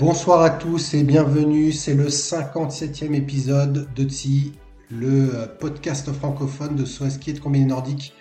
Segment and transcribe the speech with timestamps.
[0.00, 1.72] Bonsoir à tous et bienvenue.
[1.72, 4.54] C'est le 57e épisode de TSI,
[4.90, 8.14] le euh, podcast francophone de Soaski et de Combiné Nordique.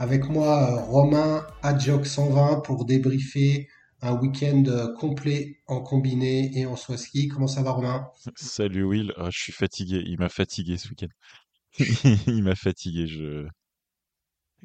[0.00, 3.68] Avec moi, euh, Romain Adjoc 120 pour débriefer
[4.02, 7.28] un week-end euh, complet en combiné et en Swaski.
[7.28, 8.08] Comment ça va, Romain?
[8.34, 10.02] Salut Will, Ah, je suis fatigué.
[10.04, 11.78] Il m'a fatigué ce week-end.
[12.26, 13.06] Il m'a fatigué.
[13.06, 13.46] Je...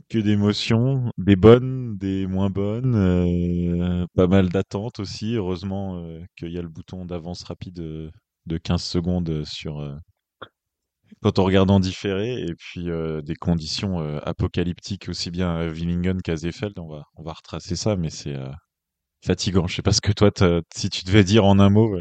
[0.10, 5.36] Que d'émotions, des bonnes, des moins bonnes, euh, pas mal d'attentes aussi.
[5.36, 8.12] Heureusement euh, qu'il y a le bouton d'avance rapide euh,
[8.46, 9.82] de 15 secondes sur
[11.22, 12.88] quand on regarde en différé, et puis
[13.24, 16.78] des conditions apocalyptiques aussi bien à Willingen qu'à Seefeld.
[16.80, 18.36] On va, on va retracer ça, mais c'est
[19.26, 19.68] fatigant.
[19.68, 20.32] Je sais pas ce que toi,
[20.76, 22.00] si tu devais dire en un mot.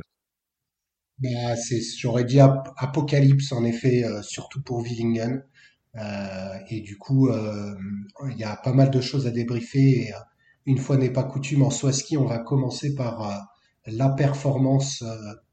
[1.18, 1.54] Bah,
[1.98, 5.42] J'aurais dit ap- apocalypse, en effet, surtout pour Willingen.
[5.96, 7.74] Euh, et du coup, euh,
[8.30, 10.12] il y a pas mal de choses à débriefer.
[10.12, 10.18] Euh,
[10.66, 13.50] une fois n'est pas coutume, en Swaski, on va commencer par
[13.86, 15.04] la performance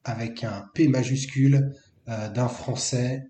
[0.06, 1.76] avec un P majuscule
[2.08, 3.30] d'un Français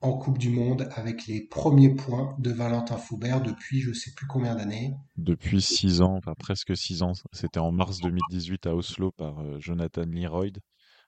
[0.00, 4.28] en Coupe du Monde avec les premiers points de Valentin Faubert depuis je sais plus
[4.28, 4.94] combien d'années.
[5.16, 10.04] Depuis six ans, enfin presque six ans, c'était en mars 2018 à Oslo par Jonathan
[10.06, 10.60] Leroyd,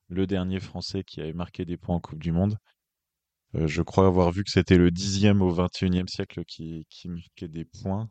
[0.08, 2.56] le dernier Français qui avait marqué des points en Coupe du Monde.
[3.56, 7.48] Euh, je crois avoir vu que c'était le dixième au XXIe siècle qui, qui marquait
[7.48, 8.08] des points.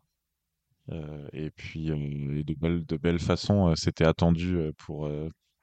[0.91, 5.03] Euh, et puis, euh, de belle, de belle façon, c'était attendu pour...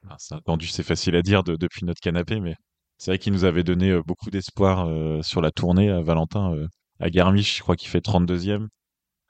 [0.05, 2.55] enfin, c'est attendu, c'est facile à dire de- depuis notre canapé, mais
[2.97, 4.87] c'est vrai qu'il nous avait donné beaucoup d'espoir
[5.25, 6.55] sur la tournée à Valentin.
[6.99, 8.69] à Garmisch, je crois qu'il fait 32e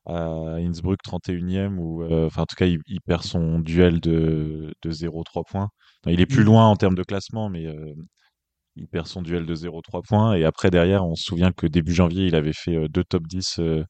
[0.05, 4.91] à Innsbruck 31e ou enfin en tout cas il, il perd son duel de, de
[4.91, 5.69] 0-3 points.
[6.03, 7.67] Enfin, il est plus loin en termes de classement mais
[8.77, 11.93] il perd son duel de 0-3 points et après derrière on se souvient que début
[11.93, 13.83] janvier il avait fait euh, deux top 10 euh,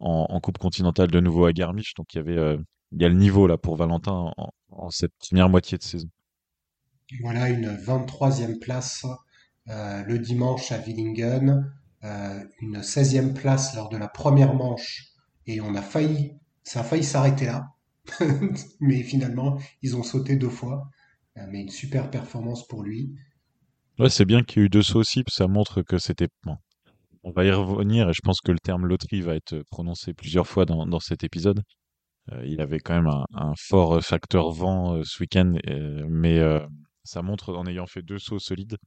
[0.00, 2.56] en, Coupe continentale de nouveau à Garmisch donc il y avait euh,
[2.92, 4.32] il y a le niveau là pour Valentin
[4.70, 6.08] en, cette première moitié de saison.
[7.20, 9.06] Voilà une 23e place
[9.66, 11.72] le dimanche à Willingen,
[12.02, 15.12] une 16e place lors de la première manche
[15.46, 16.32] et on a failli,
[16.64, 17.68] ça a failli s'arrêter là,
[18.80, 20.90] mais finalement ils ont sauté deux fois,
[21.36, 23.14] mais une super performance pour lui.
[24.00, 26.28] Ouais, c'est bien qu'il y ait eu deux sauts aussi parce ça montre que c'était
[26.42, 26.56] bon.
[27.22, 30.46] On va y revenir et je pense que le terme loterie va être prononcé plusieurs
[30.46, 31.60] fois dans, cet épisode.
[32.32, 35.52] Euh, il avait quand même un, fort facteur vent euh, ce week-end,
[36.08, 36.60] mais euh,
[37.04, 38.78] ça montre, en ayant fait deux sauts solides,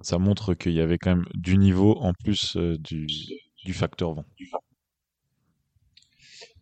[0.00, 3.06] ça montre qu'il y avait quand même du niveau en plus du,
[3.66, 4.24] du facteur vent.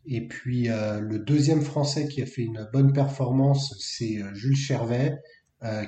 [0.07, 5.21] Et puis le deuxième Français qui a fait une bonne performance, c'est Jules Chervet,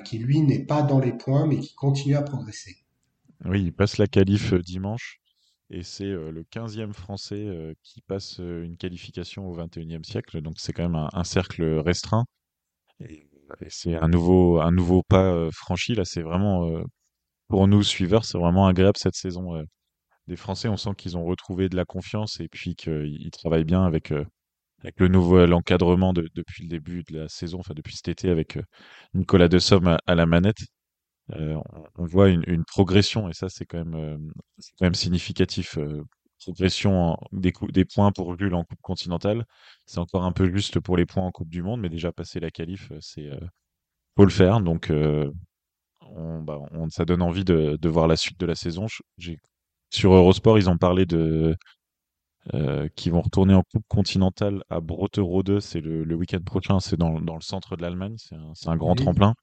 [0.05, 2.77] qui lui n'est pas dans les points, mais qui continue à progresser.
[3.45, 5.19] Oui, il passe la qualif euh, dimanche
[5.69, 10.41] et c'est euh, le 15e Français euh, qui passe euh, une qualification au 21e siècle,
[10.41, 12.25] donc c'est quand même un, cercle restreint.
[13.01, 13.27] Et,
[13.69, 15.95] c'est un nouveau, un nouveau pas euh, franchi.
[15.95, 16.83] Là, c'est vraiment, euh,
[17.47, 19.55] pour nous suiveurs, c'est vraiment agréable cette saison.
[19.55, 19.63] euh,
[20.27, 23.65] des Français, on sent qu'ils ont retrouvé de la confiance et puis qu'ils ils travaillent
[23.65, 24.25] bien avec, euh,
[24.81, 28.29] avec le nouveau encadrement de- depuis le début de la saison, enfin depuis cet été
[28.29, 28.63] avec euh,
[29.13, 30.59] Nicolas Desomme à, à la manette.
[31.33, 31.55] Euh,
[31.97, 34.17] on, voit une, une progression et ça, c'est quand même, euh,
[34.79, 35.77] quand même significatif.
[35.77, 36.03] euh,
[36.45, 39.45] progression des, des points pour Jules en Coupe continentale.
[39.85, 42.39] C'est encore un peu juste pour les points en Coupe du Monde, mais déjà passer
[42.39, 43.39] la qualif, euh, c'est euh,
[44.17, 44.61] faut le faire.
[44.61, 44.91] Donc,
[46.01, 48.87] on, bah, on- ça donne envie de, de voir la suite de la saison.
[49.91, 51.55] Sur Eurosport, ils ont parlé de
[52.53, 55.59] euh, qu'ils vont retourner en Coupe continentale à Brotterode.
[55.59, 56.79] C'est le, le week-end prochain.
[56.79, 58.15] C'est dans, dans le centre de l'Allemagne.
[58.17, 58.95] C'est un, grand Oui.
[58.95, 59.33] tremplin.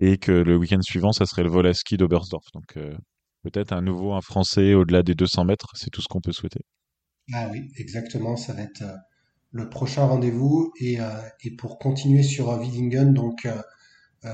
[0.00, 2.46] Et que le week-end suivant, ça serait le vol à ski d'Oberstdorf.
[2.54, 2.96] Donc, euh,
[3.44, 5.70] peut-être un nouveau, un Français au-delà des 200 mètres.
[5.74, 6.62] C'est tout ce qu'on peut souhaiter.
[7.32, 8.96] Ah oui, exactement, ça va être euh,
[9.52, 10.72] le prochain rendez-vous.
[10.80, 11.10] Et, euh,
[11.42, 13.48] et pour continuer sur euh, Willingen, donc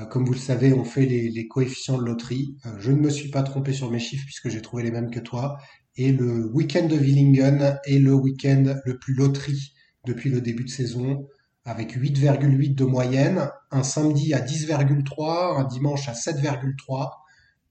[0.09, 2.55] comme vous le savez, on fait les, les coefficients de loterie.
[2.79, 5.19] Je ne me suis pas trompé sur mes chiffres puisque j'ai trouvé les mêmes que
[5.19, 5.57] toi.
[5.97, 9.73] Et le week-end de Willingen est le week-end le plus loterie
[10.05, 11.27] depuis le début de saison,
[11.65, 17.11] avec 8,8 de moyenne, un samedi à 10,3, un dimanche à 7,3.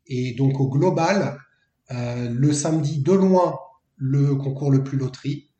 [0.07, 1.39] Et donc au global,
[1.91, 3.59] euh, le samedi de loin,
[3.97, 5.51] le concours le plus loterie.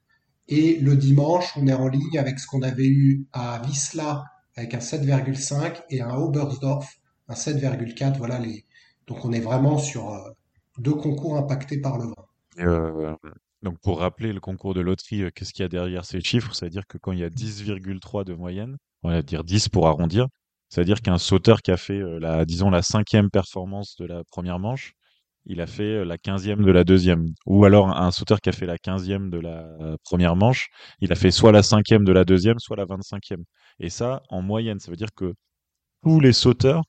[0.49, 4.25] Et le dimanche, on est en ligne avec ce qu'on avait eu à Visla
[4.57, 6.87] avec un 7,5 et un Oberstdorf,
[7.29, 8.19] un 7,4.
[8.19, 8.67] Voilà les.
[9.07, 10.19] Donc on est vraiment sur euh,
[10.79, 12.30] deux concours impactés par le vent.
[12.59, 13.15] Euh,
[13.63, 16.55] donc pour rappeler le concours de loterie, euh, qu'est-ce qu'il y a derrière ces chiffres?
[16.55, 20.27] C'est-à-dire que quand il y a 10,3 de moyenne, on va dire 10 pour arrondir,
[20.69, 24.93] c'est-à-dire qu'un sauteur qui a fait la, disons la cinquième performance de la première manche,
[25.47, 27.27] il a fait la quinzième de la deuxième.
[27.47, 29.67] Ou alors un sauteur qui a fait la quinzième de la
[30.05, 30.69] première manche,
[31.01, 33.45] il a fait soit la cinquième de la deuxième, soit la vingt-cinquième.
[33.81, 35.35] Et ça, en moyenne, ça veut dire que
[36.03, 36.85] tous les sauteurs,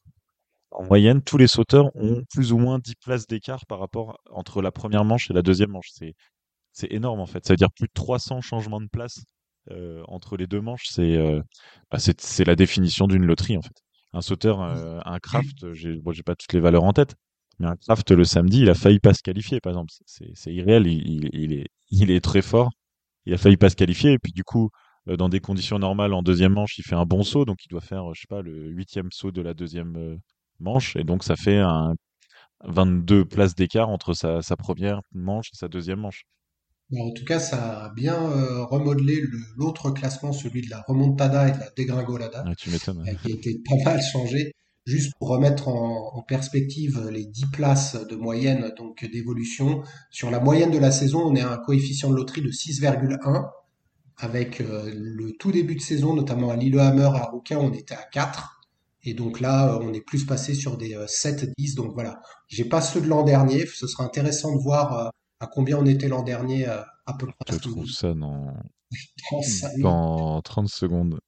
[0.71, 4.61] en moyenne, tous les sauteurs ont plus ou moins 10 places d'écart par rapport entre
[4.61, 5.89] la première manche et la deuxième manche.
[5.91, 6.13] C'est,
[6.71, 7.45] c'est énorme en fait.
[7.45, 9.23] Ça veut dire plus de 300 changements de place
[9.71, 10.85] euh, entre les deux manches.
[11.91, 13.83] Bah, c'est, c'est, la définition d'une loterie en fait.
[14.13, 17.15] Un sauteur, euh, un craft, j'ai, bon, j'ai pas toutes les valeurs en tête,
[17.59, 19.91] mais un craft le samedi, il a failli pas se qualifier par exemple.
[20.05, 20.87] C'est, c'est irréel.
[20.87, 22.71] Il, il, est, il est très fort.
[23.25, 24.69] Il a failli pas se qualifier et puis du coup,
[25.09, 27.69] euh, dans des conditions normales en deuxième manche, il fait un bon saut, donc il
[27.69, 30.19] doit faire, je sais pas, le huitième saut de la deuxième
[30.61, 31.95] manche, et donc ça fait un
[32.65, 36.25] 22 places d'écart entre sa, première manche et sa deuxième manche.
[36.93, 39.21] En tout cas, ça a bien euh, remodelé
[39.55, 43.05] l'autre classement, celui de la remontada et de la dégringolada, tu m'étonnes.
[43.07, 44.51] Euh, qui a été pas mal changé.
[44.85, 50.71] Juste pour remettre en, perspective les 10 places de moyenne donc d'évolution, sur la moyenne
[50.71, 53.49] de la saison, on est à un coefficient de loterie de 6,1.
[54.17, 58.03] Avec euh, le tout début de saison, notamment à Lillehammer, à Rouquin, on était à
[58.11, 58.60] 4.
[59.03, 61.45] Et donc là, euh, on est plus passé sur des 7-10.
[61.71, 63.65] Euh, donc voilà, j'ai pas ceux de l'an dernier.
[63.65, 65.09] Ce sera intéressant de voir euh,
[65.39, 67.55] à combien on était l'an dernier à peu près.
[67.55, 68.53] Je trouve ça dans...
[69.79, 71.19] dans 30 secondes.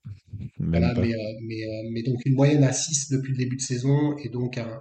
[0.59, 4.57] Même Mais, mais, donc une moyenne à 6 depuis le début de saison et donc
[4.57, 4.79] un,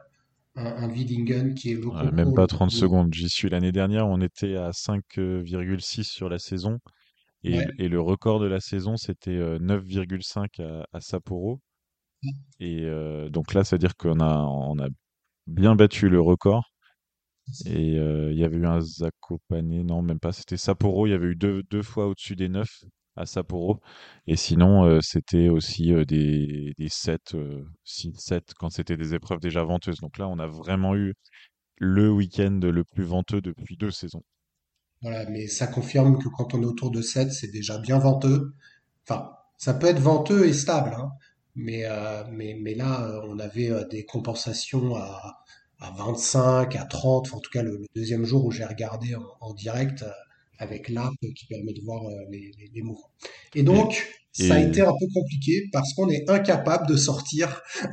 [0.56, 3.14] un, Widingen qui est le Même pas 30 secondes.
[3.14, 6.78] J'y suis l'année dernière, on était à 5,6 sur la saison.
[7.44, 11.60] Et, et, le record de la saison, c'était 9,5 à, à Sapporo.
[12.60, 14.88] Et euh, donc là, c'est-à-dire qu'on a, on a
[15.46, 16.64] bien battu le record.
[17.66, 21.06] Et euh, il y avait eu un Zakopane, non, même pas, c'était Sapporo.
[21.06, 22.68] Il y avait eu deux, deux fois au-dessus des 9
[23.16, 23.80] à Sapporo.
[24.26, 27.36] Et sinon, euh, c'était aussi des, des 7,
[27.84, 30.00] 6, 7 quand c'était des épreuves déjà venteuses.
[30.00, 31.14] Donc là, on a vraiment eu
[31.78, 34.22] le week-end le plus venteux depuis deux saisons.
[35.02, 38.54] Voilà, mais ça confirme que quand on est autour de 7, c'est déjà bien venteux.
[39.04, 41.10] Enfin, ça peut être venteux et stable, hein,
[41.54, 45.44] mais, euh, mais, mais là, euh, on avait euh, des compensations à,
[45.80, 50.04] à 25, à 30, en tout cas le, deuxième jour où j'ai regardé en, direct
[50.58, 53.10] avec l'app qui permet de voir les, les, mouvements.
[53.54, 57.60] Et donc, ça a été un peu compliqué parce qu'on est incapable de sortir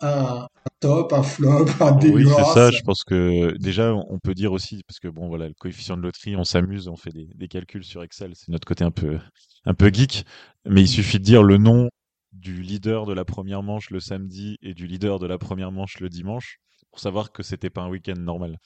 [0.00, 0.46] un,
[0.78, 2.36] top, un flop, un dégueulasse.
[2.36, 2.70] Oui, c'est ça.
[2.70, 6.02] Je pense que déjà, on peut dire aussi, parce que bon, voilà, le coefficient de
[6.02, 8.32] loterie, on s'amuse, on fait des, des calculs sur Excel.
[8.34, 9.18] C'est notre côté un peu,
[9.64, 10.24] un peu geek.
[10.64, 11.90] Mais il suffit de dire le nom
[12.36, 16.00] du leader de la première manche le samedi et du leader de la première manche
[16.00, 16.58] le dimanche
[16.90, 18.58] pour savoir que c'était pas un week-end normal.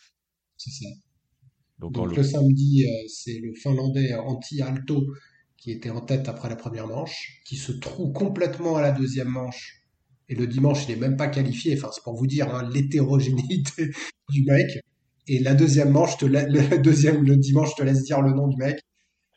[0.56, 0.86] C'est ça.
[1.78, 2.22] Donc, le...
[2.22, 5.06] samedi, euh, c'est le Finlandais Antti Alto
[5.56, 9.28] qui était en tête après la première manche, qui se trouve complètement à la deuxième
[9.28, 9.82] manche.
[10.28, 11.76] Et le dimanche, il n'est même pas qualifié.
[11.76, 13.90] Enfin, c'est pour vous dire hein, l'hétérogénéité
[14.30, 14.78] du mec.
[15.26, 18.48] Et la deuxième manche, te le deuxième le dimanche, je te laisse dire le nom
[18.48, 18.80] du mec.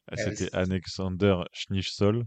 [0.08, 2.26] Ah, c'était Alexander Schnitzol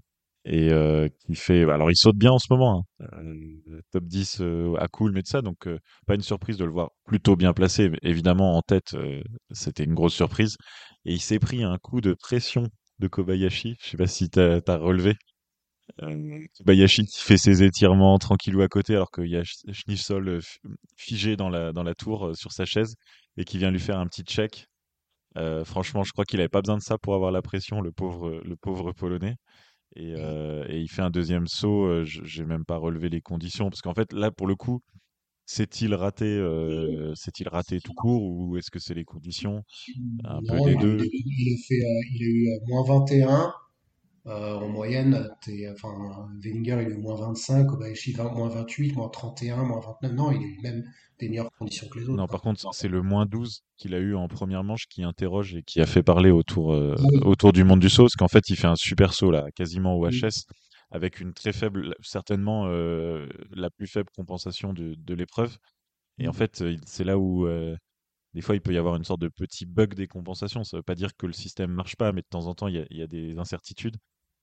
[0.48, 3.06] et euh, qui fait alors il saute bien en ce moment hein.
[3.18, 5.68] euh, top 10 euh, à cool mais de ça donc
[6.06, 8.96] pas une surprise de le voir plutôt bien placé évidemment en tête
[9.50, 10.56] c'était une grosse surprise.
[11.04, 13.76] Et il s'est pris un coup de pression de Kobayashi.
[13.80, 15.14] Je sais pas si tu as, relevé.
[16.58, 20.40] Kobayashi qui fait ses étirements tranquillou à côté alors qu'il y a Schnissol
[20.96, 22.94] figé dans la, dans la tour sur sa chaise
[23.36, 24.66] et qui vient lui faire un petit check.
[25.64, 28.40] Franchement je crois qu'il avait pas besoin de ça pour avoir la pression le pauvre
[28.44, 29.36] le pauvre polonais
[29.98, 31.84] euh, et, il fait un deuxième saut.
[31.84, 34.82] Euh, j'ai même pas relevé les conditions parce qu'en fait là pour le coup,
[35.46, 39.62] s'est-il raté, euh, s'est-il raté tout court ou est-ce que c'est les conditions?
[40.24, 40.98] Un peu des deux.
[41.00, 43.52] Il, il, a fait, il a eu moins 21
[44.26, 45.28] en moyenne.
[45.72, 50.12] Enfin, Wellinger il eu moins 25, Kobayashi moins 28, moins 31, moins 29.
[50.12, 50.84] Non, il eu même
[51.18, 52.16] des meilleures conditions que les autres.
[52.16, 55.54] Non, par contre, c'est le moins 12 qu'il a eu en première manche qui interroge
[55.54, 58.48] et qui a fait parler autour, euh, autour du monde du saut, parce qu'en fait,
[58.50, 60.44] il fait un super saut là, quasiment au HS,
[60.90, 65.56] avec une très faible, certainement euh, la plus faible compensation de, de l'épreuve.
[66.18, 67.76] Et en fait, c'est là où euh,
[68.34, 70.64] des fois il peut y avoir une sorte de petit bug des compensations.
[70.64, 72.76] Ça veut pas dire que le système marche pas, mais de temps en temps, il
[72.76, 73.96] y a, y a des incertitudes.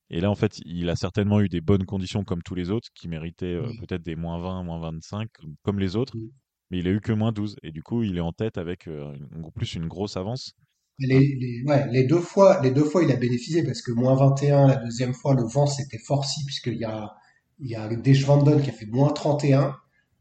[0.09, 2.89] Et là, en fait, il a certainement eu des bonnes conditions comme tous les autres,
[2.93, 5.29] qui méritaient peut-être des moins 20, moins 25,
[5.63, 6.15] comme les autres
[6.73, 7.57] mais il a eu que moins 12.
[7.61, 9.13] Et du coup, il est en tête avec euh,
[9.55, 10.53] plus une grosse avance.
[10.97, 14.67] Les, ouais, les, deux fois, les deux fois, il a bénéficié parce que moins 21,
[14.67, 17.13] la deuxième fois, le vent s'était forci puisqu'il y a,
[17.59, 19.75] il y a qui a fait moins 31.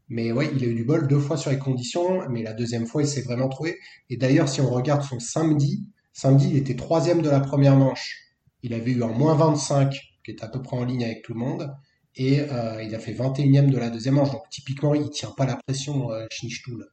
[0.09, 2.85] Mais ouais, il a eu du bol deux fois sur les conditions, mais la deuxième
[2.85, 3.79] fois, il s'est vraiment trouvé.
[4.11, 8.22] Et d'ailleurs, si on regarde son samedi, samedi, il était troisième de la première manche.
[8.63, 9.93] Il avait eu un moins 25,
[10.23, 11.69] qui est à peu près en ligne avec tout le monde.
[12.15, 14.31] Et euh, il a fait 21e de la deuxième manche.
[14.31, 16.85] Donc typiquement, il tient pas la pression, euh, Schnichtul.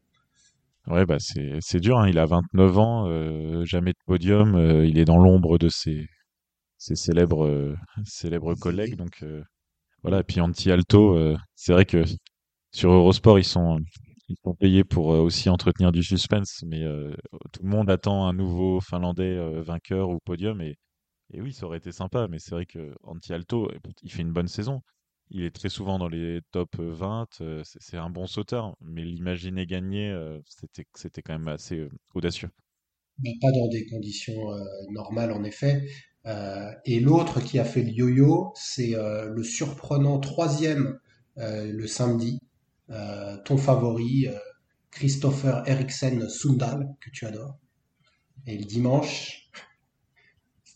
[0.87, 2.09] Ouais, bah c'est dur, hein.
[2.09, 6.07] Il a 29 ans, euh, jamais de podium, euh, il est dans l'ombre de ses,
[6.79, 8.97] ses célèbres, célèbres collègues.
[8.97, 9.25] Donc
[10.03, 12.03] voilà, et puis Anti-Alto, c'est vrai que
[12.73, 13.79] sur Eurosport, ils sont,
[14.29, 16.83] ils sont payés pour aussi entretenir du suspense, mais
[17.53, 20.61] tout le monde attend un nouveau Finlandais vainqueur ou podium.
[20.63, 20.77] Et,
[21.33, 23.71] et oui, ça aurait été sympa, mais c'est vrai que Anti-Alto,
[24.03, 24.83] il fait une bonne saison.
[25.31, 29.05] Il est très souvent dans les top 20, euh, c'est c'est un bon sauteur, mais
[29.05, 32.51] l'imaginer gagner, euh, c'était quand même assez euh, audacieux.
[33.41, 35.87] Pas dans des conditions euh, normales, en effet.
[36.27, 40.99] Euh, et l'autre qui a fait le yo-yo, c'est euh, le surprenant troisième
[41.39, 42.41] euh, le samedi.
[42.91, 44.37] Euh, ton favori, euh,
[44.91, 47.59] Christopher Eriksen Sundal, que tu adores.
[48.47, 49.40] Et le dimanche,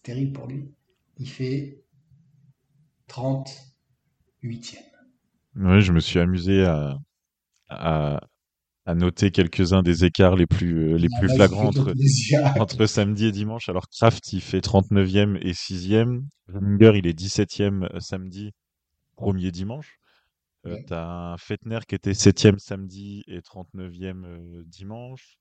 [0.05, 0.73] terrible pour lui,
[1.19, 1.83] il fait
[3.09, 4.85] 38e.
[5.57, 6.99] Oui, je me suis amusé à,
[7.71, 8.21] à,
[8.87, 11.69] à noter quelques-uns des écarts les plus, euh, les Ah, plus vas-y, flagrants
[12.57, 13.69] entre, samedi et dimanche.
[13.69, 16.29] Alors Kraft, il fait 39e et 6e.
[16.49, 18.53] Runger, il est 17e samedi,
[19.17, 19.99] premier dimanche.
[20.67, 25.39] Euh, Ouais, t'as un Fettner qui était 7e samedi et 39e euh, dimanche.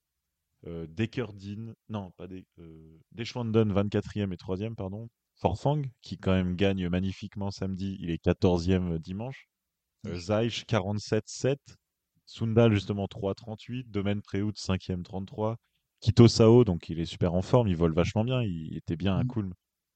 [0.65, 5.09] Euh, Dekerdin, non, pas des, euh, Deschwanden, 24e et 3e, pardon.
[5.35, 9.47] Forfang, qui quand même gagne magnifiquement samedi, il est 14e dimanche.
[10.07, 10.15] Euh.
[10.15, 11.57] Zaïch, 47-7.
[12.25, 13.89] Sundal, justement, 3-38.
[13.89, 15.57] Domaine Prehout, 5e, 33.
[15.99, 19.17] Kito Sao, donc il est super en forme, il vole vachement bien, il était bien
[19.17, 19.53] à Kulm.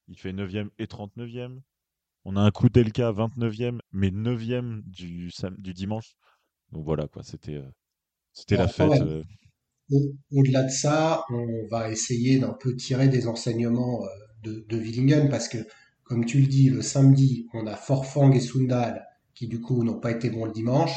[0.07, 1.59] Il fait 9e et 39e.
[2.24, 6.15] On a un coup Delka, 29e, mais 9e du, du dimanche.
[6.71, 7.69] Donc voilà, quoi, c'était euh,
[8.33, 8.89] c'était la fête.
[8.89, 9.24] ouais, euh.
[10.32, 14.08] Au-delà de ça, on va essayer d'un peu tirer des enseignements euh,
[14.44, 15.58] de, de Willingen parce que,
[16.03, 20.00] comme tu le dis, le samedi, on a Forfang et Sundal qui, du coup, n'ont
[20.00, 20.94] pas été bons le dimanche.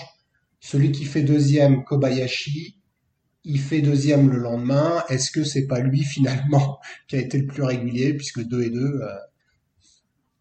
[0.61, 2.77] Celui qui fait deuxième, Kobayashi,
[3.45, 5.05] il fait deuxième le lendemain.
[5.11, 8.71] Est-ce que c'est pas lui, finalement, qui a été le plus régulier puisque 2 et
[8.71, 9.09] 2 euh,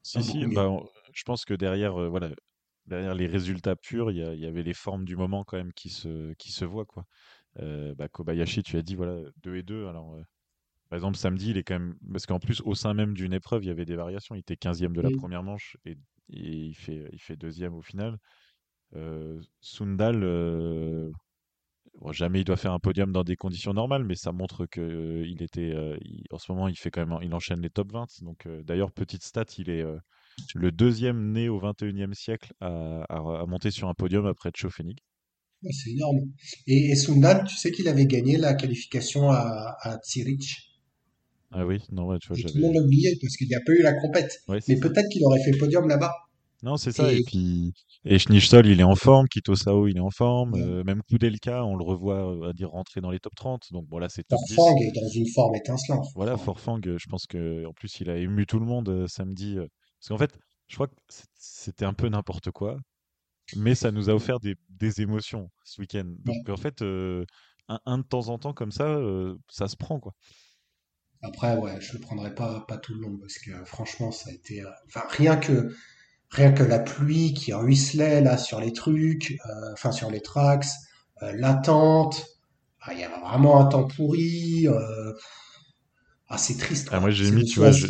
[0.04, 2.30] Si, si, bah, on- je pense que derrière, euh, voilà,
[2.86, 5.58] derrière les résultats purs, il y, a- il y avait les formes du moment quand
[5.58, 7.06] même qui se, qui se voient, quoi.
[7.60, 9.88] Euh, bah, Kobayashi, tu as dit, voilà, 2 et 2.
[9.88, 10.24] Alors, euh,
[10.90, 11.96] par exemple, samedi, il est quand même.
[12.12, 14.36] Parce qu'en plus, au sein même d'une épreuve, il y avait des variations.
[14.36, 15.98] Il était 15e de la première manche et, et
[16.68, 18.18] il fait, il fait deuxième au final.
[18.96, 21.12] Euh, Sundal, euh,
[22.02, 24.82] bon, jamais il doit faire un podium dans des conditions normales, mais ça montre que
[24.82, 27.92] euh, il était, il- en ce moment, il fait quand même, il enchaîne les top
[27.94, 28.08] 20.
[28.24, 29.86] Donc, d'ailleurs, petite stat, il est
[30.56, 35.00] le deuxième né au 21e siècle à, à- à monter sur un podium après Tchofénig.
[35.64, 36.20] Ouais, c'est énorme.
[36.68, 40.56] Et, et Sundal, tu sais qu'il avait gagné la qualification à, à Zurich?
[41.52, 42.80] Ah oui, non, ouais, tu vois, Et tout le monde j'avais.
[42.80, 44.40] l'a oublié parce qu'il n'y a pas eu la compète.
[44.48, 46.14] Ouais, Mais peut-être qu'il aurait fait le podium là-bas.
[46.62, 47.12] Non, c'est ça.
[47.12, 47.74] Et Et puis,
[48.06, 49.28] et il est en forme.
[49.28, 50.54] Kito Sao, il est en forme.
[50.56, 53.64] euh, euh, même Kudelka, on le revoit, euh, à dire, rentrer dans les top 30.
[53.72, 54.56] Donc, voilà, c'est top 10.
[54.56, 56.06] Forfang est dans une forme étincelante.
[56.16, 56.80] Voilà, Forfang.
[56.86, 59.56] Euh, je pense que en plus, il a ému tout le monde euh, samedi.
[59.56, 60.38] parce qu'en fait,
[60.68, 60.94] je crois que
[61.40, 62.78] c'était un peu n'importe quoi,
[63.54, 66.06] mais ça nous a offert des, des émotions ce week-end.
[66.24, 66.50] Donc, Ouais.
[66.50, 67.26] en fait, euh,
[67.70, 70.14] un, un de temps en temps comme ça, euh, ça se prend, quoi.
[71.22, 74.34] Après, ouais, je le prendrai pas, pas tout le long parce que franchement, ça a
[74.34, 75.70] été, euh, enfin, rien que,
[76.32, 80.66] rien que la pluie qui ruisselait là sur les trucs, euh, enfin, sur les tracks,
[81.24, 82.26] euh, l'attente,
[82.82, 85.14] ah, il y avait vraiment un temps pourri, euh,
[86.30, 87.88] ah, c'est triste, Ah, moi, j'ai mis, tu vois, je-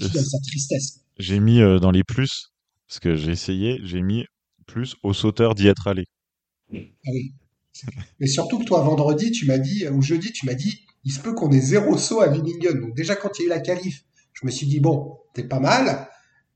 [0.48, 1.00] tristesse.
[1.18, 2.52] j'ai mis euh, dans les plus,
[2.88, 4.26] parce que j'ai essayé, j'ai mis
[4.70, 6.06] plus aux sauteurs d'y être allé.
[6.74, 7.34] Ah oui.
[8.20, 11.20] Mais surtout que toi, vendredi, tu m'as dit, ou jeudi, tu m'as dit, il se
[11.22, 12.82] peut qu'on ait zéro saut à Willingen.
[12.82, 15.44] Donc déjà, quand il y a eu la qualif, je me suis dit, bon, t'es
[15.44, 16.08] pas mal,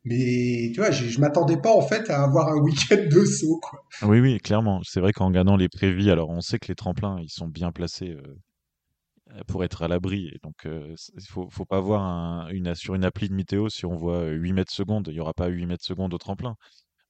[0.06, 3.60] mais tu vois, je, je m'attendais pas en fait à avoir un week-end de saut,
[3.62, 3.86] quoi.
[4.04, 4.82] Oui, oui, clairement.
[4.84, 7.72] C'est vrai qu'en gagnant les prévis, alors on sait que les tremplins, ils sont bien
[7.72, 10.28] placés euh, pour être à l'abri.
[10.28, 13.70] Et donc, euh, il faut, faut pas voir un- une, sur une appli de météo,
[13.70, 16.18] si on voit euh, 8 mètres secondes, il n'y aura pas 8 mètres secondes au
[16.18, 16.56] tremplin.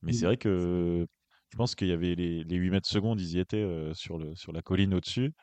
[0.04, 0.28] Mais c'est Mm.
[0.28, 1.06] vrai que
[1.50, 4.18] je pense qu'il y avait les, les 8 mètres secondes, ils y étaient euh, sur
[4.18, 5.34] le, sur la colline au-dessus.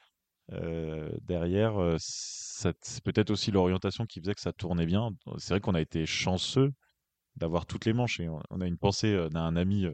[0.53, 2.75] Euh, derrière, euh, c'est
[3.05, 5.11] peut-être aussi l'orientation qui faisait que ça tournait bien.
[5.39, 6.73] C'est vrai qu'on a été chanceux
[7.37, 8.21] d'avoir toutes les manches.
[8.21, 9.87] Et on, on a une pensée d'un ami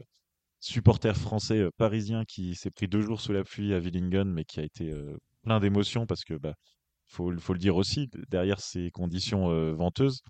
[0.59, 4.43] supporter français euh, parisien qui s'est pris deux jours sous la pluie à Willingen, mais
[4.45, 6.55] qui a été euh, plein d'émotions parce que, bah,
[7.07, 10.21] faut, le- faut le dire aussi, derrière ces conditions euh, venteuses,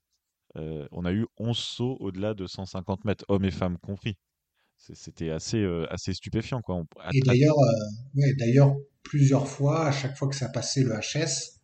[0.92, 4.16] on a eu 11 sauts au-delà de 150 mètres, hommes et femmes compris.
[4.78, 6.62] C'était assez, assez stupéfiant.
[6.62, 6.84] Quoi.
[7.14, 7.58] Et d'ailleurs,
[8.16, 11.58] ouais, d'ailleurs, plusieurs fois, à chaque fois que ça passait le HS,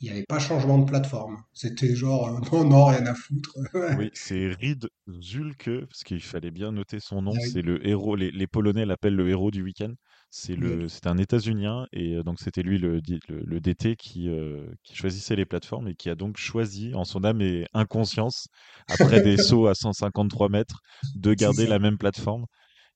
[0.00, 1.38] il n'y avait pas changement de plateforme.
[1.52, 3.56] C'était genre, euh, non, non, rien à foutre.
[3.98, 4.88] oui, c'est Reed
[5.20, 7.32] Zulke, parce qu'il fallait bien noter son nom.
[7.34, 9.92] Ah c'est le héros, les, Polonais l'appellent le héros du week-end.
[10.36, 14.66] C'est le, c'est un États-Unien et euh, donc c'était lui le, le, DT qui, euh,
[14.82, 18.48] qui choisissait les plateformes et qui a donc choisi en son âme et inconscience,
[18.88, 20.80] après des sauts à 153 mètres,
[21.14, 22.46] de garder la même plateforme.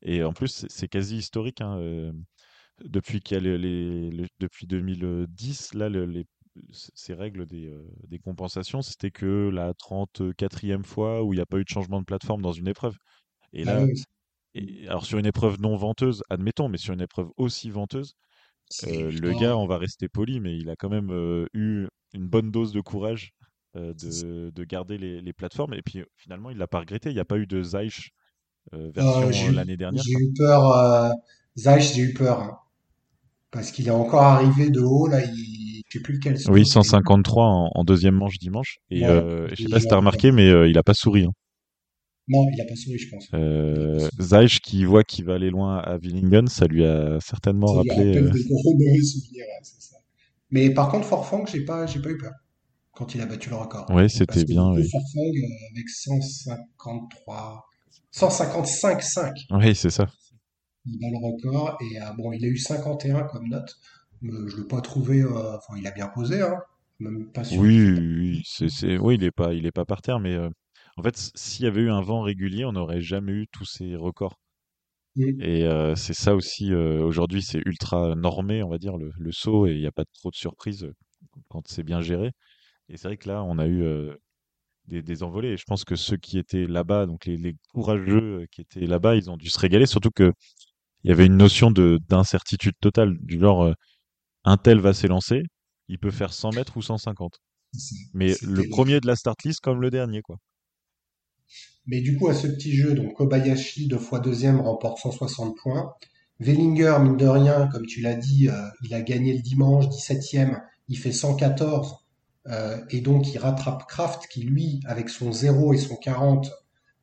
[0.02, 1.60] Et en plus, c'est quasi historique.
[1.60, 2.12] Hein,
[2.84, 6.26] depuis, les, depuis 2010, là, les,
[6.72, 11.46] ces règles des, euh, des compensations, c'était que la 34e fois où il n'y a
[11.46, 12.96] pas eu de changement de plateforme dans une épreuve.
[13.52, 13.86] Et ah là,
[14.54, 18.14] et, alors sur une épreuve non venteuse, admettons, mais sur une épreuve aussi venteuse,
[18.86, 22.28] euh, le gars, on va rester poli, mais il a quand même euh, eu une
[22.28, 23.32] bonne dose de courage
[23.74, 25.72] de, de, garder les, les, plateformes.
[25.72, 27.10] Et puis finalement, il l'a pas regretté.
[27.10, 28.10] Il n'y a pas eu de Zeich
[28.72, 30.02] version l'année dernière.
[30.02, 31.12] J'ai eu peur.
[31.56, 32.40] Zeich, j'ai eu peur.
[32.40, 32.58] Hein.
[33.52, 35.06] parce qu'il est encore arrivé de haut.
[35.06, 36.36] Là, il sais plus lequel.
[36.48, 38.78] Oui, 153 en, deuxième manche dimanche.
[38.90, 41.24] Et, euh, je sais pas si t'as remarqué, mais euh, il a pas souri.
[41.24, 41.32] Hein.
[42.28, 43.28] Non, il a pas souri, je pense.
[43.34, 44.08] Euh,
[44.62, 48.12] qui voit qu'il va aller loin à Willingen, ça lui a certainement ça rappelé.
[48.12, 49.96] Lui euh, des mauvais souvenirs, c'est ça.
[50.50, 52.32] Mais par contre, Forfang, j'ai pas, j'ai pas eu peur
[52.92, 53.86] quand il a battu le record.
[53.90, 54.72] Oui, c'était bien.
[54.72, 54.88] Oui.
[54.88, 55.30] Forfang
[55.72, 57.64] avec 153,
[58.14, 59.32] 155-5.
[59.50, 60.06] Oui, c'est ça.
[60.86, 63.78] Il bat le record et bon, il a eu 51 comme note
[64.22, 65.22] je l'ai pas trouvé.
[65.22, 66.56] Euh, enfin, il a bien posé, hein.
[67.00, 67.60] Même pas sûr.
[67.60, 70.50] Oui, oui, c'est, oui, il est pas, il est pas par terre, mais euh,
[70.98, 73.96] en fait, s'il y avait eu un vent régulier, on n'aurait jamais eu tous ces
[73.96, 74.36] records.
[75.40, 76.74] Et euh, c'est ça aussi.
[76.74, 80.04] aujourd'hui, c'est ultra normé, on va dire, le, le saut, et il n'y a pas
[80.14, 80.88] trop de surprises
[81.48, 82.32] quand c'est bien géré.
[82.88, 83.84] Et c'est vrai que là, on a eu
[84.86, 85.50] des, des envolées.
[85.50, 89.16] Et je pense que ceux qui étaient là-bas, donc les, les courageux qui étaient là-bas,
[89.16, 90.32] ils ont dû se régaler, surtout que
[91.04, 93.74] il y avait une notion de d'incertitude totale, du genre
[94.44, 95.42] un tel va s'élancer,
[95.88, 97.40] il peut faire 100 mètres ou 150.
[98.14, 100.38] Mais le premier de la start list comme le dernier, quoi.
[101.88, 105.94] Mais du coup, à ce petit jeu, donc Kobayashi, deux fois deuxième, remporte 160 points.
[106.38, 110.60] Wellinger, mine de rien, comme tu l'as dit, euh, il a gagné le dimanche, 17e,
[110.88, 111.96] il fait 114.
[112.46, 116.50] Euh, et donc, il rattrape Kraft, qui lui, avec son 0 et son 40,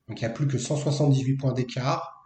[0.07, 2.23] donc il n'y a plus que 178 points d'écart,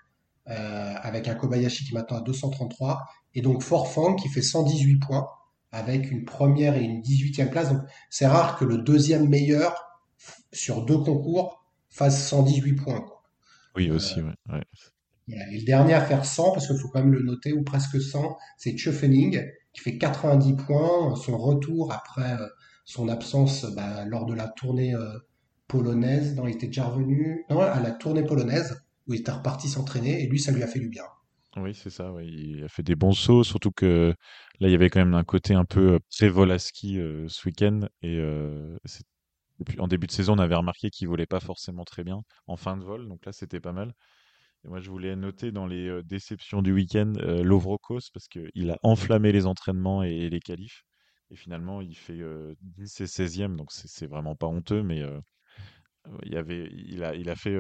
[0.50, 3.06] euh, avec un Kobayashi qui m'attend à 233.
[3.36, 5.28] Et donc Forfang qui fait 118 points
[5.72, 7.70] avec une première et une 18e place.
[7.70, 10.02] Donc c'est rare que le deuxième meilleur
[10.52, 11.59] sur deux concours
[11.90, 13.06] fasse 118 points.
[13.76, 14.64] Oui, aussi, ouais.
[15.28, 18.02] Et le dernier à faire 100, parce qu'il faut quand même le noter, ou presque
[18.02, 21.16] 100, c'est Tschöfening, qui fait 90 points.
[21.16, 22.48] Son retour après euh,
[22.86, 25.20] son absence bah, lors de la tournée euh,
[25.68, 29.70] polonaise, non, il était déjà revenu, non, à la tournée polonaise, où il était reparti
[29.70, 31.04] s'entraîner, et lui, ça lui a fait du bien.
[31.58, 34.14] Oui, c'est ça, il a fait des bons sauts, surtout que
[34.60, 37.48] là, il y avait quand même un côté un peu euh, très Volaski euh, ce
[37.48, 37.82] week-end.
[38.02, 38.78] Et euh,
[39.80, 42.78] en début de saison, on avait remarqué qu'il volait pas forcément très bien en fin
[42.78, 43.94] de vol, donc là, c'était pas mal.
[44.66, 49.32] Et moi, je voulais noter dans les déceptions du week-end Lovrokos, parce qu'il a enflammé
[49.32, 50.84] les entraînements et, les qualifs.
[51.32, 52.22] Et finalement, il fait
[52.62, 55.02] 10 et 16e, donc c'est vraiment pas honteux, mais
[56.24, 57.58] il, avait, il, a, il a fait,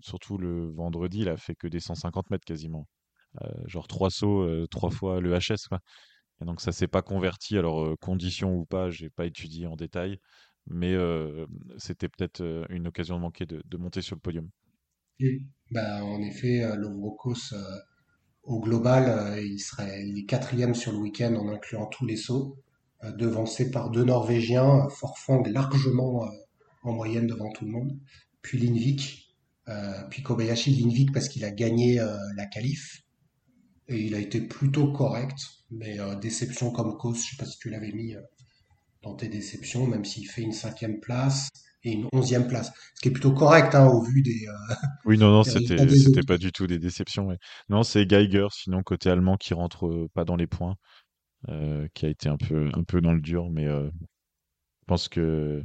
[0.00, 2.86] surtout le vendredi, il a fait que des 150 mètres quasiment.
[3.42, 5.68] Euh, genre trois sauts, euh, trois fois le HS.
[5.68, 5.80] Quoi.
[6.40, 7.58] Et donc ça s'est pas converti.
[7.58, 10.18] Alors euh, conditions ou pas, j'ai pas étudié en détail,
[10.70, 10.96] mais
[11.76, 14.48] c'était peut-être une occasion de manquer de, monter sur le podium.
[15.70, 17.54] bah, en effet, Lovrokos,
[18.44, 22.56] au global, il serait les quatrième sur le week-end en incluant tous les sauts,
[23.16, 26.28] devancé par deux Norvégiens, Forfang largement
[26.82, 27.98] en moyenne devant tout le monde,
[28.42, 29.34] puis Linvik,
[30.10, 32.00] puis Kobayashi Linvik parce qu'il a gagné
[32.36, 33.02] la qualif,
[33.88, 35.38] et il a été plutôt correct,
[35.70, 38.14] mais euh, déception comme cause, je sais pas si tu l'avais mis
[39.04, 41.48] euh, dans tes déceptions, même s'il fait une cinquième place
[41.84, 44.46] et une onzième place, ce qui est plutôt correct hein, au vu des.
[44.48, 45.76] Euh, oui, non, non, c'était
[46.26, 47.36] pas du tout des déceptions.
[47.68, 50.76] Non, c'est Geiger, sinon côté allemand qui rentre pas dans les points,
[51.46, 53.90] qui a été un peu un peu dans le dur, mais je
[54.86, 55.62] pense que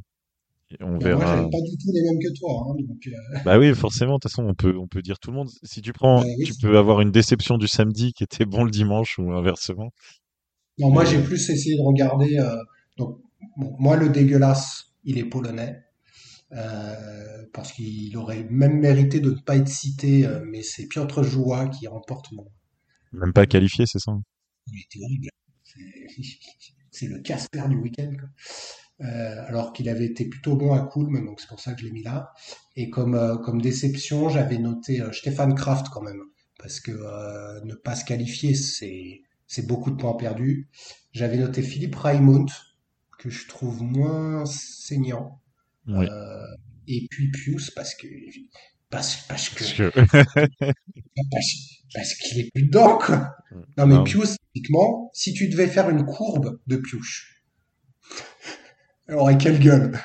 [0.82, 1.36] on bah, verra.
[1.36, 2.66] Moi, pas du tout les mêmes que toi.
[2.68, 2.76] Hein,
[3.08, 3.40] euh.
[3.46, 4.16] Bah oui, forcément.
[4.16, 5.50] De toute façon, on peut, on peut dire tout le monde.
[5.64, 8.72] Si tu prends, bah tu peux avoir une déception du samedi qui était bon le
[8.72, 9.92] dimanche ou inversement.
[10.80, 12.38] Non, moi, j'ai plus essayé de regarder.
[12.40, 12.56] Euh,
[12.98, 13.20] donc,
[13.56, 15.84] moi, le dégueulasse, il est polonais.
[16.52, 21.68] Euh, parce qu'il aurait même mérité de ne pas être cité, mais c'est Piotr Joua
[21.68, 22.48] qui remporte mon.
[23.12, 24.12] Même pas qualifié, c'est ça
[24.68, 25.30] Il était horrible.
[26.92, 28.14] C'est le Casper du week-end.
[29.02, 31.86] Euh, alors qu'il avait été plutôt bon à Kulm, donc c'est pour ça que je
[31.86, 32.32] l'ai mis là.
[32.76, 36.22] Et comme, euh, comme déception, j'avais noté euh, Stéphane Kraft quand même,
[36.60, 40.70] parce que euh, ne pas se qualifier, c'est c'est beaucoup de points perdus.
[41.12, 42.46] J'avais noté Philippe Raimond,
[43.24, 45.42] que je trouve moins saignant.
[45.88, 46.06] Oui.
[46.06, 46.46] Euh,
[46.88, 48.08] et puis Pius, parce que
[48.90, 50.36] parce, parce que Parce
[51.32, 51.56] parce,
[51.94, 53.36] parce qu'il est plus dedans, quoi.
[53.78, 54.04] Non, mais Non.
[54.04, 57.26] Pius, typiquement, si tu devais faire une courbe de Pius,
[59.10, 59.98] aurait quelle gueule?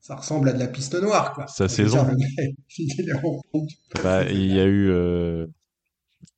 [0.00, 1.46] Ça ressemble à de la piste noire, quoi.
[1.46, 2.06] Sa saison.
[4.02, 5.46] Bah, il y a eu, euh,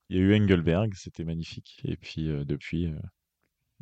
[0.08, 1.80] il y a eu Engelberg, c'était magnifique.
[1.84, 2.92] Et puis euh, depuis,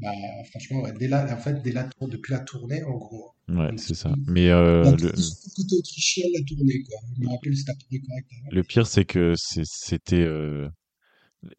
[0.01, 0.13] Bah,
[0.51, 3.35] franchement, ouais, dès la, en fait, dès la tour, depuis la tournée, en gros.
[3.49, 4.15] ouais, c'est ça.
[4.27, 6.99] Mais euh, La le, tournée, surtout côté autrichien, la tournée, quoi.
[7.17, 8.51] Je me rappelle, c'était à peu près correct avant.
[8.51, 10.69] le pire, c'est que c'était euh,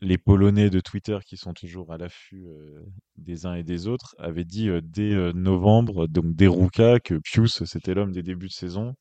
[0.02, 2.86] les Polonais de Twitter qui sont toujours à l'affût euh,
[3.18, 7.94] des uns et des autres avaient dit dès novembre, donc dès Ruka, que Pius c'était
[7.96, 8.96] l'homme des débuts de saison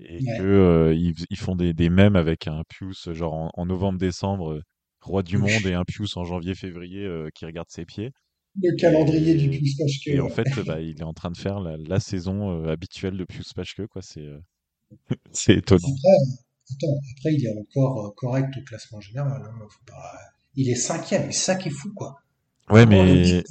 [0.00, 0.38] et Ouais.
[0.38, 4.62] que ils, ils font des, des mèmes avec un Pius genre en, en novembre-décembre,
[5.02, 8.12] roi du monde, et un Pius en janvier-février qui regarde ses pieds.
[8.62, 11.60] Le calendrier du Pius Paschke, et en fait, bah, il est en train de faire
[11.60, 14.02] la, la saison euh, habituelle de Pius Paschke, quoi.
[14.02, 14.38] C'est euh,
[15.32, 15.88] c'est étonnant.
[15.88, 16.16] Après,
[16.74, 19.42] attends, après, il est encore euh, correct au classement général.
[19.44, 20.18] hein, faut pas...
[20.56, 22.16] Il est cinquième, c'est ça qui est fou, quoi.
[22.70, 23.42] Ouais, Comment mais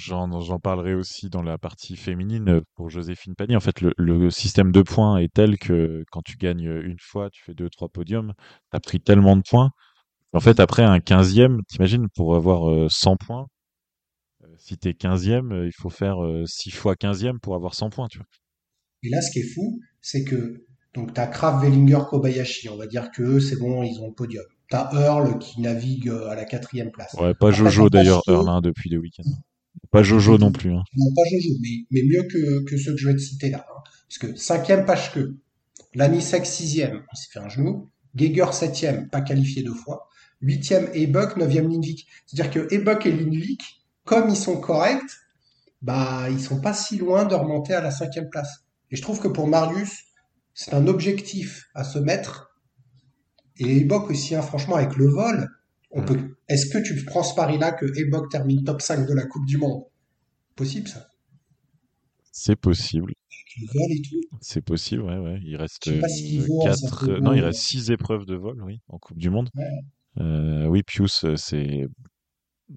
[0.00, 3.56] j'en parlerai aussi dans la partie féminine pour Joséphine Panier.
[3.56, 7.30] En fait, le, le système de points est tel que quand tu gagnes une fois,
[7.30, 8.32] tu fais deux, trois podiums,
[8.70, 9.70] t'as pris tellement de points.
[10.34, 13.46] En fait, après un 15e, t'imagines, pour avoir euh, 100 points,
[14.42, 17.90] euh, si t'es 15e, euh, il faut faire euh, 6 fois 15e pour avoir 100
[17.90, 18.26] points, tu vois.
[19.04, 22.68] Et là, ce qui est fou, c'est que donc t'as Kraft, Wellinger, Kobayashi.
[22.68, 24.44] On va dire que eux, c'est bon, ils ont le podium.
[24.70, 27.12] T'as Earl qui navigue euh, à la quatrième place.
[27.14, 29.30] Ouais, pas Après, Jojo d'ailleurs, Paschke, Erlin, depuis des week-ends.
[29.90, 30.82] Pas Jojo non plus, hein.
[30.96, 33.64] non pas Jojo, mais, mais mieux que, que ceux que je vais te citer là.
[33.68, 33.80] hein.
[34.08, 35.20] Parce que cinquième Paschke,
[35.94, 37.90] Lanisek sixième, il s'est fait un genou.
[38.16, 40.08] Geiger septième, pas qualifié deux fois.
[40.40, 42.06] Huitième Ebuck, neuvième Lindvik.
[42.26, 43.62] C'est-à-dire que Ebuck et Lindvik,
[44.04, 45.02] comme ils sont corrects,
[45.82, 48.64] bah ils sont pas si loin de remonter à la cinquième place.
[48.90, 50.04] Et je trouve que pour Marius,
[50.54, 52.58] c'est un objectif à se mettre.
[53.58, 55.48] Et Ebuck aussi, hein, franchement, avec le vol,
[55.90, 56.36] on peut.
[56.48, 59.58] Est-ce que tu prends ce pari-là que Ebuck termine top 5 de la Coupe du
[59.58, 59.84] Monde?
[60.56, 61.08] Possible ça.
[62.32, 63.12] C'est possible.
[63.12, 64.38] Avec le vol et tout.
[64.40, 65.40] C'est possible, ouais, ouais.
[65.44, 66.66] Il reste Je sais pas s'il euh, vaut
[67.08, 69.50] euh, non, il reste six épreuves de vol, oui, en Coupe du Monde.
[69.54, 69.64] Ouais.
[70.20, 71.86] Euh, oui, Pius, euh, c'est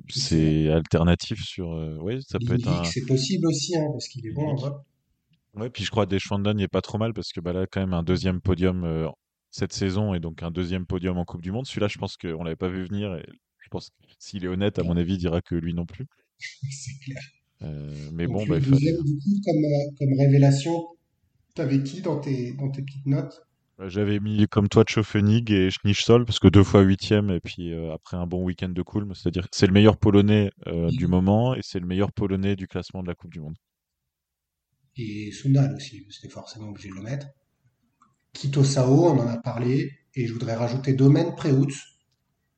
[0.10, 2.84] c'est alternatif sur, euh, ouais, ça peut être un.
[2.84, 4.74] c'est possible aussi, hein, parce qu'il est bon vol.
[5.56, 7.94] Ouais, puis je crois Deschwanden n'est pas trop mal parce que bah là, quand même,
[7.94, 9.08] un deuxième podium euh,
[9.50, 11.66] cette saison et donc un deuxième podium en Coupe du Monde.
[11.66, 13.26] Celui-là, je pense qu'on l'avait pas vu venir et
[13.60, 16.06] je pense que s'il est honnête, à mon avis, il dira que lui non plus.
[16.40, 17.22] C'est clair.
[17.64, 18.92] Euh, mais Donc bon, bah, il fallait.
[19.04, 19.64] du coup, comme,
[19.98, 20.86] comme révélation,
[21.56, 23.47] t'avais qui dans tes, dans tes petites notes?
[23.80, 27.74] Ouais, J'avais mis comme toi Tchofenig et Schnitzol parce que deux fois huitième et puis
[27.74, 31.54] euh, après un bon week-end de Kulm, c'est-à-dire c'est le meilleur polonais euh, du moment
[31.54, 33.56] et c'est le meilleur polonais du classement de la Coupe du Monde.
[34.98, 37.28] Et Sundal aussi, c'était forcément obligé de le mettre.
[38.34, 39.92] Kito Sao, on en a parlé.
[40.16, 41.76] Et je voudrais rajouter Domaine Preutz,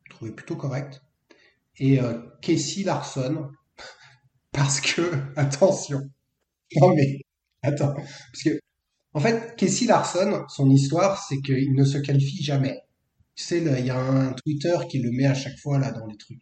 [0.06, 1.02] je trouvais plutôt correct.
[1.78, 3.52] Et euh, Casey Larson,
[4.54, 5.02] parce que,
[5.36, 6.00] attention,
[6.78, 7.20] non mais,
[7.62, 8.60] attends, parce que,
[9.14, 12.80] en fait, Casey Larson, son histoire, c'est qu'il ne se qualifie jamais.
[13.36, 16.06] Tu sais, il y a un Twitter qui le met à chaque fois là dans
[16.06, 16.42] les trucs.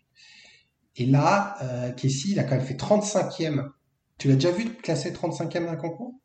[0.95, 3.69] Et là, euh, Casey, il a quand même fait 35e.
[4.17, 6.19] Tu l'as déjà vu classer 35e d'un concours?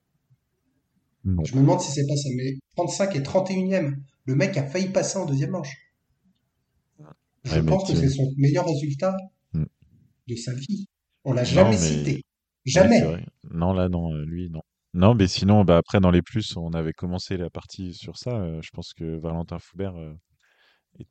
[1.25, 1.45] Non.
[1.45, 3.97] Je me demande si c'est pas ça, mais 35 et 31e.
[4.25, 5.77] Le mec a failli passer en deuxième manche.
[7.45, 9.17] Je Ouais, pense que c'est son meilleur résultat
[9.53, 9.65] Mm.
[10.29, 10.87] de sa vie.
[11.25, 12.23] On l'a jamais mais- cité.
[12.65, 13.03] Jamais.
[13.53, 14.63] Non, là, non, euh, lui, non.
[14.95, 18.31] Non, mais sinon, bah, après, dans les plus, on avait commencé la partie sur ça.
[18.41, 20.15] euh, je pense que Valentin Foubert euh,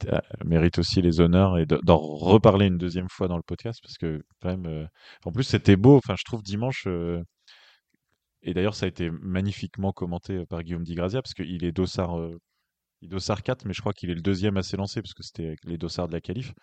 [0.08, 3.80] euh, mérite aussi les honneurs et de- d'en reparler une deuxième fois dans le podcast
[3.84, 4.88] parce que, quand même,
[5.26, 5.98] en plus, c'était beau.
[5.98, 6.88] Enfin, je trouve dimanche,
[8.44, 12.20] et d'ailleurs, ça a été magnifiquement commenté par Guillaume Di Grazia parce qu'il est dossard,
[12.20, 12.38] euh,
[13.02, 15.24] il est dossard 4, mais je crois qu'il est le deuxième à s'élancer parce que
[15.24, 16.54] c'était les dossards de la qualif.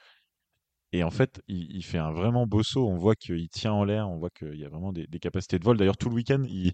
[0.92, 2.88] Et en fait, il, il fait un vraiment beau saut.
[2.88, 5.58] On voit qu'il tient en l'air, on voit qu'il y a vraiment des, des capacités
[5.58, 5.76] de vol.
[5.76, 6.72] D'ailleurs, tout le week-end, il,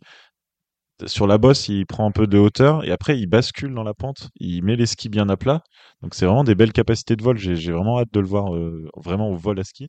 [1.06, 3.94] sur la bosse, il prend un peu de hauteur et après, il bascule dans la
[3.94, 4.30] pente.
[4.36, 5.62] Il met les skis bien à plat.
[6.02, 7.38] Donc, c'est vraiment des belles capacités de vol.
[7.38, 9.86] J'ai vraiment hâte de le voir euh, vraiment au vol à ski.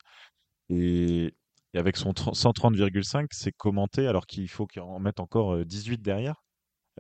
[0.70, 1.34] Et,
[1.76, 6.02] avec son 30 130,5, c'est commenté, alors qu'il faut qu'il en mette encore euh, 18
[6.02, 6.36] derrière.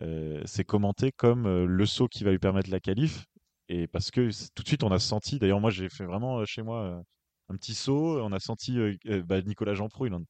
[0.02, 3.26] Euh, c'est commenté comme euh, le saut qui va lui permettre la qualif.
[3.70, 6.46] Et parce que tout de suite, on a senti, d'ailleurs, moi, j'ai fait vraiment euh,
[6.46, 7.02] chez moi euh,
[7.50, 8.22] un petit saut.
[8.22, 10.24] On a senti euh, euh, bah, Nicolas Jeanprou, il en,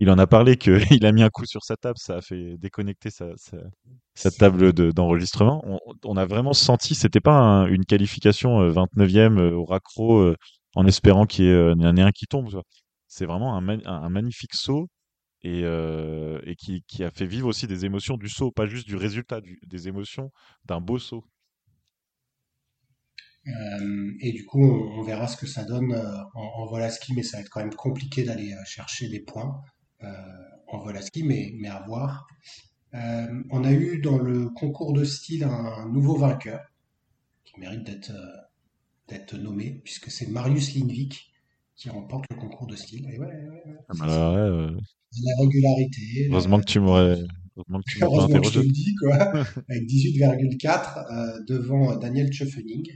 [0.00, 0.74] il en a parlé qu'il
[1.06, 3.58] a mis un coup sur sa table, ça a fait déconnecter sa, sa,
[4.14, 5.62] sa table de- d'enregistrement.
[5.66, 10.18] on, on a vraiment senti, c'était pas un- une qualification euh, 29e euh, au raccro
[10.20, 10.36] euh,
[10.74, 12.48] en espérant qu'il y ait euh, un, un qui tombe.
[13.08, 14.88] C'est vraiment un, ma- un, un magnifique saut
[15.42, 18.86] et, euh, et qui, qui a fait vivre aussi des émotions du saut, pas juste
[18.88, 20.30] du résultat, du- des émotions
[20.66, 21.24] d'un beau saut.
[23.46, 26.82] Euh, et du coup, on, on verra ce que ça donne euh, en, en vol
[26.82, 29.79] à ski, mais ça va être quand même compliqué d'aller euh, chercher des points euh,
[30.68, 32.26] en vol à ski, mais, mais à voir.
[32.94, 36.60] Euh, on a eu dans le concours de style un nouveau vainqueur
[37.44, 38.36] qui mérite d'être euh,
[39.08, 41.32] d'être nommé, puisque c'est Marius Lindvik
[41.76, 43.08] qui remporte le concours de style.
[43.10, 44.14] Et ouais, ouais, ouais, Ah c'est bah ça.
[44.16, 44.80] alors là, euh,
[45.24, 47.18] La régularité, heureusement euh, que tu m'aurais,
[47.56, 49.16] heureusement que tu m'as pas heureusement que je te le dis, quoi,
[49.68, 52.90] avec 18,4 euh, devant Daniel Tschöfening.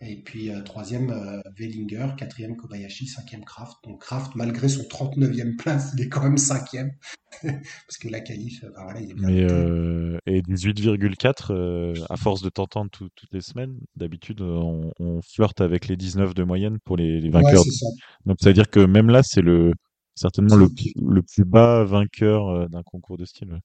[0.00, 3.78] Et puis euh, troisième euh, Wellinger, quatrième Kobayashi, cinquième Kraft.
[3.84, 6.92] Donc Kraft, malgré son 39e place, il est quand même cinquième.
[7.42, 12.42] Parce que la qualif, euh, voilà, il est bien euh, et 18,4 euh, à force
[12.42, 16.78] de t'entendre tout- toutes les semaines, d'habitude on, on flirte avec les 19 de moyenne
[16.84, 17.64] pour les, vainqueurs.
[17.64, 17.86] ça.
[18.26, 19.72] Donc ça veut dire que même là c'est le
[20.14, 23.52] certainement le, plus bas vainqueur d'un concours de style.
[23.52, 23.60] ouais.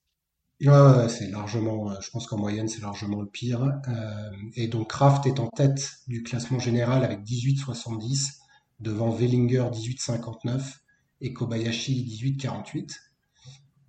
[0.64, 3.64] Ouais, c'est largement, euh, je pense qu'en moyenne, c'est largement le pire.
[3.88, 8.38] Euh, et donc Kraft est en tête du classement général avec 18,70
[8.80, 10.62] devant Wellinger 18,59
[11.22, 12.96] et Kobayashi 18,48.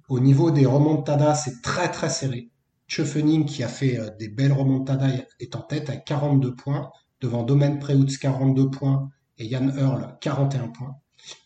[0.08, 2.50] Au niveau des remontadas, c'est très très serré.
[2.88, 7.42] Tschöfening, qui a fait euh, des belles remontadas, est en tête à 42 points, devant
[7.42, 10.96] Domen Preutz 42 points et Jan Earl 41 points.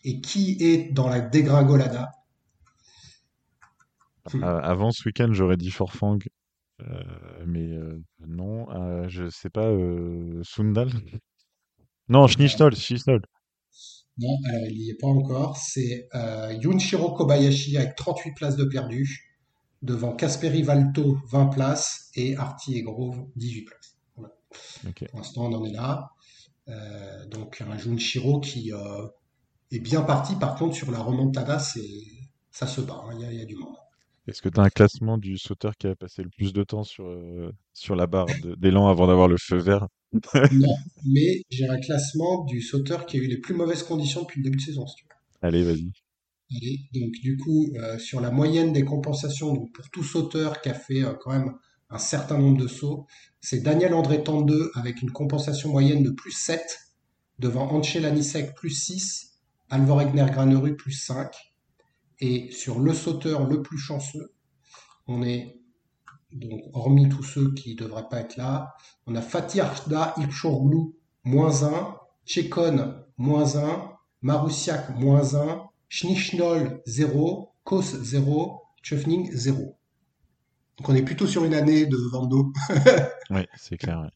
[0.05, 2.11] Et qui est dans la dégringolada?
[4.35, 6.19] Euh, avant ce week-end j'aurais dit Forfang,
[6.81, 6.85] euh,
[7.45, 9.69] mais euh, non, euh, je sais pas
[10.43, 10.89] Sundal.
[12.09, 13.21] Non, Schnischnoll, Schnischnoll.
[14.19, 15.57] Non, alors il n'y est pas encore.
[15.57, 16.09] C'est
[16.61, 19.35] Junshiro Kobayashi avec 38 places de perdu,
[19.81, 23.97] devant Kasperi Valto 20 places et Artie et Grove 18 places.
[24.15, 24.33] Voilà.
[24.87, 25.05] Ok.
[25.09, 26.11] Pour l'instant, on en est là.
[26.69, 29.07] Euh, donc un Junshiro qui euh,
[29.71, 30.35] est bien parti.
[30.35, 33.03] Par contre, sur la remontada, ça se bat.
[33.05, 33.17] hein.
[33.19, 33.75] Il y y a du monde.
[34.27, 36.83] Est-ce que tu as un classement du sauteur qui a passé le plus de temps
[36.83, 39.87] sur, euh, sur la barre d'élan avant d'avoir le feu vert?
[40.51, 44.41] Non, mais j'ai un classement du sauteur qui a eu les plus mauvaises conditions depuis
[44.41, 44.85] le début de saison.
[44.85, 45.47] si tu veux.
[45.47, 45.91] Allez, vas-y.
[46.55, 50.69] Allez, donc du coup, euh, sur la moyenne des compensations, donc pour tout sauteur qui
[50.69, 51.53] a fait euh, quand même
[51.89, 53.05] un certain nombre de sauts,
[53.39, 56.61] c'est Daniel André 32 avec une compensation moyenne de plus 7,
[57.39, 61.33] devant Anche Lanisek plus 6, Alvor Egner Granerud plus 5.
[62.19, 64.33] Et sur le sauteur le plus chanceux,
[65.07, 65.59] on est,
[66.31, 68.75] donc hormis tous ceux qui ne devraient pas être là,
[69.05, 77.53] on a Fatih Arda Ilchourglou, moins 1, Tchekon, moins 1, Maroussiak, moins 1, Schnichnol, 0,
[77.63, 79.77] Kos, 0, Tchefning, 0.
[80.77, 82.51] Donc on est plutôt sur une année de Vando.
[83.29, 84.09] Oui, c'est clair.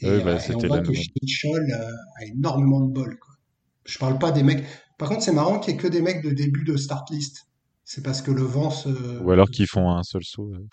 [0.00, 1.02] Et, Ouais, bah, euh, et on voit que nouvelle.
[1.02, 3.16] Schnichnol euh, a énormément de bol.
[3.18, 3.34] Quoi.
[3.84, 4.64] Je parle pas des mecs.
[4.98, 7.46] Par contre, c'est marrant qu'il y ait que des mecs de début de start list.
[7.84, 8.88] C'est parce que le vent se.
[9.18, 10.54] Ou alors qu'ils font un seul saut.
[10.54, 10.68] euh.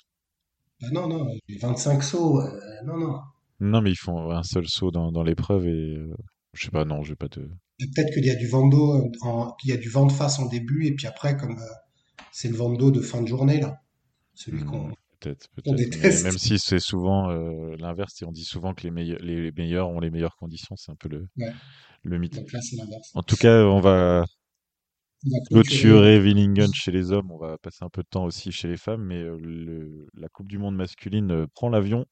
[0.82, 3.20] Bah non, non, les 25 sauts, euh, non, non.
[3.62, 6.14] Non, mais ils font un seul saut dans, dans l'épreuve et euh,
[6.54, 7.40] je sais pas, non, je vais pas te.
[7.80, 9.12] Peut-être qu'il y a du vent d'eau,
[9.60, 11.60] qu'il y a du vent de face en début, et puis après, comme
[12.32, 13.82] c'est le vent d'eau de fin de journée, là,
[14.36, 18.84] celui Hmm, qu'on peut-être, même si c'est souvent euh, l'inverse, et on dit souvent que
[18.84, 21.54] les meilleurs, les, les meilleurs ont les meilleures conditions, c'est un peu le, Ouais,
[22.04, 22.36] le mythe.
[22.36, 22.60] donc là.
[23.14, 24.26] En tout cas, on va
[25.50, 26.20] clôturer.
[26.20, 29.04] Willingen chez les hommes, on va passer un peu de temps aussi chez les femmes,
[29.04, 32.06] mais euh, le- la Coupe du Monde masculine euh, prend l'avion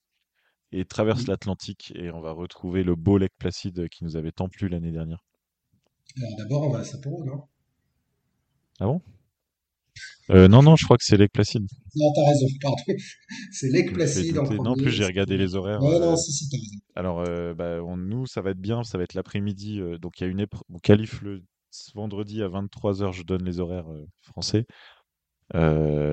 [0.72, 4.50] et traverse l'Atlantique et on va retrouver le beau Lake Placide qui nous avait tant
[4.50, 5.26] plu l'année dernière.
[6.38, 7.48] D'abord, on va à Sapporo, non?
[8.80, 9.02] Ah bon?
[10.30, 11.66] Euh, non, non, je crois que c'est Lake Placide.
[11.96, 12.78] Non, t'as raison, pardon.
[13.52, 14.56] C'est Lake Placide en douter.
[14.58, 14.96] Non, en plus, premier.
[14.96, 15.82] j'ai regardé les horaires.
[15.82, 16.80] Ouais, non, euh, si, si, t'as raison.
[16.96, 19.80] alors, euh, bah, on- nous, ça va être bien, ça va être l'après-midi.
[19.80, 20.62] euh, donc, il y a une épreuve.
[20.70, 21.42] On qualifie le
[21.96, 23.88] vendredi à 23h, je donne les horaires
[24.22, 24.66] français.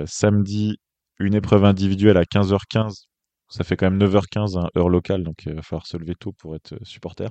[0.06, 0.76] Samedi,
[1.18, 3.06] une épreuve individuelle à 15h15.
[3.48, 6.32] Ça fait quand même 9h15, hein, heure locale, donc il va falloir se lever tôt
[6.32, 7.30] pour être supporter.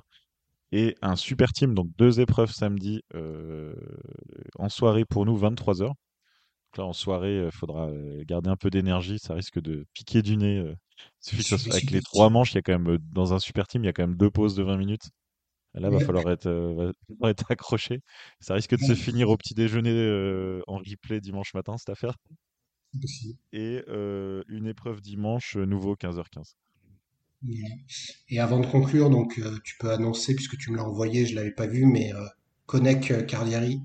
[0.71, 3.73] Et un super team, donc deux épreuves samedi euh,
[4.57, 5.91] en soirée pour nous, 23h.
[6.77, 10.37] Là, en soirée, il faudra euh, garder un peu d'énergie, ça risque de piquer du
[10.37, 10.57] nez.
[10.59, 10.75] euh.
[11.21, 13.39] Il suffit que avec les trois manches, il y a quand même, euh, dans un
[13.39, 15.09] super team, il y a quand même deux pauses de 20 minutes.
[15.75, 18.01] Là, va Ouais, falloir être, euh, va falloir être accroché.
[18.41, 22.15] Ça risque de se finir au petit déjeuner euh, en replay dimanche matin, cette affaire.
[23.53, 26.55] Et euh, une épreuve dimanche, euh, nouveau 15h15.
[27.41, 27.75] Voilà.
[28.29, 31.35] Et avant de conclure, donc euh, tu peux annoncer, puisque tu me l'as envoyé, je
[31.35, 32.25] l'avais pas vu, mais euh,
[32.65, 33.81] Connect euh, Carlieri.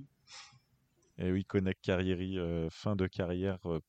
[1.21, 3.81] Et oui, Konek Carrieri, euh, fin de carrière euh,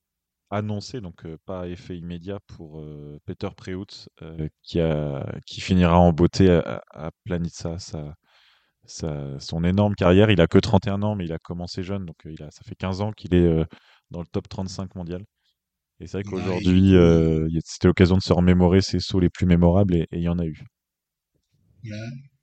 [0.50, 5.98] annoncée, donc euh, pas effet immédiat pour euh, Peter Preutz, euh, qui, a, qui finira
[5.98, 8.14] en beauté à, à Planitza, sa,
[8.86, 10.30] sa- son énorme carrière.
[10.30, 12.76] Il a que 31 ans, mais il a commencé jeune, donc il a, ça fait
[12.76, 13.64] 15 ans qu'il est
[14.10, 15.24] dans le top 35 mondial.
[16.00, 16.94] Et c'est vrai et qu'aujourd'hui,
[17.64, 20.38] c'était l'occasion de se remémorer ses sauts les plus mémorables, et et il y en
[20.40, 20.64] a eu.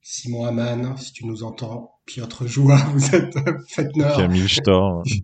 [0.02, 3.34] Simon Hamann, si tu nous entends, Piotr Joua, vous êtes
[3.68, 5.22] Fettner, Camille Storr, si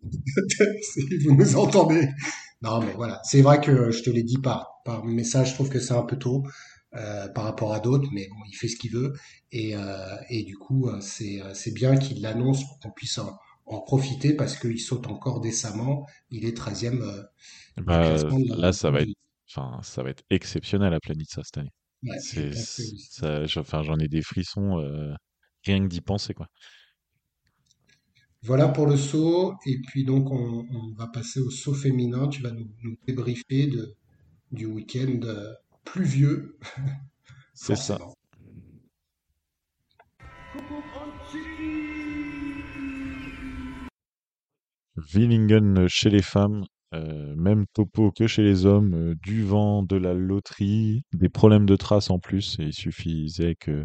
[1.24, 2.08] vous nous entendez.
[2.62, 5.68] Non, mais voilà, c'est vrai que je te l'ai dit par, par message, je trouve
[5.68, 6.44] que c'est un peu tôt
[6.94, 9.12] euh, par rapport à d'autres, mais bon, il fait ce qu'il veut.
[9.52, 13.36] Et, euh, et du coup, euh, c'est c'est bien qu'il l'annonce pour qu'on puisse en,
[13.66, 16.06] en profiter parce qu'il saute encore décemment.
[16.30, 17.22] Il est treizième euh,
[17.76, 18.16] du bah,
[18.56, 19.12] là, ça va être,
[19.82, 21.72] ça va être exceptionnel à Planitza cette année.
[22.06, 25.12] Ouais, C'est, ça, j'en- enfin, j'en ai des frissons, euh,
[25.64, 26.48] rien que d'y penser, quoi.
[28.42, 29.54] Voilà pour le saut.
[29.66, 32.28] Et puis donc, on, on va passer au saut féminin.
[32.28, 33.94] Tu vas nous, nous débriefer de,
[34.52, 35.52] du week-end euh,
[35.84, 36.58] pluvieux,
[37.54, 37.98] C'est ça.
[45.12, 49.96] Willingen chez les femmes, euh, même topo que chez les hommes, euh, du vent, de
[49.96, 52.56] la loterie, des problèmes de traces en plus.
[52.58, 53.84] Il suffisait que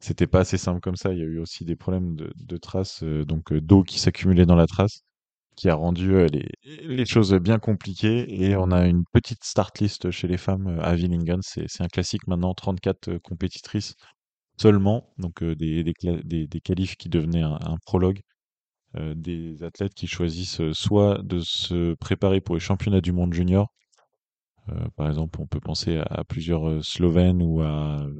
[0.00, 1.12] c'était pas assez simple comme ça.
[1.12, 4.56] Il y a eu aussi des problèmes de, traces, euh, donc d'eau qui s'accumulait dans
[4.56, 5.02] la trace,
[5.56, 8.42] qui a rendu les, choses bien compliquées.
[8.42, 11.40] Et on a une petite start list chez les femmes à Willingen.
[11.42, 13.94] C'est, un classique maintenant, 34 euh, compétitrices
[14.60, 18.20] seulement, donc des, des, qualifs qui devenaient un, prologue
[19.14, 23.72] des athlètes qui choisissent euh, soit de se préparer pour les championnats du monde junior.
[24.70, 28.12] Euh, par exemple, on peut penser à, plusieurs euh, Slovènes ou à, euh,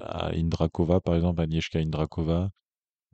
[0.00, 2.50] à Indrakova, par exemple, Agnieszka Indrakova,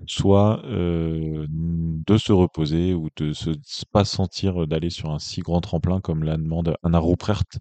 [0.06, 3.50] soit euh, de se reposer ou de se
[3.92, 7.58] pas sentir d'aller sur un si grand tremplin comme la demande Anna Ruprecht,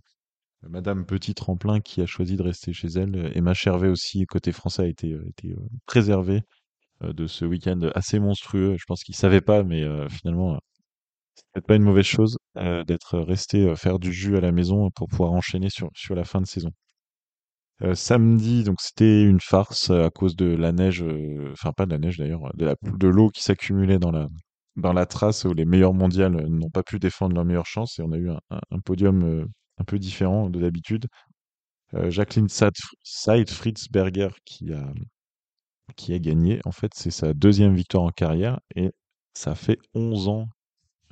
[0.63, 3.31] Madame Petit Tremplin qui a choisi de rester chez elle.
[3.35, 6.56] Emma Chervet aussi, côté français, a été, euh, été euh, préservée euh,
[7.01, 8.75] de ce week-end assez monstrueux.
[8.79, 10.57] Je pense qu'il savait pas, mais euh, finalement, euh,
[11.35, 14.51] c'est peut-être pas une mauvaise chose euh, d'être resté euh, faire du jus à la
[14.51, 16.71] maison pour pouvoir enchaîner sur, sur la fin de saison.
[17.83, 21.85] Euh, samedi, donc c'était une farce euh, à cause de la neige, euh, enfin pas
[21.85, 24.27] de la neige d'ailleurs, de de l'eau qui s'accumulait dans la
[24.77, 27.99] dans la trace où les meilleurs mondiales euh, n'ont pas pu défendre leur meilleure chance
[27.99, 29.45] et on a eu un, podium euh,
[29.79, 31.07] un peu différent de d'habitude.
[31.95, 34.83] Euh, Jacqueline Seid-Fritzberger qui a
[35.95, 36.59] qui a gagné.
[36.65, 38.91] En fait, c'est sa deuxième victoire en carrière et
[39.33, 40.47] ça fait 11 ans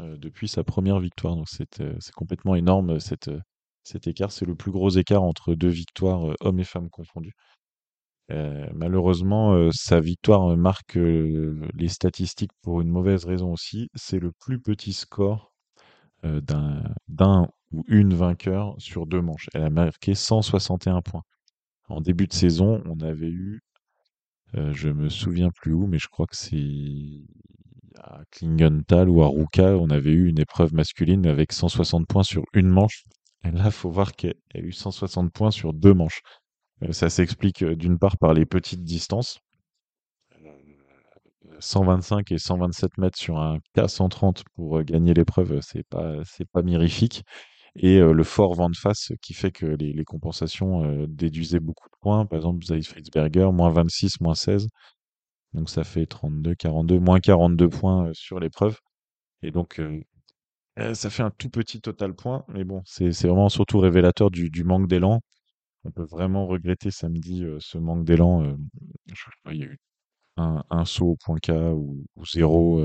[0.02, 1.36] euh, depuis sa première victoire.
[1.36, 4.32] Donc c'est euh, complètement énorme euh, cet écart.
[4.32, 7.34] C'est le plus gros écart entre deux victoires, hommes et femmes confondus.
[8.74, 13.88] Malheureusement, sa victoire marque les statistiques pour une mauvaise raison aussi.
[13.94, 15.54] C'est le plus petit score
[16.24, 19.48] d'un ou une vainqueur sur deux manches.
[19.54, 21.22] Elle a marqué 161 points.
[21.88, 23.62] En début de saison, on avait eu
[24.58, 27.26] euh, je me souviens plus où, mais je crois que c'est
[28.00, 32.44] à Klingenthal ou à Ruka, on avait eu une épreuve masculine avec 160 points sur
[32.54, 33.04] une manche.
[33.44, 36.22] Et là, faut voir qu'elle a eu 160 points sur deux manches.
[36.84, 39.40] Euh, ça s'explique euh, d'une part par les petites distances,
[41.60, 47.24] 125 et 127 mètres sur un K130 pour gagner l'épreuve, c'est pas c'est pas mirifique.
[47.78, 52.26] Et le fort vent de face qui fait que les, compensations déduisaient beaucoup de points.
[52.26, 54.68] Par exemple, Zeiss Fritzberger, moins 26, moins 16.
[55.54, 58.78] Donc ça fait 32, 42, moins 42 points sur l'épreuve.
[59.42, 62.46] Et donc euh, ça fait un tout petit total point.
[62.50, 65.22] Mais bon, c'est vraiment surtout révélateur du, manque d'élan.
[65.86, 68.58] On peut vraiment regretter samedi ce manque d'élan.
[69.52, 69.78] il y a eu
[70.38, 72.82] un, saut au point K ou, zéro,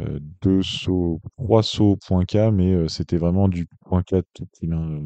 [0.00, 4.16] euh, deux sauts, trois sauts au point K, mais euh, c'était vraiment du point K
[4.34, 4.68] tout petit.
[4.72, 5.00] hein,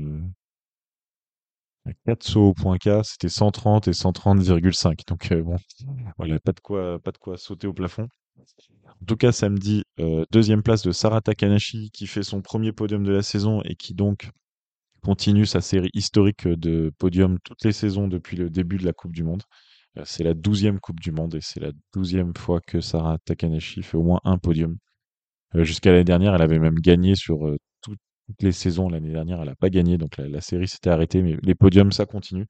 [1.87, 5.01] euh, Quatre sauts au point K, c'était 130 et 130,5.
[5.09, 5.57] Donc bon,
[6.18, 8.09] voilà, pas de quoi, pas de quoi sauter au plafond.
[9.01, 9.84] En tout cas, samedi,
[10.30, 13.95] deuxième place de Sarah Takanashi qui fait son premier podium de la saison et qui
[13.95, 14.30] donc
[15.03, 19.12] continue sa série historique de podiums toutes les saisons depuis le début de la Coupe
[19.12, 19.43] du Monde.
[19.99, 23.82] Euh, C'est la douzième Coupe du Monde et c'est la douzième fois que Sarah Takanashi
[23.82, 24.76] fait au moins un podium.
[25.57, 27.96] Euh, Jusqu'à l'année dernière, elle avait même gagné sur euh, tout-
[28.28, 28.88] toutes les saisons.
[28.90, 32.07] L'année dernière, elle n'a pas gagné, donc la, série s'était arrêtée, mais les podiums, ça
[32.07, 32.46] continue.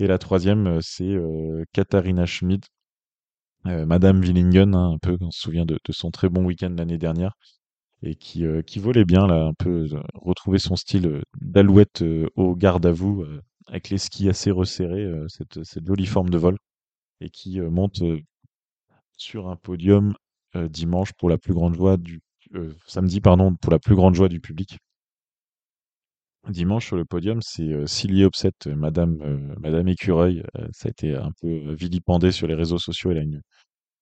[0.00, 1.16] Et la troisième, c'est
[1.72, 2.64] Katharina Schmid,
[3.64, 7.34] Madame Willingen, hein, un peu, on se souvient de, son très bon week-end l'année dernière,
[8.02, 8.44] et qui,
[8.78, 12.02] volait bien, là, un peu, retrouver son style d'alouette
[12.36, 13.26] au garde à vous,
[13.68, 16.56] avec les skis assez resserrés, cette, cette jolie forme de vol,
[17.20, 18.02] et qui monte
[19.16, 20.14] sur un podium
[20.54, 22.20] dimanche pour la plus grande joie du
[22.86, 24.78] samedi pardon pour la plus grande joie du public.
[26.48, 30.42] Dimanche sur le podium, c'est Silly Opset, euh, Madame Madame Écureuil.
[30.72, 33.10] Ça a été un peu vilipendé sur les réseaux sociaux.
[33.10, 33.42] Elle a une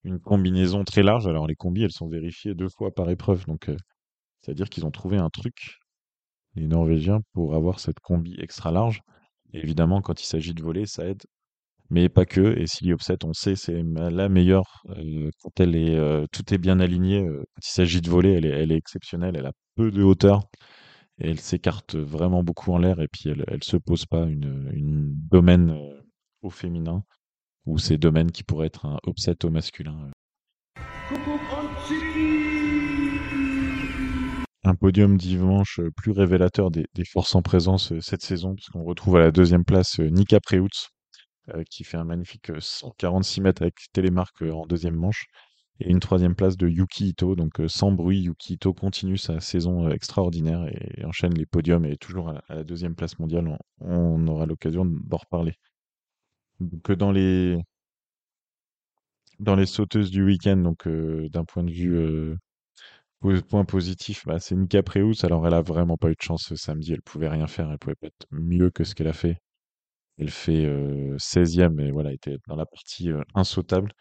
[0.05, 1.27] une combinaison très large.
[1.27, 3.71] Alors les combis, elles sont vérifiées deux fois par épreuve, donc
[4.41, 5.79] c'est-à-dire qu'ils ont trouvé un truc
[6.55, 9.01] les Norvégiens pour avoir cette combi extra large.
[9.53, 11.23] Évidemment, quand il s'agit de voler, ça aide
[11.91, 12.59] mais pas que.
[12.59, 16.59] Et Silly Opset, on sait, c'est la meilleure euh, quand elle est, euh, tout est
[16.59, 17.25] bien aligné.
[17.27, 19.37] euh, quand il s'agit de voler, elle est, elle est exceptionnelle.
[19.37, 20.43] Elle a peu de hauteur
[21.19, 23.01] et elle s'écarte vraiment beaucoup en l'air.
[23.01, 25.77] Et puis elle, elle se pose pas une, domaine
[26.43, 27.03] au féminin
[27.67, 30.11] ou ces domaines qui pourraient être un upset au masculin.
[34.65, 39.31] Un podium dimanche plus révélateur des, forces en présence cette saison, puisqu'on retrouve à la
[39.31, 40.91] deuxième place Nika Preutz,
[41.55, 45.27] euh, qui fait un magnifique euh, 146 mètres avec télémarque euh, en deuxième manche.
[45.81, 47.37] Et une troisième place de Yuki Ito.
[47.37, 51.85] Donc euh, sans bruit, Yuki Ito continue sa saison euh, extraordinaire et, enchaîne les podiums
[51.85, 53.57] et toujours à, la deuxième place mondiale.
[53.81, 55.55] On, aura l'occasion d'en reparler.
[56.61, 57.13] Donc euh, dans
[59.57, 62.37] les sauteuses du week-end, donc euh, d'un point de vue euh,
[63.21, 65.25] po- point positif, bah, c'est Nika Preutz.
[65.25, 66.93] Alors elle a vraiment pas eu de chance ce samedi.
[66.95, 67.71] Elle pouvait rien faire.
[67.71, 69.39] Elle pouvait pas être mieux que ce qu'elle a fait.
[70.19, 73.93] Elle fait euh, 16e et voilà, elle était dans la partie insautable.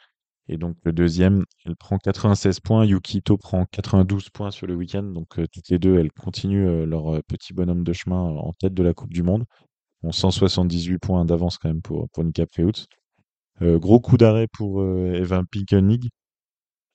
[0.50, 5.04] Et donc le deuxième, elle prend 96 points, Yukito prend 92 points sur le week-end.
[5.04, 8.94] Donc toutes les deux, elles continuent leur petit bonhomme de chemin en tête de la
[8.94, 9.46] Coupe du Monde.
[10.04, 12.46] On 178 points d'avance quand même pour, pour Nika
[13.62, 16.10] gros coup d'arrêt pour Evan Pinkelnig.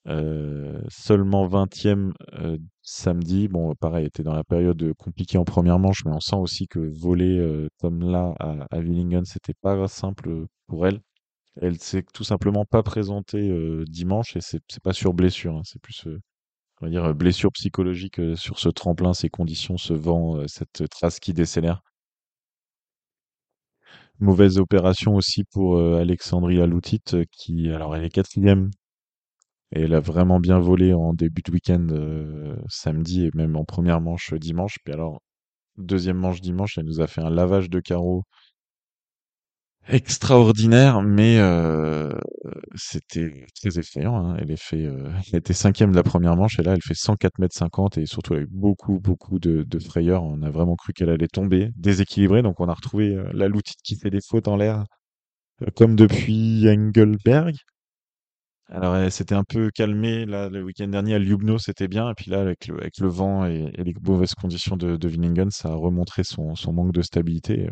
[0.09, 3.47] Euh, seulement 20e euh, samedi.
[3.49, 6.81] Bon, pareil, était dans la période compliquée en première manche, mais on sent aussi que
[6.81, 11.01] voler euh, comme là à, à Willingen, c'était pas simple pour elle.
[11.61, 15.81] Elle s'est tout simplement pas présentée euh, dimanche et c'est pas sur blessure, hein, c'est
[15.83, 16.21] plus euh,
[16.83, 20.47] on va dire euh, blessure psychologique euh, sur ce tremplin, ces conditions, ce vent, euh,
[20.49, 21.83] cette trace qui décélère.
[24.21, 28.71] Mauvaise opération aussi pour euh, Alexandria Loutit euh, qui alors elle est quatrième
[29.73, 33.65] et elle a vraiment bien volé en début de week-end euh, samedi et même en
[33.65, 34.77] première manche euh, dimanche.
[34.85, 35.21] Puis alors
[35.79, 38.25] deuxième manche dimanche, elle nous a fait un lavage de carreaux
[39.89, 42.13] extraordinaire, mais euh,
[42.77, 44.17] c'était très effrayant.
[44.17, 44.37] hein.
[44.39, 44.85] Elle, est fait,
[45.33, 48.07] elle était cinquième de la première manche et là, elle fait 104 mètres 50 et
[48.07, 50.23] surtout avec beaucoup, beaucoup de, de frayeur.
[50.25, 52.43] On a vraiment cru qu'elle allait tomber, déséquilibrée.
[52.43, 54.85] Donc, on a retrouvé la Loutite qui fait des fautes en l'air,
[55.77, 57.55] comme depuis Engelberg.
[58.75, 62.11] Alors, elle s'était un peu calmée là, le week-end dernier à Ljubno, c'était bien.
[62.11, 66.25] Et puis là, avec le, vent et, les mauvaises conditions de, de ça a remontré
[66.25, 67.69] son, manque de stabilité.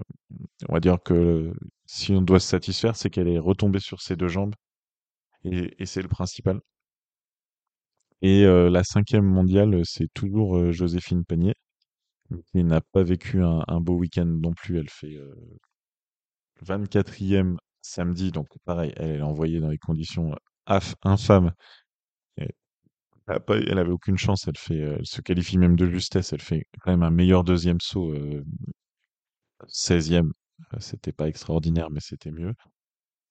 [0.69, 1.53] On va dire que
[1.87, 4.55] si on doit se satisfaire, c'est qu'elle est retombée sur ses deux jambes
[5.45, 6.61] et, c'est le principal.
[8.23, 11.55] Et euh, la cinquième mondiale, c'est toujours euh, Joséphine Panier,
[12.53, 14.79] qui n'a pas vécu un, beau week-end non plus.
[14.79, 15.35] Elle fait euh,
[16.63, 20.35] 24e samedi, donc pareil, elle, est envoyée dans des conditions
[22.39, 22.49] Et
[23.69, 24.49] Elle avait aucune chance.
[24.49, 26.33] Euh, elle se qualifie même de justesse.
[26.33, 28.45] Elle fait quand même un meilleur deuxième saut, euh,
[29.69, 30.33] 16e.
[30.75, 32.55] Euh, C'était pas extraordinaire, mais c'était mieux.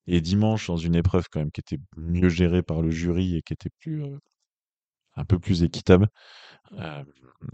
[0.08, 3.44] Et dimanche, dans une épreuve quand même qui était mieux gérée par le jury et
[3.44, 4.18] qui était plus, euh,
[5.16, 6.08] un peu plus équitable,
[6.74, 7.04] euh,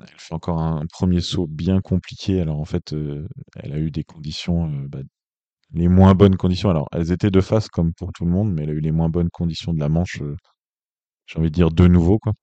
[0.01, 2.41] elle fait encore un premier saut bien compliqué.
[2.41, 3.27] Alors en fait, euh,
[3.57, 5.01] elle a eu des conditions, euh, bah,
[5.73, 6.69] les moins bonnes conditions.
[6.71, 8.91] Alors elles étaient de face comme pour tout le monde, mais elle a eu les
[8.91, 10.21] moins bonnes conditions de la manche.
[10.21, 10.35] euh,
[11.27, 12.33] j'ai envie de dire de nouveau quoi.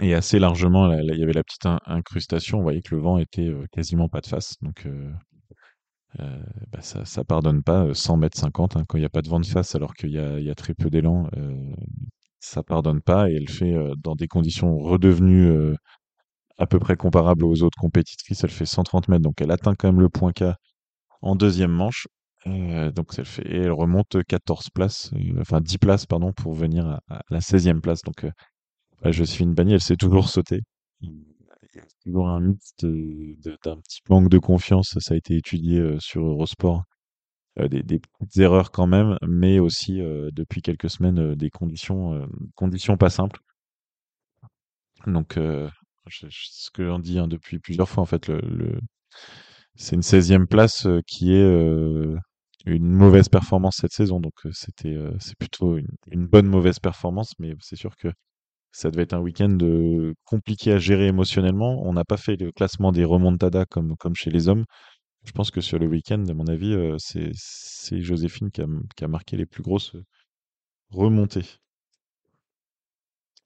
[0.00, 2.60] Et assez largement, il y avait la petite in- incrustation.
[2.60, 5.12] On voyait que le vent était euh, quasiment pas de face, donc euh,
[6.72, 7.84] bah, ça, ça pardonne pas.
[7.86, 9.94] euh, 100 mètres 50 hein, quand il n'y a pas de vent de face, alors
[9.94, 11.28] qu'il y a, très peu d'élan.
[11.36, 11.54] euh,
[12.40, 15.74] ça pardonne pas et elle fait dans des conditions redevenues
[16.58, 18.44] à peu près comparables aux autres compétitrices.
[18.44, 20.44] Elle fait 130 mètres, donc elle atteint quand même le point K
[21.26, 22.06] en deuxième manche.
[22.46, 26.54] Euh, donc elle fait et elle remonte 14 places, euh, enfin 10 places pardon, pour
[26.54, 28.02] venir à, la 16e place.
[28.02, 28.30] Donc euh,
[29.02, 30.60] bah, Joséphine Bagné, elle s'est toujours sautée.
[31.00, 31.10] Il
[31.74, 34.96] y a toujours un mythe d'un petit manque de confiance.
[35.00, 36.84] Ça a été étudié sur Eurosport.
[37.58, 43.40] Des, petites erreurs quand même, mais aussi depuis quelques semaines des conditions, conditions pas simples.
[45.06, 45.68] Donc, je-
[46.28, 48.80] je- ce que l'on dit hein, depuis plusieurs fois, en fait, le, le-
[49.76, 52.16] c'est une 16e place euh, qui est euh,
[52.64, 54.20] une mauvaise performance cette saison.
[54.20, 58.08] Donc, euh, c'était, c'est plutôt une, bonne mauvaise performance, mais c'est sûr que
[58.72, 59.56] ça devait être un week-end
[60.24, 61.82] compliqué à gérer émotionnellement.
[61.86, 64.64] On n'a pas fait le classement des remontadas comme, comme chez les hommes.
[65.24, 68.66] Je pense que sur le week-end, à mon avis, c'est, Joséphine qui a,
[68.96, 69.96] qui a marqué les plus grosses
[70.90, 71.46] remontées.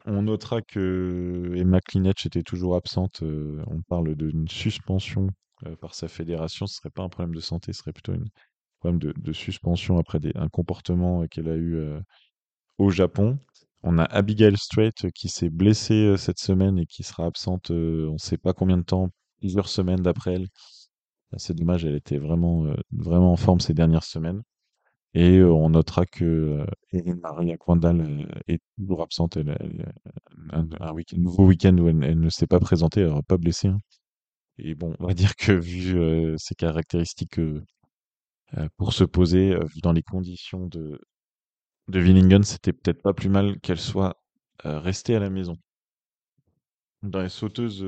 [0.07, 3.22] On notera que Emma Klinech était toujours absente.
[3.22, 5.28] on parle d'une suspension
[5.66, 6.66] euh, par sa fédération.
[6.66, 8.24] Ce serait pas un problème de santé, ce serait plutôt un
[8.80, 12.00] problème de, suspension après un comportement euh, qu'elle a eu euh,
[12.78, 13.38] au Japon.
[13.82, 18.18] On a Abigail Strait qui s'est blessée cette semaine et qui sera absente, on ne
[18.18, 20.48] sait pas combien de temps, plusieurs semaines d'après elle.
[21.32, 24.42] Ah, C'est dommage, elle était vraiment, vraiment en forme ces dernières semaines.
[25.14, 26.64] Et on notera que
[27.22, 29.36] Maria Quandal est toujours absente.
[29.38, 29.56] Elle,
[30.52, 33.36] un, un week- nouveau week-end où elle, elle ne s'est pas présentée, elle n'aura pas
[33.38, 33.68] blessée.
[33.68, 33.78] hein.
[34.62, 35.96] Et bon, on va dire que vu
[36.38, 37.40] ses caractéristiques
[38.76, 41.00] pour se poser, vu dans les conditions de,
[41.88, 44.16] de Willingen, c'était peut-être pas plus mal qu'elle soit
[44.64, 45.56] restée à la maison.
[47.02, 47.84] Dans les sauteuses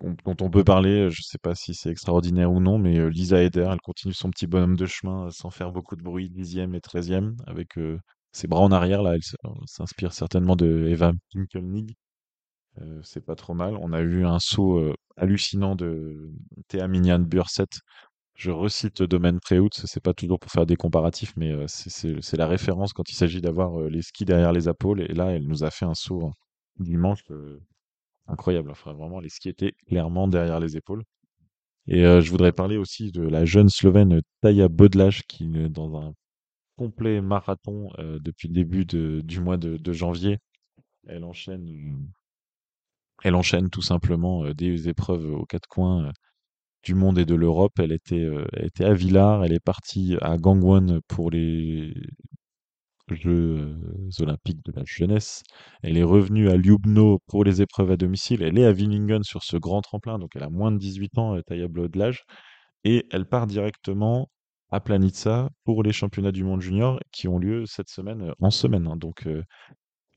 [0.00, 3.42] on- dont on peut parler, je sais pas si c'est extraordinaire ou non, mais Lisa
[3.42, 6.80] Eder, elle continue son petit bonhomme de chemin sans faire beaucoup de bruit, dixième et
[6.80, 7.74] treizième, avec
[8.32, 9.20] ses bras en arrière, là, elle
[9.66, 11.94] s'inspire certainement de Eva Pinkelnig.
[12.82, 13.76] Euh, c'est pas trop mal.
[13.76, 16.30] On a eu un saut euh, hallucinant de
[16.68, 17.66] Théa Minian Burset.
[18.34, 22.46] Je recite Domaine Préout, c'est pas toujours pour faire des comparatifs, mais euh, c'est la
[22.46, 25.02] référence quand il s'agit d'avoir les skis derrière les épaules.
[25.02, 26.32] Et là, elle nous a fait un saut hein,
[26.78, 27.20] dimanche
[28.28, 28.70] incroyable.
[28.70, 31.02] Enfin, vraiment, les skis étaient clairement derrière les épaules.
[31.86, 36.14] Et je voudrais parler aussi de la jeune Slovène Taya Bodlaj qui, dans un
[36.76, 40.38] complet marathon depuis le début de- du mois de, janvier,
[41.06, 41.68] elle enchaîne,
[43.24, 46.12] elle enchaîne tout simplement des épreuves aux quatre coins
[46.84, 47.78] du monde et de l'Europe.
[47.78, 48.26] Elle était,
[48.80, 51.94] à Villars, elle est partie à Gangwon pour les
[53.10, 53.76] Jeux
[54.20, 55.42] olympiques de la jeunesse.
[55.82, 58.42] Elle est revenue à Ljubno pour les épreuves à domicile.
[58.42, 61.34] Elle est à Villingen sur ce grand tremplin, donc elle a moins de 18 ans,
[61.36, 62.22] euh, Taya Bodlaj.
[62.84, 64.28] Et elle part directement
[64.70, 68.86] à Planica pour les championnats du monde junior qui ont lieu cette semaine en semaine.
[68.86, 68.96] hein.
[68.96, 69.26] Donc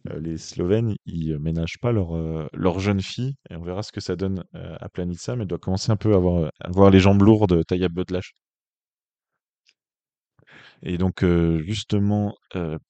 [0.09, 3.83] euh, les Slovènes, ils euh, ménagent pas leur, euh, leur jeune fille et on verra
[3.83, 6.17] ce que ça donne euh, à Planica, mais elle doit commencer un peu à
[6.59, 8.33] avoir, les jambes lourdes, Taya Bodlach.
[10.81, 11.23] Et donc
[11.63, 12.35] justement,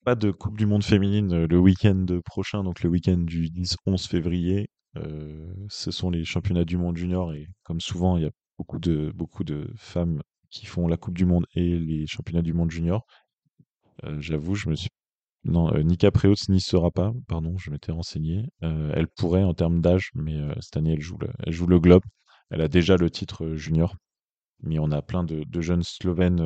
[0.03, 4.68] pas de Coupe du Monde féminine le week-end prochain, donc le week-end du 10-11 février.
[5.70, 9.11] Ce sont les championnats du monde junior et comme souvent, il y a beaucoup de,
[9.14, 13.05] beaucoup de femmes qui font la Coupe du Monde et les championnats du monde junior.
[14.18, 14.89] J'avoue, je me suis...
[15.46, 18.46] Non, euh, Nika Preutz n'y sera pas, pardon, je m'étais renseigné.
[18.64, 22.04] Euh, elle pourrait en termes d'âge, mais euh, cette année, elle joue le, le Globe.
[22.50, 23.96] Elle a déjà le titre junior,
[24.62, 26.38] mais on a plein de, jeunes Slovènes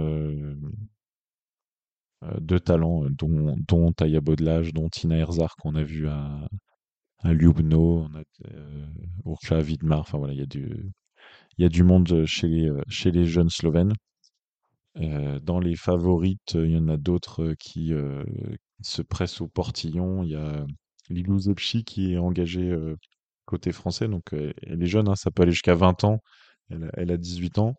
[2.40, 6.48] de talent, dont, Taya Bodlaj, dont Tina Herzar qu'on a vu à,
[7.26, 8.08] Ljubno,
[9.26, 13.94] on a Vidmar, enfin voilà, il y a du, monde chez les, jeunes Slovènes.
[14.96, 17.92] Dans les favorites, il y en a d'autres qui
[18.82, 20.24] se pressent au portillon.
[20.24, 20.66] Il y a
[21.10, 22.76] Lilou Zepchi qui est engagée
[23.46, 26.20] côté français, donc elle est jeune, hein, ça peut aller jusqu'à 20 ans.
[26.70, 27.76] Elle, a- elle a 18 ans.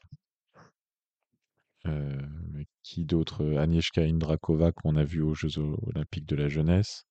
[2.82, 3.56] Qui d'autre?
[3.56, 7.04] Agnieszka Indrakova qu'on a vu aux Jeux olympiques de la jeunesse.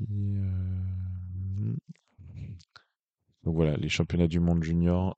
[0.00, 1.74] Euh,
[3.44, 5.16] Donc voilà, les championnats du monde junior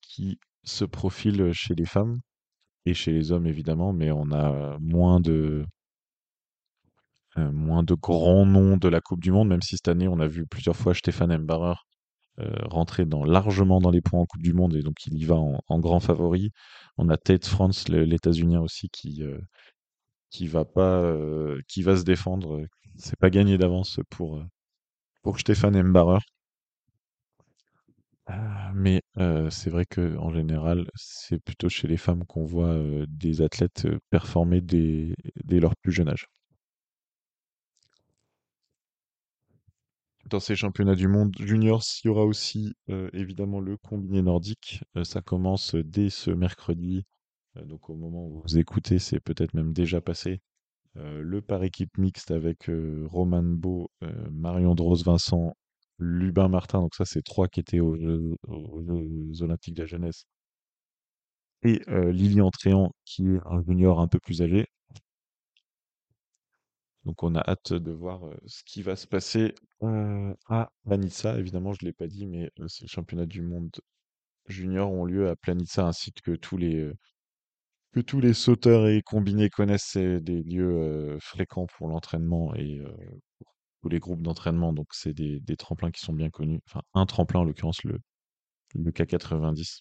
[0.00, 2.20] qui se profilent chez les femmes
[2.86, 5.64] et chez les hommes évidemment, mais on a moins de
[7.36, 10.20] euh, moins de grands noms de la Coupe du Monde, même si cette année on
[10.20, 11.74] a vu plusieurs fois Stefan Embarer
[12.40, 15.34] euh, rentrer largement dans les points en Coupe du Monde et donc il y va
[15.34, 16.52] en, grand favori.
[16.96, 19.40] On a Tate France, l'États-Unien aussi, qui euh,
[20.30, 22.64] qui va pas euh, qui va se défendre.
[22.96, 24.42] C'est pas gagné d'avance pour
[25.22, 26.20] pour Stefan Embarer.
[28.26, 29.02] Ah, mais
[29.50, 34.60] c'est vrai que en général, c'est plutôt chez les femmes qu'on voit des athlètes performer
[34.60, 35.14] dès,
[35.44, 36.26] dès leur plus jeune âge.
[40.30, 44.82] Dans ces championnats du monde juniors, il y aura aussi euh, évidemment le combiné nordique.
[44.96, 47.04] Euh, ça commence dès ce mercredi.
[47.56, 50.40] Euh, donc au moment où vous écoutez, c'est peut-être même déjà passé.
[50.96, 55.54] Euh, le par équipe mixte avec euh, Roman Beau, euh, Marion Dros-Vincent,
[55.98, 56.80] Lubin Martin.
[56.80, 60.24] Donc ça, c'est trois qui étaient aux Jeux, Olympiques de la jeunesse.
[61.62, 64.66] Et euh, Lilian Tréant, qui est un junior un peu plus âgé.
[67.08, 71.38] Donc on a hâte de voir ce qui va se passer à Planitza.
[71.38, 73.70] Évidemment, je ne l'ai pas dit, mais euh, ces championnats du monde
[74.46, 76.92] junior ont lieu à Planitza, un site que tous les,
[78.34, 79.88] sauteurs et combinés connaissent.
[79.92, 82.82] C'est des lieux fréquents pour l'entraînement et
[83.38, 84.74] pour tous les groupes d'entraînement.
[84.74, 86.60] Donc c'est des, des tremplins qui sont bien connus.
[86.68, 87.98] Enfin, un tremplin en l'occurrence, le,
[88.74, 89.80] le K90.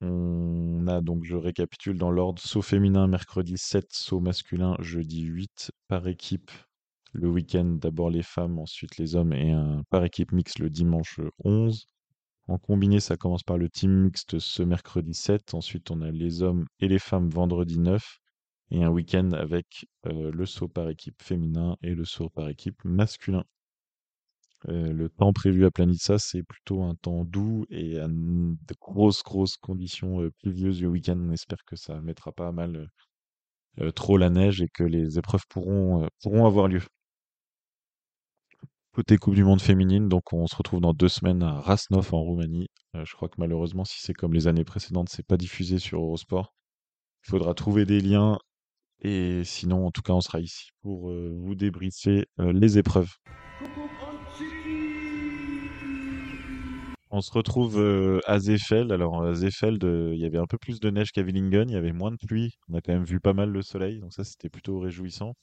[0.00, 5.72] On a donc, je récapitule dans l'ordre, saut féminin mercredi 7, saut masculin jeudi 8
[5.88, 6.50] par équipe.
[7.12, 11.20] Le week-end, d'abord les femmes, ensuite les hommes et un par équipe mixte le dimanche
[11.44, 11.86] 11.
[12.46, 15.54] En combiné, ça commence par le team mixte ce mercredi 7.
[15.54, 18.18] Ensuite, on a les hommes et les femmes vendredi 9.
[18.70, 22.84] Et un week-end avec euh, le saut par équipe féminin et le saut par équipe
[22.84, 23.44] masculin.
[24.66, 29.22] Euh, le temps prévu à Planitza, c'est plutôt un temps doux et à de grosses,
[29.22, 31.16] grosses conditions euh, pluvieuses le week-end.
[31.18, 32.88] On espère que ça mettra pas mal
[33.80, 36.82] euh, trop la neige et que les épreuves pourront, pourront avoir lieu.
[38.92, 42.20] Côté Coupe du Monde féminine, donc on se retrouve dans deux semaines à Rasnov en
[42.20, 42.66] Roumanie.
[42.94, 46.52] je crois que malheureusement, si c'est comme les années précédentes, c'est pas diffusé sur Eurosport.
[47.24, 48.38] Il faudra trouver des liens
[49.00, 53.14] et sinon, en tout cas, on sera ici pour vous débriefer les épreuves.
[57.10, 58.92] On se retrouve à Zefeld.
[58.92, 61.68] Alors, à Zefeld, il y avait un peu plus de neige qu'à Willingen.
[61.68, 62.58] Il y avait moins de pluie.
[62.68, 64.00] On a quand même vu pas mal le soleil.
[64.00, 65.34] Donc, ça, c'était plutôt réjouissant.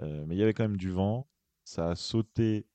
[0.00, 1.26] mais il y avait quand même du vent.
[1.64, 2.66] Ça a sauté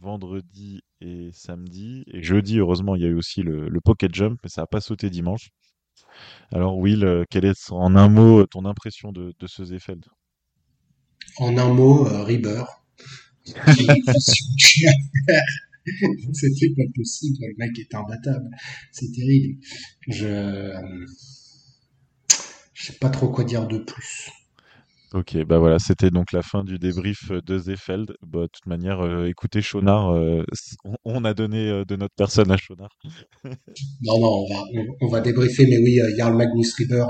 [0.00, 2.04] vendredi et samedi.
[2.12, 4.80] Et jeudi, heureusement, il y a eu aussi le, pocket jump, mais ça n'a pas
[4.80, 5.50] sauté dimanche.
[6.52, 10.04] Alors, Will, quelle est en un mot ton impression de, ce Zefeld
[11.38, 12.64] En un mot, Rieber.
[16.32, 18.48] C'était pas possible, le mec est imbattable.
[18.92, 19.58] C'est terrible.
[20.08, 20.72] Je
[22.78, 24.30] je sais pas trop quoi dire de plus.
[25.14, 28.12] Ok, bah voilà, c'était donc la fin du débrief de Zefeld.
[28.26, 30.44] Bah, de toute manière, euh, écoutez, Chonard, euh,
[31.06, 32.90] on, a donné euh, de notre personne à Chonard.
[33.44, 34.64] non, non, on va,
[35.00, 37.06] on, va débriefer, mais oui, Jarl Magnus Rieber,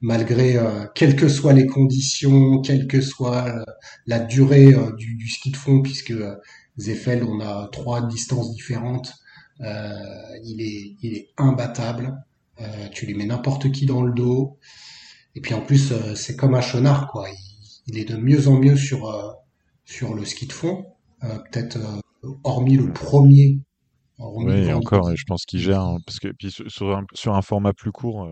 [0.00, 0.56] malgré,
[0.94, 3.62] quelles que soient les conditions, quelle que soit
[4.06, 6.14] la durée du, du, ski de fond, puisque
[6.78, 9.12] Zeffel, on a trois distances différentes.
[9.60, 12.24] Euh, il est, il est imbattable.
[12.60, 14.58] Euh, tu lui mets n'importe qui dans le dos.
[15.34, 17.28] Et puis en plus, euh, c'est comme un chenard, quoi.
[17.86, 19.36] Il, est de mieux en mieux sur
[19.84, 20.86] sur le ski de fond.
[21.20, 21.78] Peut-être
[22.42, 23.58] hormis le premier.
[24.18, 27.74] oui, encore, je pense qu'il gère hein, parce que puis sur un, sur un format
[27.74, 28.26] plus court,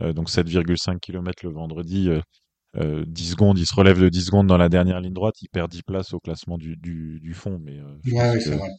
[0.00, 2.08] donc 7,5 km le vendredi.
[2.08, 2.22] 10
[2.76, 5.70] euh, secondes, il se relève de 10 secondes dans la dernière ligne droite, il perd
[5.70, 7.58] 10 places au classement du, du, fond.
[7.60, 8.70] Mais, euh, ouais, c'est vrai.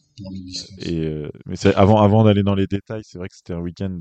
[0.78, 3.98] Et, euh, mais avant, avant d'aller dans les détails, c'est vrai que c'était un week-end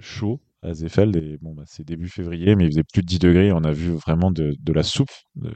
[0.00, 1.16] chaud à Zefeld.
[1.16, 3.52] Et bon, bah, c'est début février, mais il faisait plus de 10 degrés.
[3.52, 5.12] On a vu vraiment de, de la soupe.
[5.34, 5.52] De,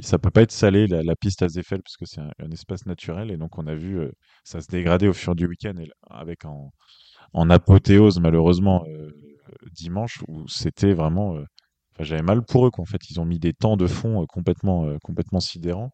[0.00, 3.30] ça peut pas être salé la, piste à Zefeld parce que c'est un, espace naturel.
[3.30, 4.00] Et donc, on a vu
[4.42, 5.74] ça se dégrader au fur du week-end
[6.08, 6.72] avec en,
[7.34, 8.84] en apothéose, malheureusement,
[9.70, 11.38] dimanche, où c'était vraiment
[12.00, 13.10] j'avais mal pour eux, qu'en fait.
[13.10, 15.92] Ils ont mis des temps de fond euh, complètement, euh, complètement sidérants.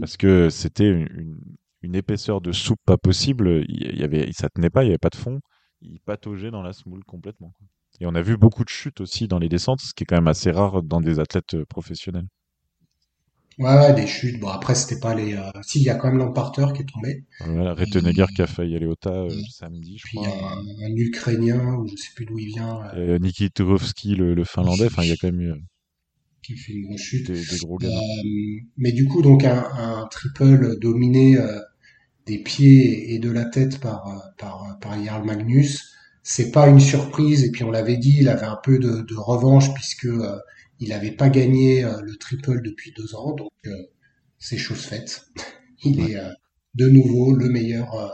[0.00, 1.38] Parce que c'était une,
[1.82, 3.64] une, épaisseur de soupe pas possible.
[3.68, 5.40] Il y avait, ça tenait pas, il n'y avait pas de fond.
[5.82, 7.52] Ils pataugeaient dans la semoule complètement.
[8.00, 10.16] Et on a vu beaucoup de chutes aussi dans les descentes, ce qui est quand
[10.16, 12.26] même assez rare dans des athlètes euh, professionnels.
[13.58, 14.40] Ouais, ouais, des chutes.
[14.40, 15.34] Bon, après, c'était pas les.
[15.34, 15.42] Euh...
[15.62, 17.24] Si, il y a quand même l'emparteur qui est tombé.
[17.40, 20.28] Voilà, Rettenegger qui a failli aller au tas euh, samedi, je Puis crois.
[20.28, 22.80] il y a un, Ukrainien, ou je sais plus d'où il vient.
[22.94, 23.18] Euh...
[23.18, 24.86] Niki Turovski, le, le, finlandais.
[24.86, 25.50] Enfin, il y a quand même eu.
[25.52, 25.56] Euh,
[26.42, 27.30] qui fait une grosse chute.
[27.30, 27.88] Des, des gros gars.
[27.88, 31.60] Euh, mais du coup, donc, un, un triple dominé euh,
[32.26, 35.92] des pieds et de la tête par, par, par Jarl Magnus.
[36.22, 37.44] C'est pas une surprise.
[37.44, 40.08] Et puis, on l'avait dit, il avait un peu de, de revanche puisque
[40.80, 43.70] il n'avait pas gagné euh, le triple depuis deux ans, donc euh,
[44.38, 45.26] c'est chose faite.
[45.84, 46.30] Il est euh,
[46.74, 48.10] de nouveau le meilleur,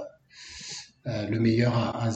[1.04, 2.11] le meilleur à, à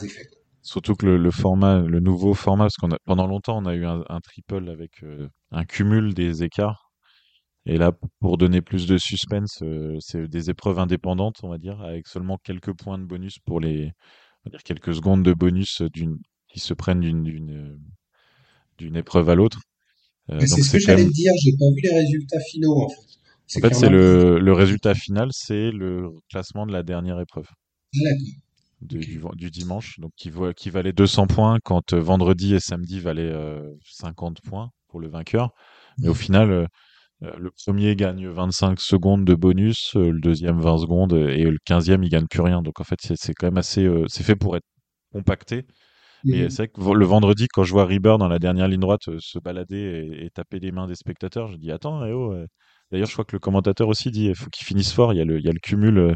[0.62, 3.86] Surtout que le, format, le nouveau format, parce qu'on a pendant longtemps on a eu
[3.86, 5.04] un, triple avec
[5.52, 6.90] un cumul des écarts.
[7.66, 9.62] Et là, pour donner plus de suspense,
[10.00, 13.92] c'est des épreuves indépendantes, on va dire, avec seulement quelques points de bonus pour les,
[14.44, 16.18] on va dire quelques secondes de bonus d'une,
[16.48, 17.78] qui se prennent d'une,
[18.76, 19.60] d'une épreuve à l'autre.
[20.30, 23.58] Euh, c'est ce que j'allais te dire, j'ai pas vu les résultats finaux en fait.
[23.58, 27.46] En fait, c'est le, le, résultat final, c'est le classement de la dernière épreuve.
[27.94, 28.08] Ah,
[28.80, 33.32] du, du, dimanche, donc qui, qui, valait 200 points quand euh, vendredi et samedi valaient
[33.84, 35.50] 50 euh, points pour le vainqueur.
[35.98, 36.68] Mais au final,
[37.20, 42.08] le premier gagne 25 secondes de bonus, le deuxième 20 secondes et le quinzième il
[42.08, 42.62] gagne plus rien.
[42.62, 44.66] Donc en fait, c'est quand même assez, c'est fait pour être
[45.12, 45.66] compacté.
[46.24, 49.08] Mais c'est vrai que le vendredi, quand je vois Rieber dans la dernière ligne droite
[49.08, 52.46] euh, se balader et, taper les mains des spectateurs, je dis attends, eh oh, euh.
[52.90, 55.12] D'ailleurs, je crois que le commentateur aussi dit il faut qu'il finisse fort.
[55.12, 55.98] Il y a le, il y a le cumul.
[55.98, 56.14] Euh,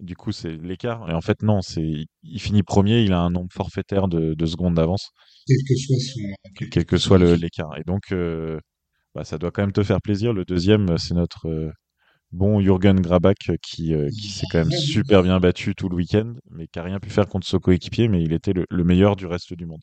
[0.00, 1.08] du coup, c'est l'écart.
[1.10, 3.02] Et en fait, non, c'est il finit premier.
[3.02, 5.10] Il a un nombre forfaitaire de, de secondes d'avance.
[5.46, 6.66] Quel que soit son.
[6.70, 7.76] Quel, que soit l'écart.
[7.78, 8.14] Et donc,
[9.14, 10.32] bah, ça doit quand même te faire plaisir.
[10.32, 11.72] Le deuxième, c'est notre
[12.32, 16.66] bon Jürgen Grabach qui, qui s'est quand même super bien battu tout le week-end, mais
[16.66, 19.54] qui a rien pu faire contre son coéquipier, mais il était le, meilleur du reste
[19.54, 19.82] du monde.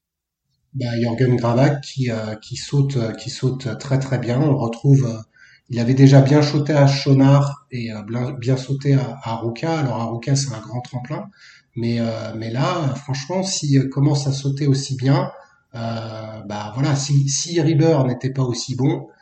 [0.76, 2.10] Jürgen Grabach qui,
[2.42, 4.40] qui saute qui saute très très bien.
[4.40, 5.24] On retrouve
[5.72, 7.92] il avait déjà bien sauté à Chonard et
[8.40, 9.80] bien, sauté à, à Ruka.
[9.80, 11.30] Alors à Ruka, c'est un grand tremplin.
[11.76, 15.32] Mais, euh, mais là, franchement, s'il commence à sauter aussi bien,
[15.76, 19.19] euh, bah voilà, si, si River n'était pas aussi bon, euh,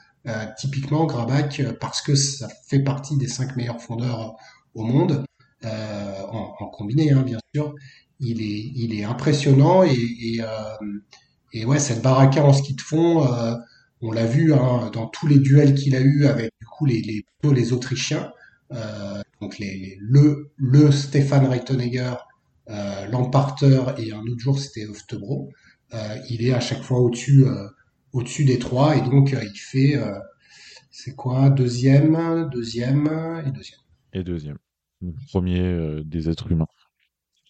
[0.58, 4.36] typiquement Grabach, parce que ça fait partie des cinq meilleurs fondeurs
[4.74, 5.24] au monde,
[5.64, 7.74] en, combiné, hein, bien sûr,
[8.20, 10.42] il est, il est impressionnant et,
[11.54, 13.28] et, ouais, cette baraka en ski de fond,
[14.02, 17.02] on l'a vu hein, dans tous les duels qu'il a eu avec du coup les,
[17.02, 18.32] les, les Autrichiens,
[19.42, 22.14] donc le, le Stéphane Reitenegger
[22.70, 25.50] euh, Lamparter et un autre jour c'était Oftebro.
[25.94, 27.68] Euh, il est à chaque fois au-dessus euh,
[28.14, 29.96] au-dessus des trois et donc il fait
[30.90, 33.08] c'est quoi deuxième, deuxième
[33.46, 33.80] et deuxième.
[34.14, 34.58] Et deuxième.
[35.28, 36.68] Premier des êtres humains.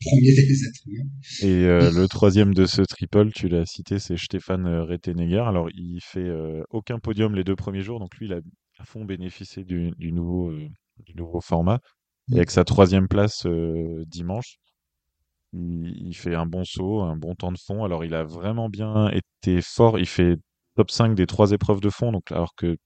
[0.01, 1.09] Premier des êtres humains.
[1.41, 5.43] Et le troisième de ce triple, tu l'as cité, c'est Stéphane Rettenegger.
[5.47, 6.29] Alors, il fait
[6.69, 8.41] aucun podium les deux premiers jours, donc lui, il a
[8.79, 11.79] à fond bénéficié du, du nouveau, du nouveau format.
[12.33, 13.47] Et avec sa troisième place
[14.07, 14.57] dimanche,
[15.53, 17.83] il, fait un bon saut, un bon temps de fond.
[17.83, 19.97] Alors, il a vraiment bien été fort.
[19.99, 20.37] Il fait
[20.77, 22.11] top 5 des trois épreuves de fond.
[22.11, 22.77] Donc, alors que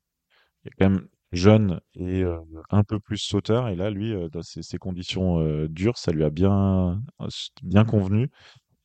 [0.64, 2.40] il est quand même jeune et euh,
[2.70, 3.68] un peu plus sauteur.
[3.68, 7.02] Et là, lui, euh, dans ces, conditions euh, dures, ça lui a bien,
[7.64, 8.30] bien convenu.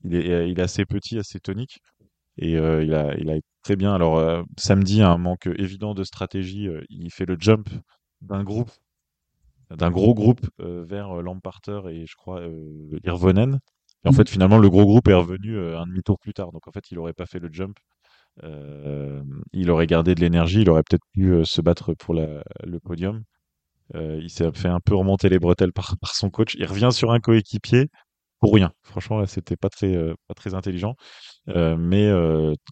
[0.05, 1.79] Il est, il est assez petit, assez tonique.
[2.39, 3.95] Et il, a, il a été très bien.
[3.95, 6.69] Alors, samedi, un manque évident de stratégie.
[6.91, 7.69] il fait le jump
[8.21, 8.71] d'un groupe
[9.71, 12.43] d'un gros groupe vers Lamparter et je crois
[13.05, 13.59] Irvonen.
[14.05, 14.15] Et en mmh.
[14.15, 16.53] fait, finalement, le gros groupe est revenu un demi-tour plus tard.
[16.53, 17.79] Donc, en fait, il n'aurait pas fait le jump.
[18.43, 20.63] Il aurait gardé de l'énergie.
[20.63, 23.23] Il aurait peut-être pu se battre pour le podium.
[23.95, 26.57] il s'est fait un peu remonter les bretelles par, son coach.
[26.59, 27.89] Il revient sur un coéquipier
[28.41, 28.73] pour rien.
[28.83, 29.97] Franchement, là, c'était pas très,
[30.29, 30.95] pas très intelligent.
[31.47, 32.11] mais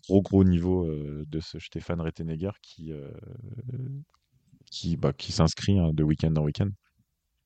[0.08, 2.92] gros, gros niveau de ce Stéphane Rettenegger qui,
[4.70, 6.68] qui, bah, qui s'inscrit hein, de week-end en week-end.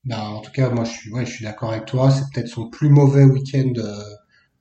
[0.04, 2.10] Bah, en tout cas, moi, je suis d'accord avec toi.
[2.10, 3.72] C'est peut-être son plus mauvais week-end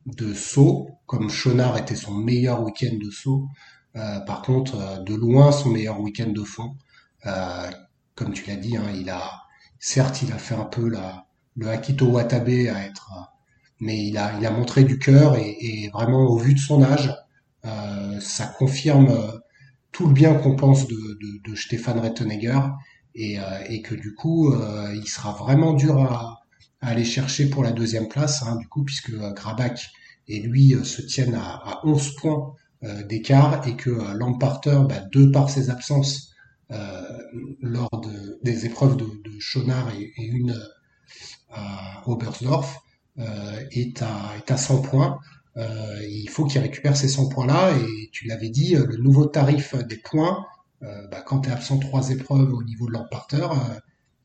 [0.08, 3.47] de, saut, comme Chonard était son meilleur week-end de saut.
[3.95, 6.76] Euh, par contre, euh, de loin, son meilleur week-end de fond.
[7.26, 7.70] Euh,
[8.16, 9.43] comme tu l'as dit, hein, il a,
[9.80, 13.12] certes, il a fait un peu la, le Akito Watabe à être,
[13.80, 16.82] mais il a, il a montré du cœur et, et vraiment au vu de son
[16.84, 17.14] âge,
[18.20, 19.12] ça confirme
[19.91, 22.62] tout le bien qu'on pense de, de, de Stéphane Rettenegger
[23.16, 26.36] et, euh, et que du coup, euh, il sera vraiment dur à,
[26.82, 29.91] aller chercher pour la deuxième place, hein, du coup, puisque euh, Grabach
[30.28, 32.53] et lui se tiennent à, à 11 points
[33.07, 36.34] d'écart et que Lamparter, bah, de par ses absences
[37.61, 40.53] lors de, des épreuves de, de Schonard et, une
[41.49, 42.84] à Oberstdorf,
[43.17, 45.17] est, à, est à 100 points.
[45.55, 49.75] Euh, il faut qu'il récupère ces 100 points-là et tu l'avais dit, le nouveau tarif
[49.75, 50.45] des points
[50.84, 53.80] euh, bah, quand tu es absent trois épreuves au niveau de euh,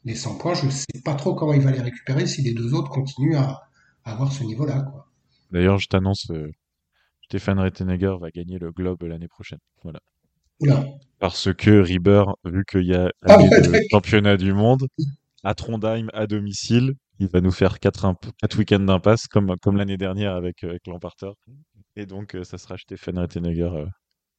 [0.05, 2.55] les 100 points, je ne sais pas trop comment il va les récupérer si les
[2.55, 3.63] deux autres continuent à,
[4.05, 4.93] avoir ce niveau-là.
[5.53, 6.51] D'ailleurs, je t'annonce, euh,
[7.25, 9.61] Stéphane Rettenegger va gagner le Globe l'année prochaine.
[9.83, 10.01] Voilà.
[11.19, 14.87] Parce que Rieber, vu qu'il y a ah, le championnat du monde,
[15.45, 19.97] à Trondheim, à domicile, il va nous faire quatre, quatre week-ends d'impasse, comme, comme l'année
[19.97, 21.31] dernière avec, avec Lamparter.
[21.97, 23.71] Et donc, ça sera Stéphane Rettenegger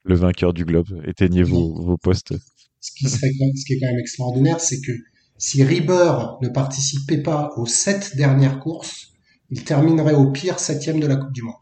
[0.03, 1.01] le vainqueur du globe.
[1.05, 2.33] Éteignez vos, vos postes.
[2.79, 4.91] Ce qui, serait, ce qui est quand même extraordinaire, c'est que
[5.43, 9.11] si Rieber ne participait pas aux sept dernières courses,
[9.49, 11.55] il terminerait au pire septième de la Coupe du Monde.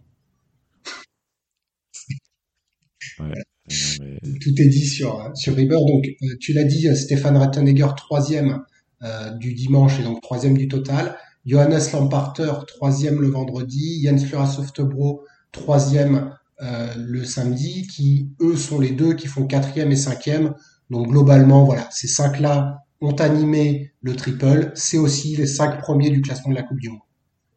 [3.18, 5.80] Tout est dit sur, sur Rieber.
[5.80, 8.60] Donc, euh, tu l'as dit, Stéphane Rattenegger, troisième
[9.02, 11.18] euh, du dimanche et donc troisième du total.
[11.48, 14.04] Johannes Lamparter, troisième le vendredi.
[14.04, 19.92] Jens Flura Softebro, troisième euh, le samedi, qui eux sont les deux qui font quatrième
[19.92, 20.54] et cinquième.
[20.92, 24.72] Donc globalement, voilà, ces cinq-là ont animé le triple.
[24.76, 27.02] C'est aussi les cinq premiers du classement de la Coupe du Monde.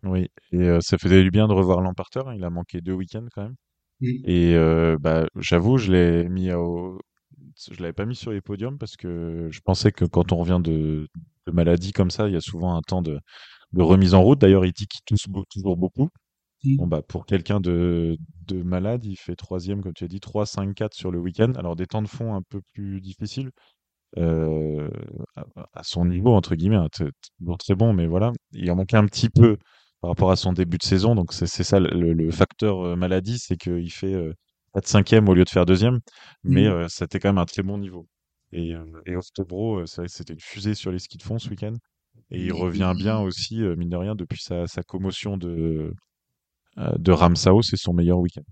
[0.02, 2.20] Oui, et euh, ça faisait du bien de revoir l'emparter.
[2.26, 2.34] Hein.
[2.34, 3.54] Il a manqué deux week-ends quand même.
[4.24, 7.00] Et euh, bah, j'avoue, je l'ai mis au...
[7.72, 10.60] je l'avais pas mis sur les podiums parce que je pensais que quand on revient
[10.62, 11.08] de,
[11.46, 13.20] de maladie comme ça, il y a souvent un temps de,
[13.72, 14.40] de remise en route.
[14.40, 16.10] D'ailleurs, il dit qu'il tousse toujours beaucoup.
[16.78, 18.18] Bon, bah, pour quelqu'un de,
[18.48, 21.52] de malade, il fait troisième, comme tu as dit, 3, 5, 4 sur le week-end.
[21.56, 23.50] Alors, des temps de fond un peu plus difficiles.
[24.18, 24.88] Euh,
[25.72, 26.88] à, son niveau, entre guillemets, hein,
[27.58, 28.32] très bon, mais voilà.
[28.52, 29.56] Il en manquait un petit peu
[30.00, 31.14] par rapport à son début de saison.
[31.14, 34.32] Donc, c'est ça le, facteur euh, maladie, c'est qu'il fait euh,
[34.74, 36.00] 4 5 au lieu de faire deuxième.
[36.44, 36.72] Mais mmh.
[36.72, 38.06] euh, c'était quand même un très bon niveau.
[38.52, 38.70] Et,
[39.06, 41.74] et que c'était une fusée sur les skis de fond ce week-end.
[42.30, 45.92] Et il revient bien aussi, mine de rien, depuis sa, sa commotion de,
[46.76, 48.44] de Ramsao, c'est son meilleur week-end.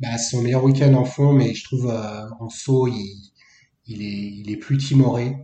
[0.00, 3.30] Bah, son meilleur week-end en fond, mais je trouve euh, en saut, il,
[3.86, 5.36] il est, il est plus timoré.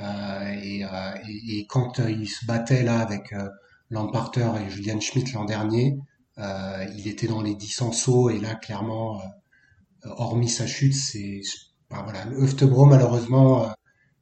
[0.00, 0.88] Euh, et, euh,
[1.26, 3.34] et, et quand euh, il se battait là avec
[3.90, 5.98] Lamparter et Julian Schmidt l'an dernier,
[6.38, 9.22] il était dans les 10 en saut et là clairement,
[10.04, 11.40] hormis sa chute, c'est,
[11.90, 12.26] bah, voilà,
[12.86, 13.72] malheureusement,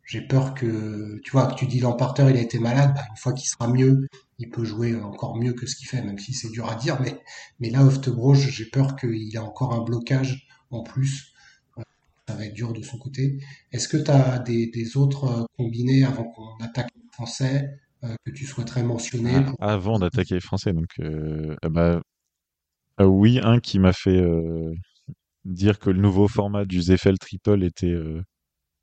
[0.05, 3.17] j'ai peur que, tu vois, que tu dis Lamparter il a été malade, bah, une
[3.17, 4.07] fois qu'il sera mieux,
[4.39, 7.01] il peut jouer encore mieux que ce qu'il fait, même si c'est dur à dire,
[7.01, 7.21] mais,
[7.59, 11.34] mais là Oeftebro, j'ai peur qu'il ait encore un blocage en plus
[12.29, 13.39] ça va être dur de son côté.
[13.73, 18.15] Est-ce que tu as des, des autres euh, combinés avant qu'on attaque les Français euh,
[18.25, 22.01] que tu souhaiterais mentionner Ah, avant d'attaquer les Français, donc euh, bah,
[23.01, 24.73] euh, oui, un qui m'a fait euh,
[25.45, 27.95] dire que le nouveau format du Zeffel Triple était,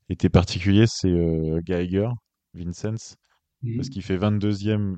[0.08, 1.12] était particulier, c'est
[1.64, 2.08] Geiger,
[2.54, 3.16] Vincenz,
[3.76, 3.90] parce Mhm.
[3.90, 4.96] qu'il fait 22e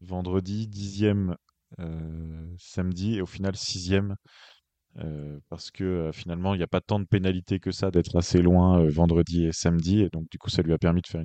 [0.00, 1.36] vendredi, 10e
[1.80, 4.16] euh, samedi et au final 6e
[4.96, 8.16] euh, parce que euh, finalement il n'y a pas tant de pénalités que ça d'être
[8.16, 11.06] assez loin euh, vendredi et samedi et donc du coup ça lui a permis de
[11.06, 11.22] faire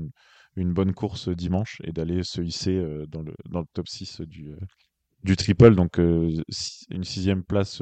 [0.55, 3.33] une, bonne course dimanche et d'aller se hisser dans le,
[3.73, 7.81] top 6 du, triple donc une sixième place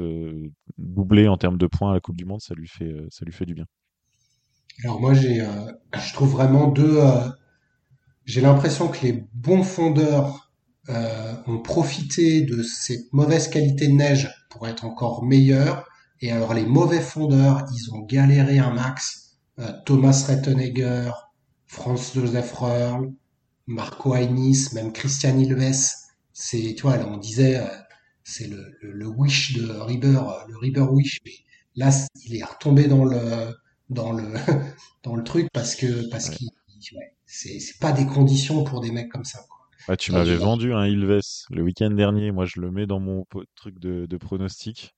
[0.78, 3.66] doublée en termes de points à la Coupe du Monde ça lui fait, du bien.
[4.84, 5.46] Alors moi, j'ai,
[5.94, 6.98] je trouve vraiment deux...
[8.24, 10.51] j'ai l'impression que les bons fondeurs
[10.88, 15.86] euh, ont profité de cette mauvaise qualité de neige pour être encore meilleurs.
[16.20, 19.36] Et alors les mauvais fondeurs, ils ont galéré un max.
[19.58, 21.10] Euh, Thomas Rettenegger,
[21.66, 23.12] Franz Josef Röhrl,
[23.66, 25.88] Marco Hainis, même Christian Ilves.
[26.32, 27.66] C'est, tu vois, là, on disait, euh,
[28.24, 31.20] c'est le, le, le wish de Rieber, euh, le Rieber wish.
[31.24, 31.32] Mais
[31.76, 31.90] là,
[32.24, 33.54] il est retombé dans le,
[33.90, 34.34] dans le,
[35.02, 36.36] dans le truc parce que, parce Ouais.
[36.36, 36.48] qu'il,
[36.94, 39.61] ouais, c'est, c'est pas des conditions pour des mecs comme ça, quoi.
[39.88, 41.20] Ouais, tu Toi, m'avais vendu un Ilves
[41.50, 43.26] le week-end dernier, moi je le mets dans mon
[43.56, 44.94] truc de, de pronostic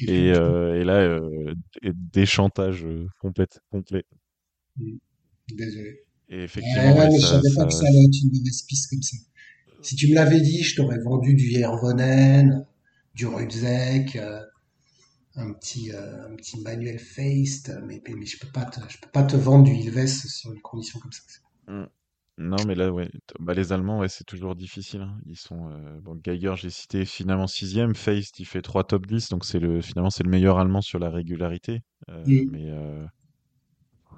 [0.00, 4.04] et, euh, et là euh, déchantage euh, complète, complet.
[4.76, 4.96] Hmm,
[5.50, 6.04] désolé.
[6.28, 8.32] Et effectivement, ouais, ouais, mais je ça, savais pas ça, que ça allait être une
[8.38, 9.16] mauvaise piste comme ça.
[9.82, 12.66] Si tu me l'avais dit, je t'aurais vendu du Yervonen,
[13.14, 14.40] du Rudзek, euh,
[15.36, 18.98] un petit, euh, un petit Manuel Feist, mais, mais, mais je peux pas te, je
[18.98, 21.22] peux pas te vendre du Ilves sur une condition comme ça.
[21.68, 21.88] Mm.
[22.36, 25.02] Non, mais là, ouais, t- bah, les Allemands, ouais, c'est toujours difficile.
[25.02, 25.16] hein.
[25.26, 27.94] Ils sont, euh, bon, Geiger, j'ai cité finalement sixième.
[27.94, 30.98] Feist, il fait trois top 10, donc c'est le, finalement, c'est le meilleur Allemand sur
[30.98, 31.82] la régularité.
[32.08, 33.06] Euh, mais euh,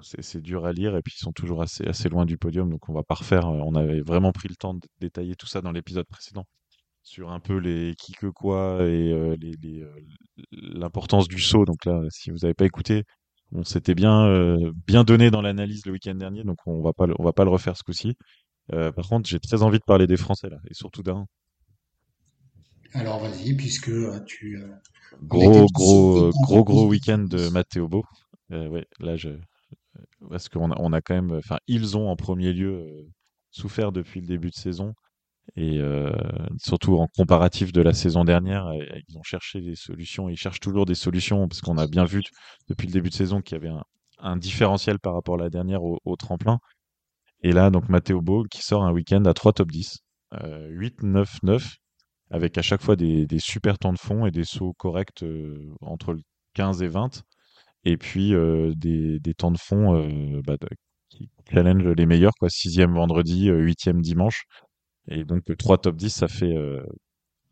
[0.01, 2.69] c'est c'est dur à lire et puis ils sont toujours assez, assez loin du podium,
[2.69, 3.47] donc on va pas refaire.
[3.47, 6.45] euh, On avait vraiment pris le temps de détailler tout ça dans l'épisode précédent
[7.03, 9.91] sur un peu les qui que quoi et euh, les, les, euh,
[10.51, 11.65] l'importance du saut.
[11.65, 13.05] Donc là, si vous n'avez pas écouté,
[13.53, 17.07] on s'était bien, euh, bien donné dans l'analyse le week-end dernier, donc on va pas,
[17.07, 18.15] le- on va pas le refaire ce coup-ci.
[18.73, 21.25] Euh, par contre, j'ai très envie de parler des Français là, et surtout d'un
[22.93, 24.59] Alors vas-y, puisque euh, tu,
[25.23, 27.49] gros, gros, gros, gros week-end de.
[27.49, 27.89] Matteo.
[28.51, 29.29] Euh, ouais, là, je,
[30.29, 33.07] parce qu'on a, on a quand même, enfin, ils ont en premier lieu
[33.51, 34.93] souffert depuis le début de saison.
[35.55, 36.11] Et euh,
[36.57, 40.59] surtout en comparatif de la saison dernière, euh, ils ont cherché des solutions, ils cherchent
[40.59, 42.21] toujours des solutions, parce qu'on a bien vu
[42.67, 43.73] depuis le début de saison qu'il y avait
[44.19, 46.59] un, différentiel par rapport à la dernière au, tremplin.
[47.43, 49.99] Et là, donc Matteo Bo qui sort un week-end à 3 top 10,
[50.33, 51.75] euh, 8, 9, 9,
[52.31, 56.13] avec à chaque fois des, super temps de fond et des sauts corrects euh, entre
[56.13, 56.21] le
[56.55, 57.23] 15 et 20,
[57.85, 58.33] et puis
[58.75, 60.57] des, des temps de fond bah,
[61.09, 64.45] qui challenge les meilleurs, quoi, sixième vendredi, euh, huitième dimanche.
[65.09, 66.83] Et donc, euh, trois top 10, ça fait, euh,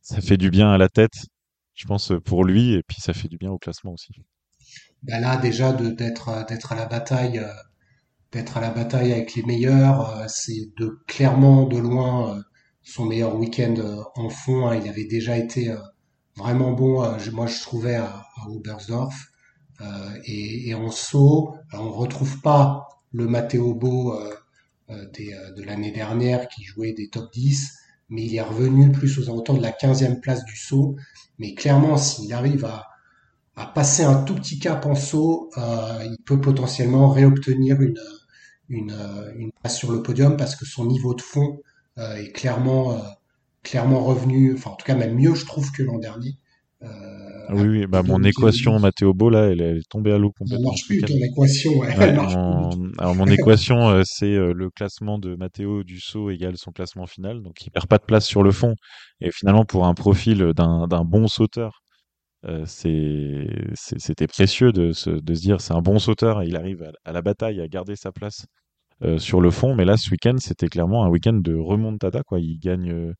[0.01, 1.25] ça fait du bien à la tête,
[1.73, 4.13] je pense, euh, pour lui, et puis ça fait du bien au classement aussi.
[5.03, 7.45] Ben là, déjà, d'être, à la bataille,
[8.31, 12.43] d'être à la bataille avec les meilleurs, c'est de clairement de loin
[12.81, 13.75] son meilleur week-end
[14.15, 14.67] en fond.
[14.67, 14.79] hein.
[14.83, 15.75] Il avait déjà été
[16.35, 18.47] vraiment bon, moi je trouvais à, à
[20.25, 23.73] et, en saut, on retrouve pas le Matteo
[24.13, 24.33] euh,
[24.89, 27.73] des, euh, de l'année dernière qui jouait des top 10,
[28.09, 30.95] mais il est revenu plus aux alentours de la 15e place du saut.
[31.39, 32.87] Mais clairement, s'il arrive à,
[33.73, 37.77] passer un tout petit cap en saut, euh, il peut potentiellement réobtenir
[38.69, 41.61] une, euh, place sur le podium parce que son niveau de fond
[41.97, 42.99] euh, est clairement, euh,
[43.63, 46.37] clairement revenu, enfin en tout cas même mieux je trouve que l'an dernier.
[46.85, 48.79] Euh, Oui, oui, bah mon Matteo équation.
[48.79, 51.07] Matteo Bo, là, elle, elle est tombée à l'eau Elle complètement marche ce plus week-end.
[51.07, 52.79] ton équation, ouais, Ouais, elle marche plus tout.
[52.79, 52.91] mon...
[52.97, 57.05] Alors mon équation, euh, c'est euh, le classement de Matteo du saut égale son classement
[57.05, 58.75] final, donc il perd pas de place sur le fond.
[59.21, 61.81] Et finalement, pour un profil d'un bon sauteur,
[62.65, 67.11] c'était précieux de se, de se dire c'est un bon sauteur et il arrive à,
[67.11, 68.45] la bataille à garder sa place
[69.17, 69.73] sur le fond.
[69.75, 72.21] Mais là, ce week-end, c'était clairement un week-end de remontada.
[72.23, 72.39] Quoi.
[72.39, 73.13] Il gagne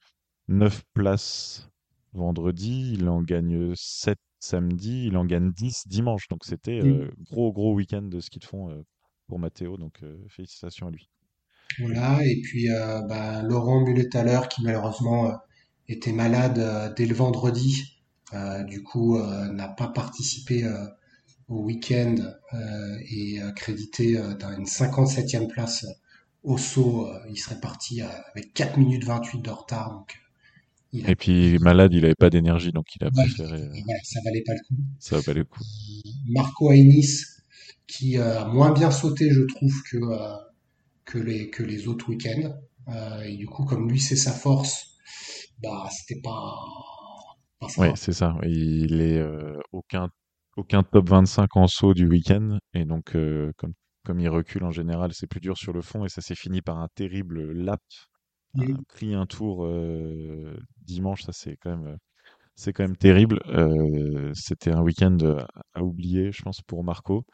[0.48, 1.70] 9 places
[2.16, 6.28] vendredi, il en gagne 7 samedi, il en gagne 10 dimanche.
[6.30, 7.12] Donc c'était mmh.
[7.32, 8.84] gros, gros week-end de ski de fond
[9.28, 9.78] pour Matteo.
[9.78, 11.10] Donc félicitations à lui.
[11.80, 12.68] Voilà, et puis
[13.10, 15.32] bah, Laurent Mulet-Thaler qui malheureusement
[15.88, 18.02] était malade dès le vendredi.
[18.68, 20.68] du coup, n'a pas participé
[21.48, 22.16] au week-end
[23.10, 25.86] et crédité d'une 57e place
[26.44, 27.10] au saut.
[27.30, 29.92] il serait parti avec 4 minutes 28 de retard.
[29.92, 30.16] Donc,
[31.08, 33.62] et puis malade, il n'avait pas d'énergie, donc il a préféré.
[33.62, 34.82] Euh, voilà, ça valait pas le coup.
[35.00, 35.64] Ça valait le coup.
[36.28, 37.22] Marco Ainis,
[37.88, 40.36] qui a moins bien sauté, je trouve, que, euh,
[41.06, 42.54] que, les, que les autres week-ends.
[42.90, 44.98] Euh, et du coup, comme lui, c'est sa force,
[45.62, 46.54] bah, c'était pas.
[47.78, 48.36] oui, c'est ça.
[48.44, 49.24] Il est
[49.72, 50.10] aucun,
[50.58, 52.60] aucun top 25 en saut du week-end.
[52.74, 53.16] Et donc,
[53.58, 53.74] comme,
[54.04, 56.06] comme il recule en général, c'est plus dur sur le fond.
[56.06, 57.82] Et ça s'est fini par un terrible lap
[58.88, 59.68] pris un tour
[60.82, 61.98] dimanche, ça c'est quand même
[62.56, 63.40] c'est quand même terrible.
[64.34, 65.18] c'était un week-end
[65.74, 67.26] à oublier, je pense, pour Marco.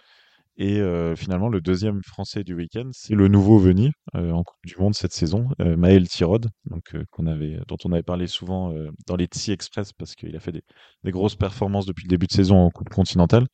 [0.58, 0.82] Et
[1.16, 5.14] finalement, le deuxième Français du week-end, c'est le nouveau venu en Coupe du Monde cette
[5.14, 6.96] saison, Maël Tirod, donc
[7.26, 8.74] avait, dont on avait parlé souvent
[9.08, 10.64] dans les TSI Express parce qu'il a fait des,
[11.04, 13.46] des, grosses performances depuis le début de saison en Coupe continentale.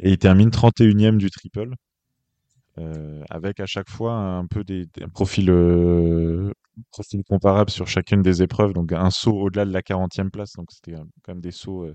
[0.00, 1.74] Et il termine 31e du triple.
[3.30, 5.50] Avec à chaque fois un peu des, un profil
[6.90, 10.70] profil comparable sur chacune des épreuves, donc un saut au-delà de la 40e place, donc
[10.70, 11.94] c'était quand même des sauts euh,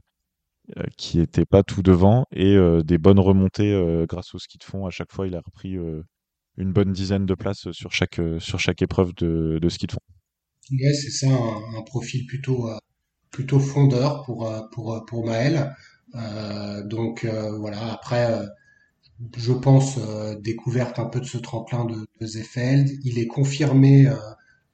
[0.77, 4.63] euh, qui n'étaient pas tout devant, et euh, des bonnes remontées grâce au ski de
[4.63, 4.85] fond.
[4.85, 5.77] À chaque fois, il a repris
[6.57, 9.99] une bonne dizaine de places sur chaque, sur chaque épreuve de, de ski de fond.
[10.71, 12.69] Ouais, c'est ça, un, profil plutôt,
[13.31, 15.75] plutôt fondeur pour, pour, pour Maël.
[16.85, 18.47] donc voilà, après
[19.37, 19.99] je pense,
[20.41, 22.89] découverte un peu de ce tremplin de, de Zefeld.
[23.03, 24.07] Il est confirmé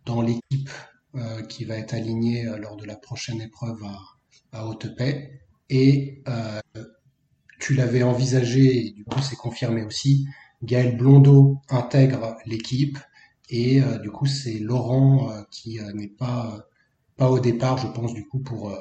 [0.06, 0.70] dans l'équipe
[1.16, 5.42] euh, qui va être alignée euh, lors de la prochaine épreuve à, à Hautepay.
[5.70, 6.62] Et euh,
[7.60, 10.28] tu l'avais envisagé, et du coup c'est confirmé aussi,
[10.64, 12.98] Gaël Blondeau intègre l'équipe
[13.50, 16.68] et du coup c'est Laurent qui n'est pas
[17.18, 18.72] pas au départ, je pense du coup pour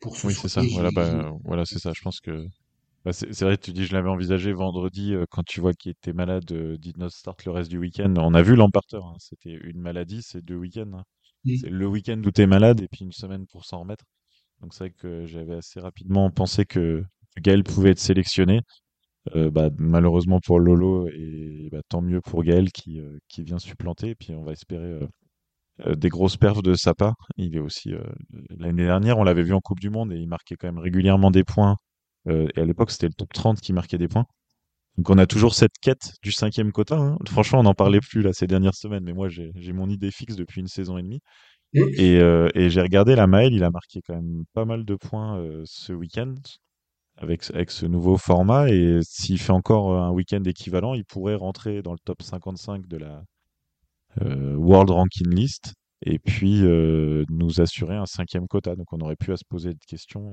[0.00, 0.26] pour ce.
[0.26, 0.62] Oui c'est ça.
[0.70, 1.92] Voilà, bah, voilà c'est ça.
[1.94, 2.46] Je pense que
[3.08, 6.12] bah, c'est vrai, tu dis, je l'avais envisagé vendredi euh, quand tu vois qu'il était
[6.12, 8.12] malade, euh, not start le reste du week-end.
[8.18, 10.92] On a vu l'emporteur, hein, c'était une maladie, c'est deux week-ends.
[10.92, 11.04] Hein.
[11.58, 14.04] C'est le week-end où tu es malade et puis une semaine pour s'en remettre.
[14.60, 17.02] Donc c'est vrai que j'avais assez rapidement pensé que
[17.40, 18.60] Gaël pouvait être sélectionné.
[19.36, 23.58] Euh, bah, malheureusement pour Lolo et bah, tant mieux pour Gaël qui, euh, qui vient
[23.58, 24.10] supplanter.
[24.10, 25.00] Et puis on va espérer
[25.96, 27.14] des grosses perfs de sa part.
[27.38, 27.92] Il est aussi
[28.50, 31.30] l'année dernière, on l'avait vu en Coupe du Monde et il marquait quand même régulièrement
[31.30, 31.78] des points
[32.26, 34.26] euh, et à l'époque, c'était le top 30 qui marquait des points.
[34.96, 36.96] Donc on a toujours cette quête du cinquième quota.
[36.96, 37.18] Hein.
[37.28, 40.34] Franchement, on n'en parlait plus là ces dernières semaines, mais moi j'ai mon idée fixe
[40.34, 41.20] depuis une saison et demie.
[41.74, 44.96] Et, euh, et j'ai regardé la Maël, il a marqué quand même pas mal de
[44.96, 46.34] points euh, ce week-end
[47.18, 48.70] avec, avec ce nouveau format.
[48.70, 52.96] Et s'il fait encore un week-end équivalent, il pourrait rentrer dans le top 55 de
[52.96, 53.22] la
[54.20, 56.62] World Ranking List et puis
[57.30, 58.74] nous assurer un cinquième quota.
[58.74, 60.32] Donc on aurait pu à se poser de questions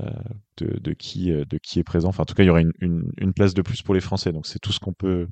[0.00, 0.10] euh,
[0.58, 2.08] de, qui, euh, de qui est présent.
[2.08, 2.72] Enfin, en tout cas, il y aura une,
[3.16, 4.32] une, place de plus pour les Français.
[4.32, 5.28] Donc, c'est tout ce qu'on peut,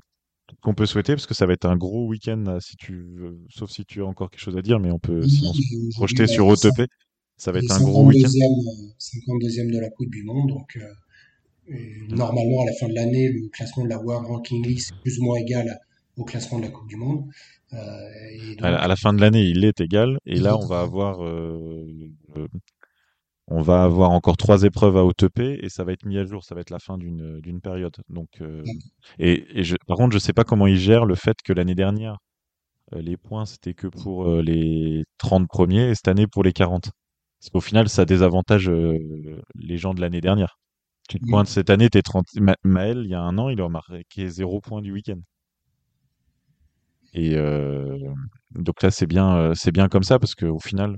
[0.61, 3.05] qu'on peut souhaiter parce que ça va être un gros week-end si tu
[3.49, 6.27] sauf si tu as encore quelque chose à dire, mais on peut sinon se projeter
[6.27, 6.89] sur OTP.
[7.37, 8.29] Ça va être un gros week-end.
[8.29, 11.75] 52e de la Coupe du Monde, donc euh,
[12.09, 15.19] normalement à la fin de l'année, le classement de la World Ranking List est plus
[15.19, 15.77] ou moins égal
[16.15, 17.25] au classement de la Coupe du Monde.
[17.71, 21.19] à, la fin de l'année, il est égal, et là, on va avoir
[23.47, 26.43] on va avoir encore trois épreuves à OTP et ça va être mis à jour,
[26.43, 27.95] ça va être la fin d'une période.
[28.09, 28.61] Donc, euh,
[29.19, 31.75] et, et je, par contre, je sais pas comment ils gèrent le fait que l'année
[31.75, 32.17] dernière,
[32.93, 36.53] euh, les points c'était que pour euh, les 30 premiers et cette année pour les
[36.53, 36.91] 40.
[37.39, 40.59] Parce qu'au final, ça désavantage les gens de l'année dernière.
[41.07, 42.25] Tu te pointes cette année, t'es 30.
[42.63, 45.19] Maël, il y a un an, il a marqué zéro point du week-end.
[47.13, 47.35] Et
[48.55, 50.97] donc là, c'est bien, c'est bien comme ça parce qu'au final,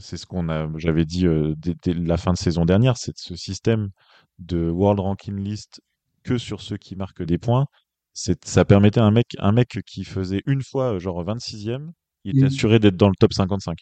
[0.00, 3.36] c'est ce qu'on a, j'avais dit euh, dès, la fin de saison dernière, c'est ce
[3.36, 3.90] système
[4.38, 5.80] de World Ranking List
[6.24, 7.66] que sur ceux qui marquent des points.
[8.12, 11.90] Ça permettait à un mec, un mec qui faisait une fois genre 26e,
[12.24, 12.46] il était mmh.
[12.48, 13.78] assuré d'être dans le top 55.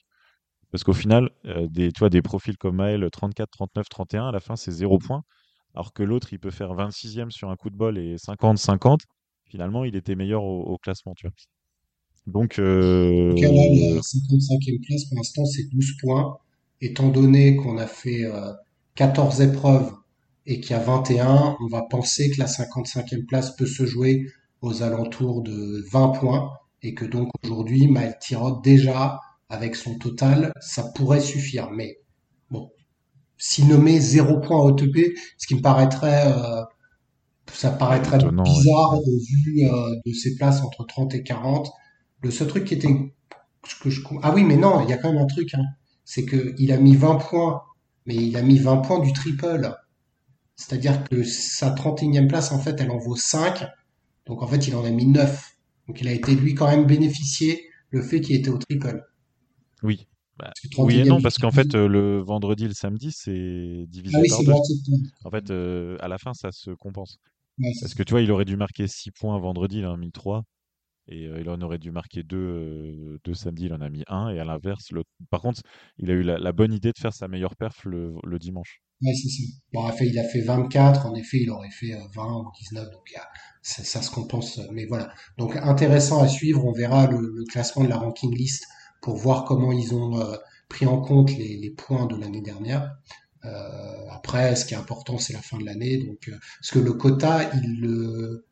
[0.70, 4.40] Parce qu'au final, euh, des, tu des profils comme Maël 34, 39, 31, à la
[4.40, 5.22] fin c'est 0 points.
[5.74, 9.00] Alors que l'autre, il peut faire 26e sur un coup de bol et 50, 50.
[9.46, 11.34] Finalement, il était meilleur au, au classement, tu vois.
[12.28, 13.32] Donc, euh...
[13.34, 16.38] la 55e place, pour l'instant, c'est 12 points.
[16.80, 18.24] Étant donné qu'on a fait
[18.94, 19.92] 14 épreuves
[20.46, 24.26] et qu'il y a 21, on va penser que la 55e place peut se jouer
[24.62, 26.50] aux alentours de 20 points
[26.82, 31.70] et que donc aujourd'hui, Maël Tirot, déjà, avec son total, ça pourrait suffire.
[31.70, 31.98] Mais
[32.50, 32.70] bon,
[33.36, 36.62] s'il nommait 0 points à OTP, ce qui me paraîtrait, euh,
[37.52, 38.42] ça paraîtrait ouais.
[38.42, 41.70] bizarre au vu euh, de ses places entre 30 et 40.
[42.22, 42.88] Le seul truc qui était
[43.80, 45.64] que je ah oui mais non il y a quand même un truc hein.
[46.04, 47.62] c'est que il a mis 20 points
[48.06, 49.74] mais il a mis 20 points du triple
[50.56, 53.66] c'est-à-dire que sa 31e place en fait elle en vaut 5
[54.26, 55.56] donc en fait il en a mis 9
[55.86, 59.04] donc il a été lui quand même bénéficié le fait qu'il était au triple
[59.82, 60.06] Oui.
[60.38, 63.86] Bah, oui et 31e non, parce qu'en fait, euh, le vendredi et le samedi, c'est
[63.88, 64.98] divisé ah oui par c'est deux.
[65.24, 67.18] En fait, euh, à la fin, ça se compense.
[67.58, 69.96] Ouais, Parce que tu vois, il aurait dû marquer 6 points vendredi, il en a
[69.96, 70.44] mis 3.
[71.08, 74.04] Et euh, il en aurait dû marquer 2 euh, deux samedi, il en a mis
[74.08, 74.30] 1.
[74.30, 74.90] Et à l'inverse,
[75.30, 75.62] par contre,
[75.98, 78.82] il a eu la, bonne idée de faire sa meilleure perf le, dimanche.
[79.02, 79.42] Ouais, c'est ça.
[79.72, 81.06] Bon, en fait, il a fait 24.
[81.06, 82.90] En effet, il aurait fait euh, 20 ou 19.
[82.90, 83.14] Donc,
[83.62, 84.60] ça, ça se compense.
[84.72, 85.12] Mais voilà.
[85.38, 86.64] Donc, intéressant à suivre.
[86.64, 88.66] On verra le, classement de la ranking list
[89.00, 90.20] pour voir comment ils ont
[90.68, 92.96] pris en compte les, points de l'année dernière.
[94.10, 96.04] Après, ce qui est important, c'est la fin de l'année.
[96.04, 98.47] Donc, parce que le quota, il le.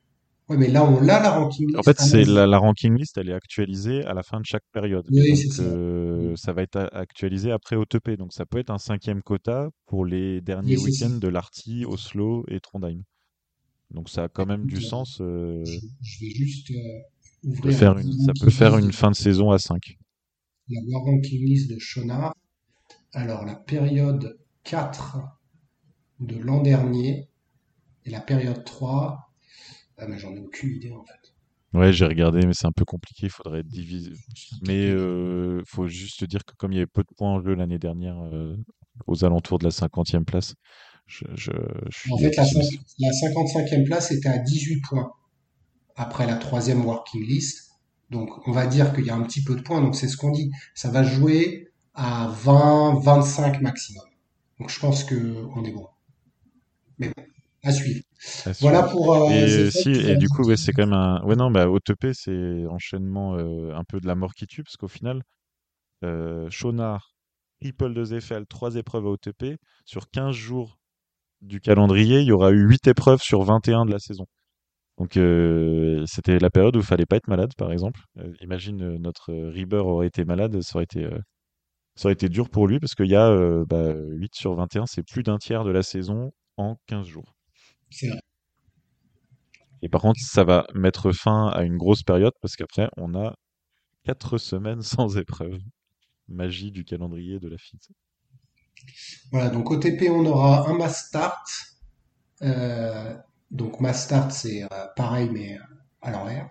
[0.49, 1.85] Ouais, mais là, on l'a la ranking En list.
[1.85, 4.45] fait, Ah non, c'est la, la ranking list, elle est actualisée à la fin de
[4.47, 5.11] chaque période.
[5.11, 5.63] Oui, donc, ça.
[5.65, 8.11] euh, ça va être actualisé après OTP.
[8.17, 12.45] Donc, ça peut être un cinquième quota pour les derniers Oui, week-ends de l'Arty, Oslo
[12.49, 13.03] et Trondheim.
[13.91, 17.01] Donc, ça a quand même du sens euh, je, je vais juste euh,
[17.45, 19.99] ouvrir faire la une, ça peut faire une fin de saison à 5.
[20.69, 22.33] la ranking list de Shonard.
[23.13, 25.19] Alors, la période 4
[26.21, 27.29] de l'an dernier
[28.07, 29.26] et la période 3,
[29.99, 31.33] ah, mais j'en ai aucune idée en fait.
[31.73, 33.27] Ouais, j'ai regardé, mais c'est un peu compliqué.
[33.27, 34.13] Il faudrait diviser.
[34.67, 37.55] Mais euh, faut juste dire que comme il y avait peu de points en jeu
[37.55, 38.57] l'année dernière, euh,
[39.07, 40.55] aux alentours de la 50e place,
[41.07, 41.53] je, je,
[41.91, 45.11] je suis En fait, la, la 55e place était à 18 points
[45.97, 47.71] après la troisième working list.
[48.11, 49.81] Donc, on va dire qu'il y a un petit peu de points.
[49.81, 50.51] Donc, c'est ce qu'on dit.
[50.75, 54.05] Ça va jouer à 20, 25 maximum.
[54.61, 55.89] Donc, je pense que on est bon.
[56.99, 57.23] Mais bon,
[57.65, 58.06] à suivre.
[58.61, 61.23] Voilà pour euh, Et euh, si, et du coup, ouais, c'est quand même un.
[61.25, 64.77] Ouais, non, bah, OTP, c'est enchaînement euh, un peu de la mort qui tue, parce
[64.77, 65.23] qu'au final,
[66.51, 67.15] Chonard,
[67.61, 69.59] triple de Zeffel, 3 épreuves à OTP.
[69.85, 70.79] Sur 15 jours
[71.41, 74.27] du calendrier, il y aura eu 8 épreuves sur 21 de la saison.
[74.99, 78.01] Donc, euh, c'était la période où il fallait pas être malade, par exemple.
[78.19, 81.07] Euh, imagine, euh, notre Rieber aurait été malade, ça aurait été,
[81.97, 83.31] ça aurait été dur pour lui, parce qu'il y a
[83.67, 87.36] bah, 8 sur 21, c'est plus d'un tiers de la saison en 15 jours.
[87.91, 88.21] C'est vrai.
[89.83, 93.35] Et par contre, ça va mettre fin à une grosse période, parce qu'après, on a
[94.05, 95.61] 4 semaines sans épreuve.
[96.29, 97.79] Magie du calendrier de la FIT.
[99.31, 101.49] Voilà, donc OTP, on aura un mass start.
[102.43, 103.17] Euh,
[103.51, 105.63] donc mass start, c'est euh, pareil, mais euh,
[106.03, 106.51] à l'envers.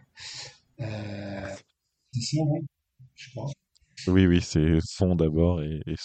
[0.79, 1.55] Euh,
[2.13, 2.65] c'est ça, hein,
[3.15, 3.51] je crois.
[4.07, 5.95] Oui, oui, c'est fond d'abord et, et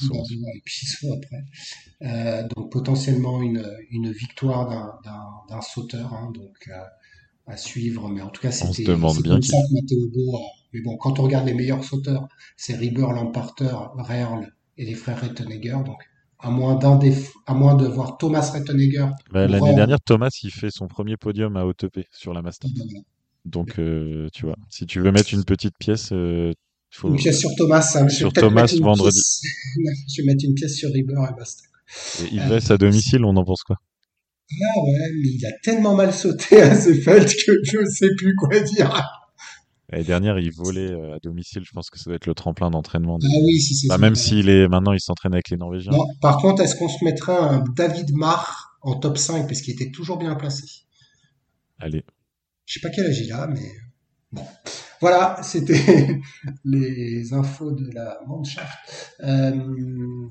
[0.55, 1.43] et puis saut après.
[2.03, 5.01] Euh, donc potentiellement une, une victoire
[5.49, 6.83] d'un sauteur, hein, donc euh,
[7.47, 8.09] à suivre.
[8.11, 9.51] Mais en tout cas, On se c'était demande bien comme qui.
[9.51, 10.37] ça que Matteo Bo.
[10.39, 10.41] a-
[10.75, 15.21] Mais bon, quand on regarde les meilleurs sauteurs, c'est Rieber, Lamparter, Rehrl et les frères
[15.23, 15.79] Rettenegger.
[15.87, 16.03] Donc
[16.41, 17.15] à moins d'un des,
[17.47, 21.57] à moins de voir Thomas Rettenegger Bah, l'année dernière, Thomas, il fait son premier podium
[21.57, 22.71] à OTP sur la Master.
[23.45, 26.53] Donc, euh, tu vois, si tu veux mettre une petite pièce, euh,
[26.91, 28.09] faut Une pièce sur Thomas, hein.
[28.09, 29.15] je sur Thomas vendredi.
[29.15, 29.43] pièce.
[30.17, 31.63] je vais mettre une pièce sur Rieber et basta.
[32.21, 33.77] Et Euh, Ivresse à domicile, on en pense quoi?
[34.53, 38.59] ah ouais, mais il a tellement mal sauté à Seefeld que je sais plus quoi
[38.61, 39.01] dire.
[39.93, 41.63] L'année dernière, il volait euh, à domicile.
[41.65, 43.99] Je pense que ça doit être le tremplin d'entraînement Ah oui, si c'est Bah, ça.
[43.99, 45.91] même s'il est maintenant, il s'entraîne avec les Norvégiens.
[45.93, 49.75] Non, par contre, est-ce qu'on se mettrait un David Marr en top 5 parce qu'il
[49.75, 50.65] était toujours bien placé?
[51.81, 52.05] Allez.
[52.67, 53.69] Je sais pas quel âge il a, mais
[54.33, 54.45] bon.
[55.01, 56.21] Voilà, c'était
[56.65, 59.17] les infos de la Mannschaft.
[59.21, 60.29] Euh,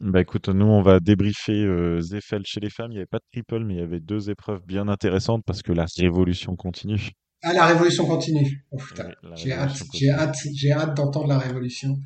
[0.00, 2.90] Bah écoute, nous on va débriefer euh, Zeffel chez les femmes.
[2.92, 5.62] Il n'y avait pas de triple, mais il y avait deux épreuves bien intéressantes parce
[5.62, 7.10] que la révolution continue.
[7.44, 8.64] Ah, la révolution continue.
[8.70, 9.02] Oh Oui,
[9.34, 11.98] j'ai hâte, hâte, j'ai hâte d'entendre la révolution.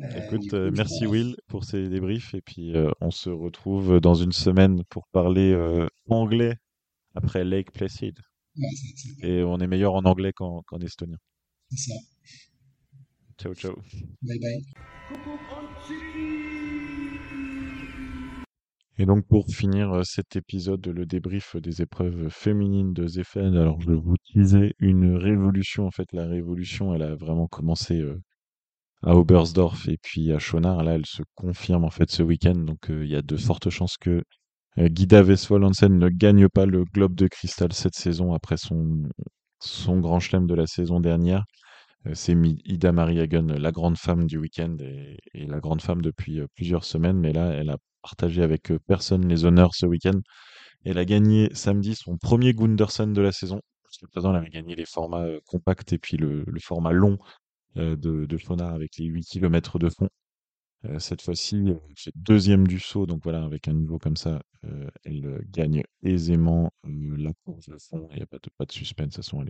[0.00, 4.00] Euh, Écoute, coup, euh, merci Will pour ces débriefs et puis euh, on se retrouve
[4.00, 5.54] dans une semaine pour parler
[6.08, 6.56] anglais
[7.14, 8.18] après Lake Placid.
[8.58, 11.16] Ouais, Et on est meilleur en anglais qu'en estonien.
[11.70, 11.94] c'est ça.
[13.38, 13.74] Ciao, ciao.
[14.22, 14.64] Bye bye.
[18.98, 23.78] Et donc pour finir euh, cet épisode, le débrief des épreuves féminines de Zeffel, alors
[23.82, 28.18] je vous disais une révolution, en fait la révolution elle a vraiment commencé euh,
[29.02, 30.82] à Oberstdorf et puis à Schonard.
[30.82, 32.54] Là, elle se confirme en fait ce week-end.
[32.54, 34.22] Donc il y a de fortes chances que
[34.78, 39.08] Guida Vesvolansen ne gagne pas le Globe de Cristal cette saison après son,
[40.00, 41.44] grand chelem de la saison dernière.
[42.12, 42.36] C'est
[42.66, 47.18] Ida Marie Hagen, la grande femme du week-end et, la grande femme depuis plusieurs semaines.
[47.18, 50.20] Mais là, elle a partagé avec personne les honneurs ce week-end.
[50.84, 53.60] Elle a gagné samedi son premier Gundersen de la saison.
[53.90, 57.16] Jusqu'à présent, elle a gagné les formats compacts et puis le, format long
[57.76, 60.08] de, de avec les 8 km de fond.
[60.98, 64.40] Cette fois-ci, c'est deuxième du saut, donc voilà, avec un niveau comme ça,
[65.04, 68.08] elle gagne aisément la course de fond.
[68.12, 69.44] Il n'y a pas de, suspense, de toute façon,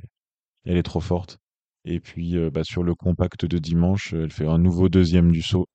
[0.65, 1.39] elle est, trop forte.
[1.85, 5.67] Et puis bah, sur le compact de dimanche, elle fait un nouveau deuxième du saut.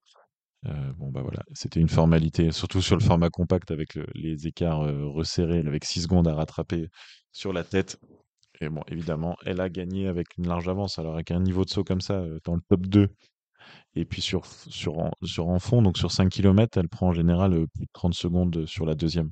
[0.68, 4.46] Euh, bon bah voilà, c'était une formalité, surtout sur le format compact avec le- les
[4.48, 6.88] écarts euh, resserrés, avec 6 secondes à rattraper
[7.32, 8.00] sur la tête.
[8.62, 11.00] Et bon, évidemment, elle a gagné avec une large avance.
[11.00, 13.10] Alors avec un niveau de saut comme ça, euh, dans le top 2,
[13.96, 17.54] et puis sur, sur, sur en fond, donc sur 5 km, elle prend en général
[17.54, 19.32] euh, plus de 30 secondes sur la deuxième.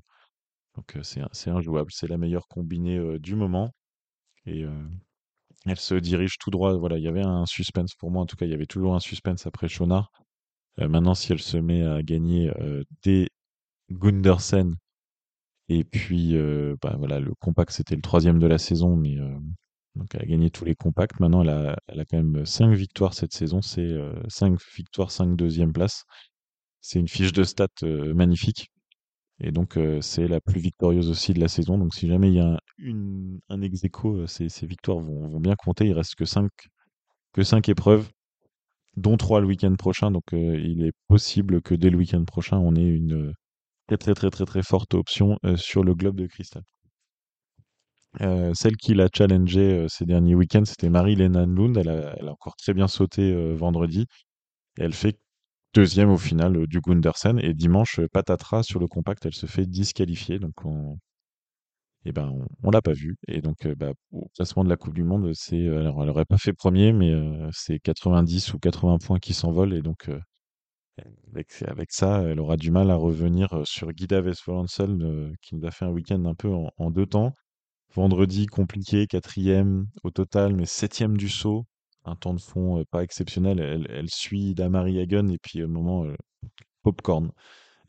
[0.76, 3.72] Donc euh, c'est injouable, c'est la meilleure combinée euh, du moment.
[4.45, 4.88] Et euh,
[5.65, 6.73] elle se dirige tout droit.
[6.77, 8.95] Voilà, il y avait un suspense pour moi, en tout cas, il y avait toujours
[8.95, 10.11] un suspense après Chonard.
[10.80, 13.30] Euh, maintenant, si elle se met à gagner euh, des
[13.91, 14.76] Gundersen,
[15.69, 19.18] et puis euh, bah, voilà, le compact c'était le troisième de la saison, mais
[19.95, 21.19] donc elle a gagné tous les compacts.
[21.19, 23.95] Maintenant, elle a, elle a quand même 5 victoires cette saison, c'est
[24.29, 26.03] 5 victoires, 5 deuxième places.
[26.81, 28.69] C'est une fiche de stats magnifique.
[29.41, 31.77] Et donc, c'est la plus victorieuse aussi de la saison.
[31.77, 32.59] Donc, si jamais il y a
[33.49, 35.85] un, ex aequo, ces, ces victoires vont, bien compter.
[35.87, 36.49] Il reste que 5
[37.33, 38.09] que épreuves
[38.97, 40.11] dont trois le week-end prochain.
[40.11, 43.33] Donc euh, il est possible que dès le week-end prochain, on ait une
[43.87, 46.63] très très très très très forte option euh, sur le globe de cristal.
[48.22, 51.77] Euh, celle qui l'a challengé ces derniers week-ends, c'était Marie-Lena Lund.
[51.77, 54.07] Elle a, encore très bien sauté vendredi.
[54.80, 55.19] Et elle fait
[55.73, 57.40] deuxième au final du Gundersen.
[57.40, 60.40] Et dimanche, patatras sur le compact, elle se fait disqualifier.
[60.40, 60.98] Donc on,
[62.06, 62.34] et ben
[62.64, 63.18] on, l'a pas vu.
[63.27, 66.38] Et donc bah, au classement de la Coupe du Monde, c'est alors elle aurait pas
[66.38, 67.14] fait premier, mais
[67.52, 70.10] c'est 90 ou 80 points qui s'envolent et donc
[71.34, 75.86] avec, ça, elle aura du mal à revenir sur Guida Vesvolandsel qui nous a fait
[75.86, 77.34] un week-end un peu en, deux temps.
[77.95, 81.65] Vendredi compliqué, quatrième au total, mais septième du saut.
[82.05, 83.59] Un temps de fond pas exceptionnel.
[83.59, 86.05] Elle, elle suit Damari Hagen et puis au moment
[86.83, 87.31] popcorn,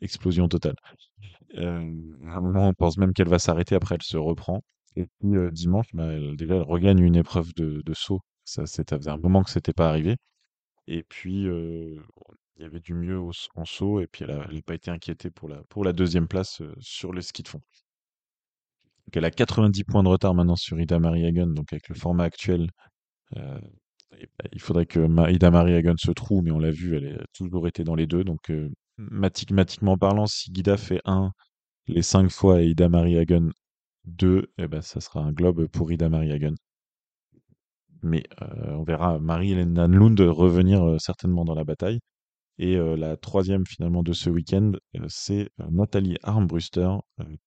[0.01, 0.75] explosion totale.
[1.57, 1.91] Euh,
[2.27, 4.61] à un moment, on pense même qu'elle va s'arrêter, après elle se reprend.
[4.95, 8.21] Et puis euh, dimanche, bah, elle, déjà, elle regagne une épreuve de, de saut.
[8.43, 10.17] Ça, ça faisait un moment que c'était pas arrivé.
[10.87, 12.01] Et puis, euh,
[12.57, 15.31] il y avait du mieux au, en saut, et puis elle n'a pas été inquiétée
[15.31, 17.61] pour la, pour la deuxième place euh, sur le ski de fond.
[19.13, 22.23] Elle a 90 points de retard maintenant sur Ida Marie Hagen, donc avec le format
[22.23, 22.69] actuel.
[23.37, 23.59] Euh,
[24.53, 24.99] il faudrait que
[25.31, 28.07] Ida Marie Hagen se trouve, mais on l'a vu, elle a toujours été dans les
[28.07, 28.23] deux.
[28.23, 28.51] Donc,
[28.97, 31.31] mathématiquement parlant, si Guida fait 1
[31.87, 33.49] les 5 fois et Ida Marie Hagen
[34.05, 36.55] 2, eh ben, ça sera un globe pour Ida Marie Hagen.
[38.03, 41.99] Mais euh, on verra Marie-Hélène Lund revenir euh, certainement dans la bataille.
[42.57, 44.73] Et euh, la troisième finalement de ce week-end,
[45.07, 46.89] c'est Nathalie Armbruster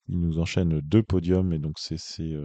[0.06, 1.52] qui nous enchaîne deux podiums.
[1.52, 2.36] Et donc c'est ses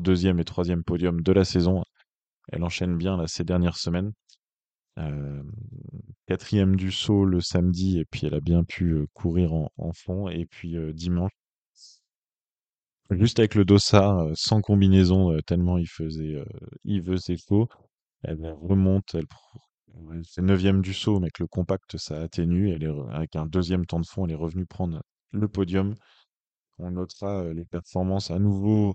[0.00, 1.82] deuxième et troisième podium de la saison.
[2.48, 4.12] Elle enchaîne bien là, ces dernières semaines.
[4.98, 5.42] Euh,
[6.26, 10.28] quatrième du saut le samedi, et puis elle a bien pu euh, courir en, fond.
[10.28, 11.30] Et puis euh, dimanche,
[13.10, 16.44] juste avec le dossard, sans combinaison, tellement il faisait,
[16.84, 17.68] il faisait chaud,
[18.22, 19.26] elle remonte, elle,
[20.24, 22.76] fait neuvième du saut, mais avec le compact, ça atténue.
[23.10, 25.02] Avec un deuxième temps de fond, elle est revenue prendre
[25.32, 25.94] le podium.
[26.78, 28.94] On notera les performances à nouveau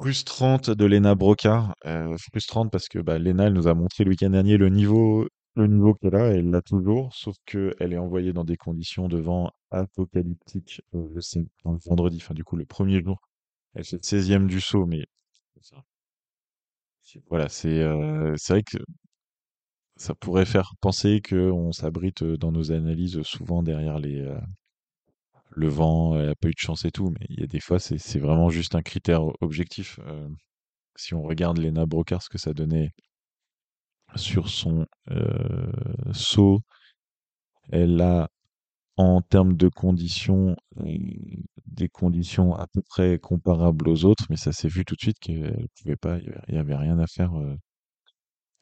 [0.00, 1.74] frustrante de Lena Broca.
[1.86, 5.28] Euh, frustrante parce que bah, Lena, elle nous a montré le week-end dernier le niveau,
[5.56, 9.18] le niveau qu'elle a, elle l'a toujours, sauf qu'elle est envoyée dans des conditions de
[9.18, 13.18] vent apocalyptiques euh, le, vendredi, enfin du coup le premier jour.
[13.74, 15.04] Elle fait 16e du saut, mais
[17.28, 18.78] voilà, c'est euh, c'est vrai que
[20.00, 24.40] ça pourrait faire penser qu'on s'abrite dans nos analyses souvent derrière les, euh,
[25.50, 27.60] le vent, elle a pas eu de chance et tout, mais il y a des
[27.60, 30.00] fois, c'est vraiment juste un critère objectif.
[30.06, 30.28] Euh,
[30.96, 32.92] si on regarde Lena Brocard, ce que ça donnait
[34.16, 35.70] sur son euh,
[36.12, 36.60] saut,
[37.70, 38.28] elle a,
[38.96, 40.98] en termes de conditions, euh,
[41.66, 45.18] des conditions à peu près comparables aux autres, mais ça s'est vu tout de suite
[45.20, 46.18] qu'elle pouvait pas,
[46.48, 47.32] il y avait rien à faire.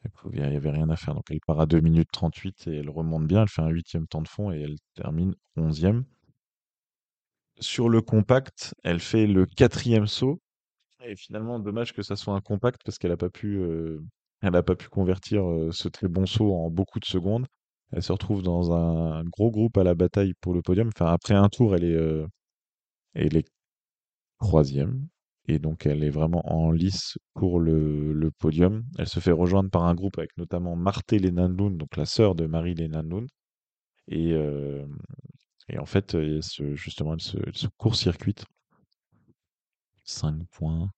[0.05, 1.15] Euh, il n'y avait rien à faire.
[1.15, 3.43] Donc elle part à 2 minutes 38 et elle remonte bien.
[3.43, 6.03] Elle fait un huitième temps de fond et elle termine 11e.
[7.59, 10.39] Sur le compact, elle fait le quatrième saut.
[11.03, 14.01] Et finalement, dommage que ça soit un compact parce qu'elle n'a pas pu euh,
[14.41, 17.45] pas pu convertir ce très bon saut en beaucoup de secondes.
[17.91, 20.89] Elle se retrouve dans un gros groupe à la bataille pour le podium.
[20.89, 22.25] Enfin, après un tour, elle est,
[23.13, 23.47] elle est
[24.39, 25.07] troisième.
[25.49, 28.83] Et donc, elle est vraiment en lice pour le, podium.
[28.99, 32.45] Elle se fait rejoindre par un groupe avec notamment Marthe Lenanloun, donc la sœur de
[32.45, 33.27] Marie Lenanloun.
[34.09, 34.35] Et,
[35.69, 36.15] et en fait,
[36.75, 38.45] justement, elle se, court-circuite.
[40.05, 40.91] 5 points.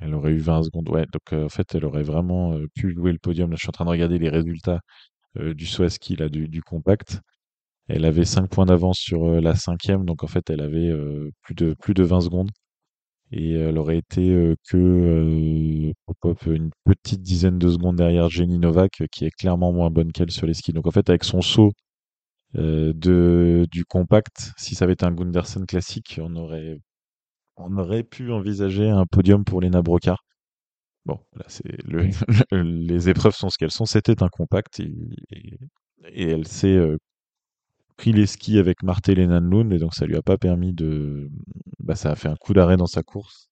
[0.00, 0.88] Elle aurait eu 20 secondes.
[0.88, 3.50] Ouais, donc en fait, elle aurait vraiment pu jouer le podium.
[3.50, 4.80] Là, je suis en train de regarder les résultats
[5.36, 7.20] du saut ski, là, du, compact.
[7.88, 10.92] Elle avait 5 points d'avance sur la cinquième, donc en fait, elle avait
[11.42, 12.50] plus, de, plus de 20 secondes.
[13.30, 15.92] Et elle aurait été que
[16.46, 20.46] une petite dizaine de secondes derrière Jenny Novak, qui est clairement moins bonne qu'elle sur
[20.46, 20.72] les skis.
[20.72, 21.72] Donc en fait, avec son saut
[22.54, 26.80] de, du compact, si ça avait été un Gunderson classique, on aurait
[27.58, 30.24] on aurait pu envisager un podium pour Lena Brocard.
[31.04, 32.10] Bon, là, c'est le,
[32.62, 33.86] les épreuves sont ce qu'elles sont.
[33.86, 34.92] C'était un compact et,
[36.12, 36.98] et, elle s'est euh,
[37.98, 41.28] pris les skis avec Marthe Lund et donc ça lui a pas permis de.
[41.80, 43.48] Bah, ça a fait un coup d'arrêt dans sa course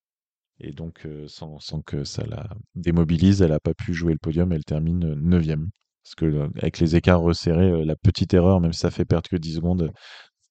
[0.60, 4.52] et donc euh, sans, que ça la démobilise, elle a pas pu jouer le podium.
[4.52, 8.80] Elle termine 9 Parce que euh, avec les écarts resserrés, la petite erreur, même si
[8.80, 9.92] ça fait perdre que 10 secondes,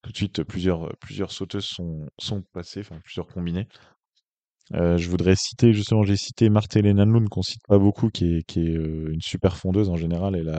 [0.03, 3.67] tout de suite, plusieurs, plusieurs sauteuses sont, sont passées, enfin plusieurs combinées.
[4.73, 8.57] Euh, je voudrais citer, justement, j'ai cité Marthe-Hélène Lund, qu'on cite pas beaucoup, qui est,
[8.57, 10.35] euh, une super fondeuse en général.
[10.35, 10.49] Elle,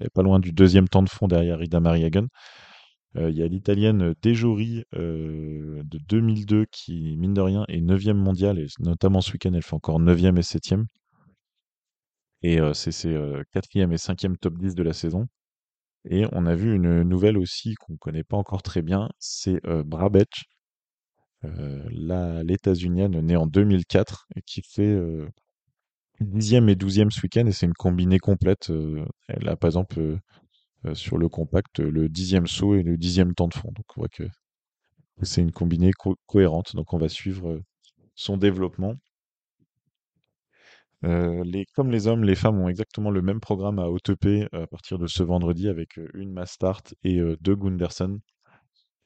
[0.00, 2.26] est pas loin du deuxième temps de fond derrière Ida Mariagan.
[3.16, 8.58] Euh, il y a l'italienne Dejori de 2002 qui, mine de rien, est 9e mondiale,
[8.58, 10.86] et notamment ce week-end, elle fait encore 9e et 7e.
[12.42, 13.14] Et c'est ses
[13.54, 15.28] 4e et 5e top 10 de la saison.
[16.08, 19.64] Et on a vu une nouvelle aussi qu'on ne connaît pas encore très bien, c'est
[19.66, 19.82] euh,
[21.90, 25.28] l'états-unienne née en 2004 et qui fait euh,
[26.20, 28.70] 10e et 12e ce week-end et c'est une combinée complète.
[28.70, 30.18] Euh, elle a par exemple
[30.92, 33.72] sur le compact le 10e saut et le 10e temps de fond.
[33.74, 34.24] Donc on voit que
[35.22, 35.92] c'est une combinée
[36.26, 36.76] cohérente.
[36.76, 37.60] Donc on va suivre
[38.14, 38.94] son développement.
[41.04, 44.66] Euh, comme les hommes, les femmes ont exactement le même programme à OTP euh, à
[44.66, 48.20] partir de ce vendredi avec euh, une mass start et deux Gunderson.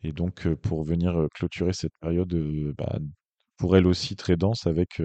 [0.03, 2.33] Et donc, pour venir clôturer cette période,
[2.77, 2.99] bah,
[3.57, 5.03] pour elle aussi très dense, avec,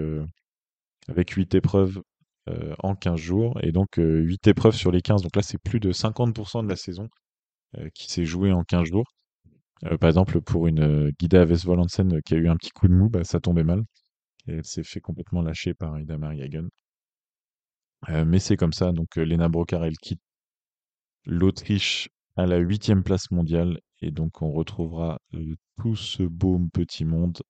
[1.08, 2.00] avec 8 épreuves
[2.78, 5.22] en 15 jours, et donc 8 épreuves sur les 15.
[5.22, 7.08] Donc là, c'est plus de 50% de la saison
[7.94, 9.06] qui s'est jouée en 15 jours.
[10.00, 13.24] par exemple, pour une Guida Vesvolansen qui a eu un petit coup de mou, bah,
[13.24, 13.82] ça tombait mal.
[14.48, 16.68] Et elle s'est fait complètement lâcher par Ida Mariagen.
[18.10, 20.20] Euh, mais c'est comme ça, donc Lena Brocard, elle quitte
[21.26, 25.18] l'Autriche à la huitième place mondiale, et donc on retrouvera
[25.80, 27.42] tout ce beau petit monde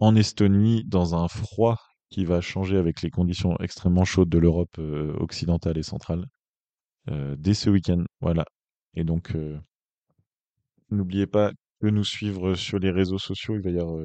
[0.00, 1.78] en Estonie, dans un froid
[2.10, 4.76] qui va changer avec les conditions extrêmement chaudes de l'Europe
[5.20, 6.26] occidentale et centrale,
[7.06, 8.04] dès ce week-end.
[8.20, 8.44] Voilà.
[8.94, 9.36] Et donc,
[10.90, 14.04] n'oubliez pas de nous suivre sur les réseaux sociaux, il va y avoir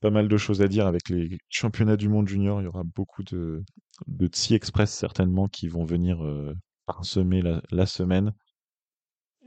[0.00, 2.60] pas mal de choses à dire avec les championnats du monde junior.
[2.60, 3.64] Il y aura beaucoup de,
[4.06, 6.22] de Tsi Express certainement qui vont venir
[6.86, 8.34] parsemer la, semaine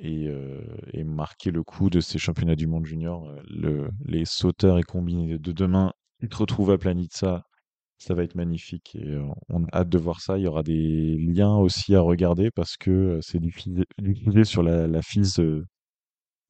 [0.04, 0.62] euh,
[0.94, 3.28] et, marquer le coup de ces championnats du monde junior.
[3.28, 7.44] Euh, le, les sauteurs et combinés de demain, ils te retrouvent à Planitza.
[8.00, 9.18] Ça va être magnifique et
[9.50, 10.38] on a hâte de voir ça.
[10.38, 13.86] Il y aura des liens aussi à regarder parce que c'est diffusé,
[14.44, 15.40] sur la, la FIS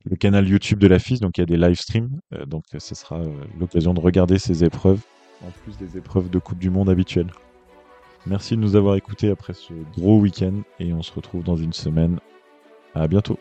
[0.09, 2.19] le canal YouTube de la FIS, donc il y a des live streams.
[2.33, 5.01] Euh, donc ce sera euh, l'occasion de regarder ces épreuves,
[5.45, 7.31] en plus des épreuves de Coupe du Monde habituelles.
[8.25, 11.73] Merci de nous avoir écoutés après ce gros week-end et on se retrouve dans une
[11.73, 12.19] semaine.
[12.99, 13.37] À bientôt.